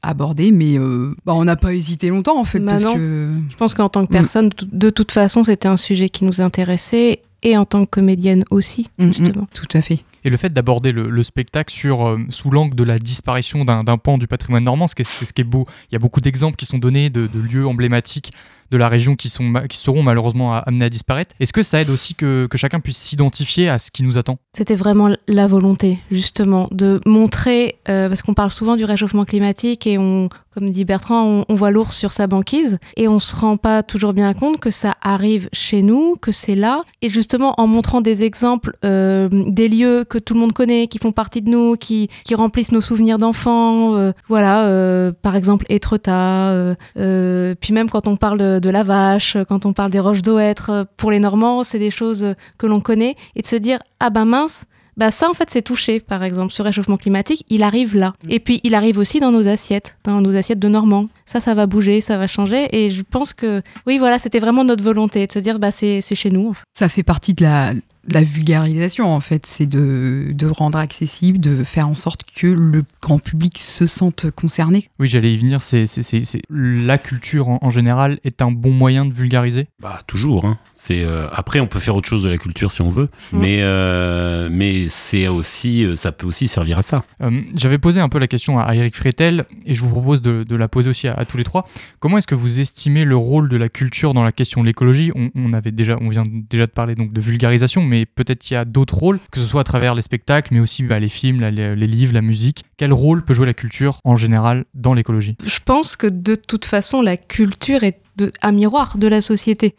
abordé, 0.04 0.52
mais 0.52 0.78
euh, 0.78 1.16
bah, 1.26 1.34
on 1.36 1.44
n'a 1.46 1.56
pas 1.56 1.74
hésité 1.74 2.10
longtemps 2.10 2.38
en 2.40 2.44
fait 2.44 2.60
Bah 2.60 2.74
parce 2.74 2.84
non. 2.84 2.96
que 2.96 3.30
Je 3.50 3.56
pense 3.56 3.74
qu'en 3.74 3.90
tant 3.90 4.06
que 4.06 4.12
Mm. 4.12 4.18
personne, 4.22 4.50
de 4.72 4.90
toute 4.90 5.12
façon, 5.12 5.44
c'était 5.44 5.68
un 5.68 5.78
sujet 5.78 6.10
qui 6.10 6.24
nous 6.26 6.40
intéressait 6.42 7.22
et 7.44 7.58
en 7.58 7.66
tant 7.66 7.86
que 7.86 7.90
comédienne 7.90 8.44
aussi, 8.52 8.90
Mm, 8.98 9.04
mm. 9.06 9.14
justement. 9.14 9.48
tout 9.54 9.68
à 9.74 9.82
fait. 9.82 10.00
Et 10.24 10.30
le 10.30 10.38
fait 10.38 10.54
d'aborder 10.54 10.92
le, 10.92 11.10
le 11.10 11.24
spectacle 11.24 11.74
sur, 11.74 12.08
euh, 12.08 12.20
sous 12.30 12.52
l'angle 12.52 12.76
de 12.76 12.84
la 12.84 13.00
disparition 13.00 13.66
d'un 13.66 13.84
pan 13.98 14.20
du 14.20 14.28
patrimoine 14.28 14.64
normand, 14.64 14.88
ce 14.88 14.94
qui 14.94 15.02
est- 15.02 15.06
c'est 15.06 15.26
ce 15.26 15.34
qui 15.34 15.42
est 15.42 15.46
beau. 15.46 15.66
Il 15.90 15.94
y 15.94 15.96
a 15.96 16.00
beaucoup 16.00 16.22
d'exemples 16.22 16.56
qui 16.58 16.68
sont 16.68 16.78
donnés 16.78 17.10
de, 17.10 17.26
de 17.26 17.40
lieux 17.40 17.66
emblématiques 17.66 18.32
de 18.72 18.78
la 18.78 18.90
région 18.90 19.16
qui, 19.16 19.30
sont, 19.30 19.54
qui 19.70 19.78
seront 19.78 20.02
malheureusement 20.02 20.54
amenés 20.54 20.86
à 20.86 20.90
disparaître. 20.90 21.36
Est-ce 21.40 21.54
que 21.54 21.62
ça 21.62 21.82
aide 21.82 21.90
aussi 21.90 22.16
que, 22.16 22.48
que 22.50 22.58
chacun 22.58 22.80
puisse 22.80 22.98
s'identifier 22.98 23.70
à 23.70 23.78
ce 23.78 23.92
qui 23.92 24.02
nous 24.02 24.18
attend? 24.18 24.40
C'était 24.56 24.76
vraiment 24.76 25.10
la 25.28 25.48
volonté, 25.48 26.00
justement, 26.10 26.68
de 26.72 27.02
montrer, 27.06 27.76
euh, 27.90 28.08
parce 28.08 28.22
qu'on 28.22 28.34
parle 28.34 28.52
souvent 28.52 28.78
du 28.78 28.86
réchauffement 28.86 29.26
climatique 29.26 29.86
et 29.88 29.98
on, 29.98 30.30
comme 30.54 30.70
dit 30.70 30.86
Bertrand, 30.86 31.44
on, 31.48 31.54
voit 31.54 31.72
l'ours 31.72 31.96
sur 31.96 32.14
sa 32.14 32.28
banquise 32.28 32.80
et 32.96 33.08
on 33.08 33.20
se 33.20 33.36
rend 33.36 33.58
pas 33.58 33.84
toujours 33.84 34.14
bien 34.14 34.34
compte 34.34 34.60
que 34.60 34.72
ça 34.72 34.96
arrive 35.02 35.50
chez 35.52 35.82
nous, 35.82 36.16
que 36.16 36.32
c'est 36.32 36.56
là. 36.56 36.84
Et 37.02 37.10
justement, 37.10 37.54
en 37.58 37.68
montrant 37.68 38.00
des 38.00 38.24
exemples, 38.24 38.78
euh, 38.86 39.28
des 39.32 39.68
lieux 39.68 40.06
que 40.06 40.18
tout 40.18 40.34
le 40.34 40.40
monde 40.40 40.54
connaît, 40.54 40.88
qui 40.88 40.98
font 40.98 41.12
partie 41.12 41.42
de 41.42 41.50
nous, 41.50 41.76
qui, 41.76 42.10
qui 42.24 42.36
remplissent 42.36 42.72
nos 42.72 42.82
souvenirs 42.82 43.18
d'enfants, 43.18 43.96
euh, 43.96 44.14
voilà, 44.30 45.12
par 45.22 45.36
exemple 45.36 45.66
Étretat, 45.68 46.76
puis 46.96 47.74
même 47.74 47.90
quand 47.90 48.08
on 48.08 48.16
parle 48.16 48.61
de 48.62 48.70
la 48.70 48.84
vache, 48.84 49.38
quand 49.50 49.66
on 49.66 49.74
parle 49.74 49.92
des 49.92 50.00
roches 50.00 50.22
d'Oêtre, 50.22 50.70
euh, 50.70 50.84
pour 50.98 51.12
les 51.12 51.20
Normands, 51.20 51.64
c'est 51.64 51.80
des 51.80 51.92
choses 51.92 52.24
euh, 52.24 52.34
que 52.58 52.68
l'on 52.68 52.80
connaît, 52.80 53.16
et 53.36 53.42
de 53.42 53.48
se 53.48 53.56
dire, 53.56 53.80
ah 54.00 54.10
ben 54.10 54.26
mince, 54.26 54.66
bah 54.98 55.10
ça 55.10 55.30
en 55.30 55.34
fait 55.34 55.50
c'est 55.50 55.62
touché 55.62 56.02
par 56.02 56.22
exemple 56.22 56.52
ce 56.52 56.62
réchauffement 56.62 56.98
climatique 56.98 57.46
il 57.50 57.64
arrive 57.64 57.96
là. 57.96 58.14
Et 58.30 58.40
puis 58.40 58.60
il 58.64 58.76
arrive 58.76 58.98
aussi 58.98 59.20
dans 59.20 59.32
nos 59.32 59.48
assiettes 59.48 59.98
dans 60.04 60.20
nos 60.20 60.36
assiettes 60.36 60.60
de 60.60 60.68
Normands. 60.68 61.08
Ça 61.26 61.40
ça 61.40 61.54
va 61.54 61.66
bouger 61.66 62.02
ça 62.02 62.18
va 62.18 62.28
changer 62.28 62.68
et 62.76 62.90
je 62.90 63.02
pense 63.02 63.34
que 63.34 63.62
oui 63.88 63.98
voilà 63.98 64.20
c'était 64.20 64.40
vraiment 64.40 64.66
notre 64.66 64.84
volonté 64.84 65.26
de 65.26 65.32
se 65.32 65.40
dire 65.40 65.60
bah 65.60 65.72
c'est 65.72 66.02
c'est 66.02 66.16
chez 66.16 66.30
nous 66.30 66.50
en 66.50 66.54
fait. 66.54 66.64
Ça 66.78 66.90
fait 66.90 67.04
partie 67.04 67.34
de 67.34 67.44
la, 67.44 67.72
la 68.10 68.24
vulgarisation 68.24 69.14
en 69.14 69.20
fait, 69.20 69.46
c'est 69.46 69.66
de, 69.66 70.28
de 70.34 70.48
rendre 70.48 70.78
accessible, 70.78 71.40
de 71.40 71.64
faire 71.64 71.88
en 71.88 71.94
sorte 71.94 72.22
que 72.36 72.48
le 72.48 72.84
grand 73.02 73.20
public 73.20 73.58
se 73.58 73.86
sente 73.86 74.32
concerné. 74.32 74.88
Oui, 75.00 75.08
j'allais 75.08 75.34
y 75.34 75.38
venir. 75.38 75.62
C'est, 75.62 75.88
c'est, 75.88 76.02
c'est- 76.02 76.24
c'est- 76.24 76.42
La 76.50 76.98
culture 76.98 77.50
en, 77.50 77.60
en 77.62 77.70
général 77.70 78.20
est 78.24 78.42
un 78.42 78.52
bon 78.52 78.72
moyen 78.72 79.06
de 79.06 79.14
vulgariser? 79.14 79.68
Bah 79.82 80.00
toujours. 80.08 80.46
Hein. 80.46 80.58
C'est 80.74 81.04
euh, 81.04 81.28
après 81.32 81.60
on 81.60 81.68
peut 81.68 81.80
faire 81.80 81.96
autre 81.96 82.08
chose 82.10 82.24
de 82.24 82.30
la 82.30 82.38
culture 82.38 82.72
si 82.72 82.82
on 82.82 82.90
veut, 82.90 83.10
mais 83.34 83.60
euh, 83.62 84.50
mais 84.52 84.88
c'est 84.90 85.28
aussi 85.28 85.86
euh, 85.86 85.96
ça 85.96 86.12
peut 86.12 86.26
aussi 86.28 86.48
servir 86.48 86.80
à 86.80 86.82
ça. 86.82 87.04
Euh, 87.22 87.42
J'avais 87.56 87.78
posé 87.78 88.00
un 88.02 88.10
peu 88.10 88.20
la 88.20 88.28
question 88.28 88.60
à 88.60 88.74
Eric 88.76 88.96
Fretel 88.96 89.46
et 89.66 89.76
je 89.76 89.82
vous 89.82 89.90
propose 89.90 90.22
de, 90.22 90.44
de 90.44 90.56
la 90.56 90.68
poser 90.68 90.90
aussi 90.90 91.08
à, 91.08 91.14
à 91.14 91.26
tous 91.26 91.38
les 91.38 91.44
trois. 91.44 91.68
Comment 92.00 92.18
est-ce 92.18 92.28
que 92.28 92.36
vous 92.36 92.60
estimez 92.60 93.06
le 93.06 93.16
rôle 93.16 93.50
de 93.50 93.58
la 93.58 93.70
culture 93.70 94.14
dans 94.14 94.24
la 94.24 94.32
question 94.32 94.62
de 94.62 94.66
l'écologie? 94.68 95.12
On, 95.16 95.30
on 95.36 95.54
avait 95.54 95.72
déjà, 95.72 95.98
on 96.02 96.10
vient 96.10 96.24
déjà 96.28 96.66
de 96.66 96.72
parler 96.72 96.96
donc 96.96 97.14
de 97.14 97.22
vulgarisation, 97.22 97.82
mais 97.92 98.06
peut-être 98.06 98.40
qu'il 98.40 98.56
y 98.56 98.58
a 98.58 98.64
d'autres 98.64 98.96
rôles, 98.96 99.20
que 99.32 99.42
ce 99.42 99.46
soit 99.46 99.62
à 99.62 99.66
travers 99.66 99.94
les 99.96 100.02
spectacles, 100.02 100.54
mais 100.54 100.62
aussi 100.62 100.82
bah, 100.82 100.98
les 100.98 101.10
films, 101.10 101.42
les, 101.42 101.76
livres, 101.76 102.14
la 102.14 102.22
musique. 102.22 102.64
Quel 102.78 102.94
rôle 102.94 103.24
peut 103.24 103.34
jouer 103.34 103.46
la 103.46 103.54
culture 103.54 104.00
en 104.06 104.16
général 104.16 104.64
dans 104.74 104.94
l'écologie? 104.94 105.36
Je 105.44 105.60
pense 105.64 105.98
que 105.98 106.08
de 106.08 106.36
toute 106.36 106.64
façon 106.64 107.02
la 107.02 107.18
culture 107.18 107.84
est 107.84 108.00
un 108.42 108.52
miroir 108.54 108.98
de 108.98 109.08
la 109.08 109.20
société. 109.20 109.76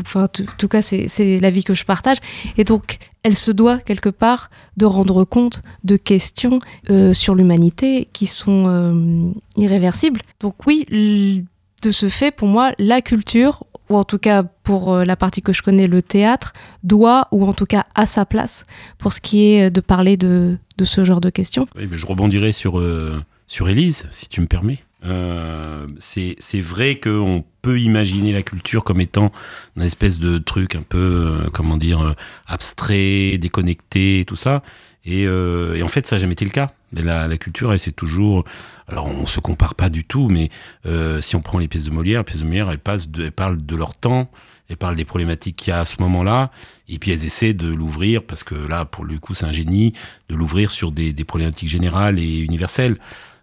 Enfin, 0.00 0.24
en 0.24 0.28
tout 0.58 0.68
cas 0.68 0.82
c'est 0.82 1.38
l'avis 1.38 1.62
que 1.62 1.74
je 1.74 1.84
partage. 1.84 2.18
Et 2.56 2.64
donc 2.64 2.98
elle 3.22 3.36
se 3.36 3.52
doit 3.52 3.78
quelque 3.78 4.08
part 4.08 4.50
de 4.76 4.84
rendre 4.84 5.24
compte 5.24 5.62
de 5.84 5.96
questions 5.96 6.58
euh, 6.90 7.12
sur 7.12 7.36
l'humanité 7.36 8.08
qui 8.12 8.26
sont 8.26 8.64
euh, 8.66 9.30
irréversibles. 9.56 10.20
Donc 10.40 10.66
oui 10.66 11.46
de 11.82 11.90
ce 11.90 12.08
fait 12.08 12.30
pour 12.30 12.48
moi 12.48 12.72
la 12.78 13.02
culture 13.02 13.64
ou 13.92 13.96
en 13.96 14.04
tout 14.04 14.18
cas 14.18 14.42
pour 14.42 14.92
euh, 14.92 15.04
la 15.04 15.16
partie 15.16 15.42
que 15.42 15.52
je 15.52 15.62
connais 15.62 15.86
le 15.86 16.00
théâtre 16.02 16.52
doit 16.82 17.28
ou 17.30 17.44
en 17.44 17.52
tout 17.52 17.66
cas 17.66 17.84
à 17.94 18.06
sa 18.06 18.24
place 18.24 18.64
pour 18.98 19.12
ce 19.12 19.20
qui 19.20 19.52
est 19.52 19.70
de 19.70 19.80
parler 19.80 20.16
de, 20.16 20.58
ce 20.82 21.04
genre 21.04 21.20
de 21.20 21.30
questions 21.30 21.66
je 21.76 22.06
rebondirai 22.06 22.52
sur, 22.52 22.80
euh, 22.80 23.22
sur 23.46 23.68
Élise, 23.68 24.06
si 24.10 24.28
tu 24.28 24.40
me 24.40 24.46
permets. 24.46 24.80
Euh, 25.04 25.86
c'est 25.98 26.60
vrai 26.60 26.98
qu'on 26.98 27.44
peut 27.60 27.80
imaginer 27.80 28.32
la 28.32 28.42
culture 28.42 28.84
comme 28.84 29.00
étant 29.00 29.32
une 29.76 29.82
espèce 29.82 30.18
de 30.18 30.38
truc 30.38 30.74
un 30.74 30.82
peu, 30.82 30.98
euh, 30.98 31.50
comment 31.52 31.76
dire, 31.76 32.00
euh, 32.00 32.12
abstrait, 32.46 33.38
déconnecté, 33.38 34.24
tout 34.26 34.36
ça. 34.36 34.62
Et, 35.04 35.26
euh, 35.26 35.74
et 35.74 35.82
en 35.82 35.88
fait, 35.88 36.06
ça 36.06 36.16
n'a 36.16 36.20
jamais 36.20 36.32
été 36.34 36.44
le 36.44 36.50
cas. 36.50 36.70
La, 36.92 37.26
la 37.26 37.36
culture, 37.36 37.72
elle, 37.72 37.78
c'est 37.80 37.90
toujours. 37.92 38.44
Alors, 38.88 39.06
on 39.08 39.26
se 39.26 39.40
compare 39.40 39.74
pas 39.74 39.88
du 39.88 40.04
tout, 40.04 40.28
mais 40.28 40.50
euh, 40.86 41.20
si 41.20 41.34
on 41.36 41.40
prend 41.40 41.58
les 41.58 41.66
pièces 41.68 41.84
de 41.84 41.90
Molière, 41.90 42.20
les 42.20 42.24
pièces 42.24 42.40
de 42.40 42.46
Molière, 42.46 42.70
elles, 42.70 42.78
passent 42.78 43.08
de- 43.08 43.24
elles 43.24 43.32
parlent 43.32 43.64
de 43.64 43.76
leur 43.76 43.96
temps, 43.96 44.30
elles 44.68 44.76
parlent 44.76 44.94
des 44.96 45.04
problématiques 45.04 45.56
qu'il 45.56 45.70
y 45.70 45.74
a 45.74 45.80
à 45.80 45.84
ce 45.84 45.96
moment-là, 46.02 46.50
et 46.88 46.98
puis 46.98 47.10
elles 47.10 47.24
essaient 47.24 47.54
de 47.54 47.66
l'ouvrir, 47.72 48.22
parce 48.22 48.44
que 48.44 48.54
là, 48.54 48.84
pour 48.84 49.04
le 49.04 49.18
coup, 49.18 49.34
c'est 49.34 49.46
un 49.46 49.52
génie, 49.52 49.92
de 50.28 50.34
l'ouvrir 50.36 50.70
sur 50.70 50.92
des, 50.92 51.12
des 51.12 51.24
problématiques 51.24 51.68
générales 51.68 52.18
et 52.20 52.38
universelles. 52.38 52.96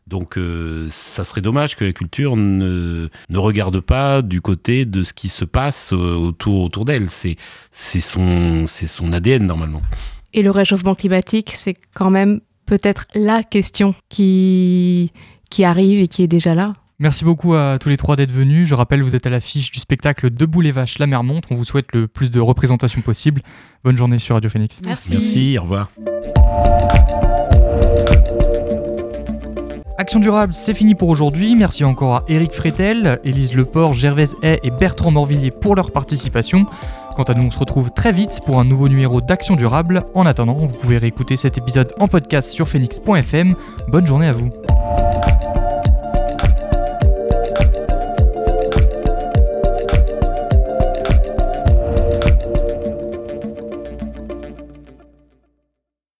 Donc, 0.07 0.37
euh, 0.37 0.87
ça 0.89 1.23
serait 1.25 1.41
dommage 1.41 1.75
que 1.75 1.85
la 1.85 1.93
culture 1.93 2.35
ne, 2.35 3.09
ne 3.29 3.37
regarde 3.37 3.79
pas 3.79 4.21
du 4.21 4.41
côté 4.41 4.85
de 4.85 5.03
ce 5.03 5.13
qui 5.13 5.29
se 5.29 5.45
passe 5.45 5.93
euh, 5.93 6.15
autour, 6.15 6.63
autour 6.63 6.85
d'elle. 6.85 7.07
C'est 7.09 7.37
son, 8.01 8.65
son 8.65 9.13
ADN, 9.13 9.45
normalement. 9.45 9.81
Et 10.33 10.41
le 10.41 10.51
réchauffement 10.51 10.95
climatique, 10.95 11.51
c'est 11.53 11.75
quand 11.95 12.09
même 12.09 12.41
peut-être 12.65 13.05
la 13.15 13.43
question 13.43 13.95
qui, 14.09 15.11
qui 15.49 15.63
arrive 15.63 15.99
et 15.99 16.07
qui 16.07 16.23
est 16.23 16.27
déjà 16.27 16.53
là. 16.53 16.75
Merci 16.99 17.23
beaucoup 17.23 17.53
à 17.53 17.77
tous 17.79 17.87
les 17.87 17.97
trois 17.97 18.17
d'être 18.17 18.31
venus. 18.31 18.67
Je 18.67 18.75
rappelle, 18.75 19.01
vous 19.01 19.15
êtes 19.15 19.25
à 19.25 19.29
l'affiche 19.29 19.71
du 19.71 19.79
spectacle 19.79 20.29
Debout 20.29 20.59
les 20.59 20.71
vaches, 20.71 20.99
la 20.99 21.07
mer 21.07 21.23
montre. 21.23 21.49
On 21.51 21.55
vous 21.55 21.63
souhaite 21.63 21.87
le 21.93 22.07
plus 22.07 22.29
de 22.29 22.41
représentation 22.41 23.01
possible. 23.01 23.41
Bonne 23.85 23.97
journée 23.97 24.19
sur 24.19 24.35
Radio 24.35 24.49
Phoenix. 24.49 24.81
Merci. 24.85 25.11
Merci, 25.11 25.57
au 25.57 25.61
revoir. 25.61 25.89
Action 29.97 30.19
durable, 30.19 30.53
c'est 30.53 30.73
fini 30.73 30.95
pour 30.95 31.09
aujourd'hui. 31.09 31.55
Merci 31.55 31.83
encore 31.83 32.15
à 32.15 32.23
Eric 32.27 32.53
Fretel, 32.53 33.19
Élise 33.23 33.53
Leport, 33.53 33.93
Gervaise 33.93 34.35
Hay 34.43 34.59
et 34.63 34.71
Bertrand 34.71 35.11
Morvillier 35.11 35.51
pour 35.51 35.75
leur 35.75 35.91
participation. 35.91 36.65
Quant 37.19 37.25
à 37.25 37.33
nous, 37.33 37.47
on 37.47 37.51
se 37.51 37.59
retrouve 37.59 37.91
très 37.91 38.13
vite 38.13 38.39
pour 38.45 38.61
un 38.61 38.63
nouveau 38.63 38.87
numéro 38.87 39.19
d'Action 39.19 39.57
durable. 39.57 40.05
En 40.13 40.25
attendant, 40.25 40.53
vous 40.53 40.69
pouvez 40.69 40.97
réécouter 40.97 41.35
cet 41.35 41.57
épisode 41.57 41.93
en 41.99 42.07
podcast 42.07 42.49
sur 42.49 42.69
phoenix.fm. 42.69 43.55
Bonne 43.89 44.07
journée 44.07 44.27
à 44.27 44.31
vous. 44.31 44.49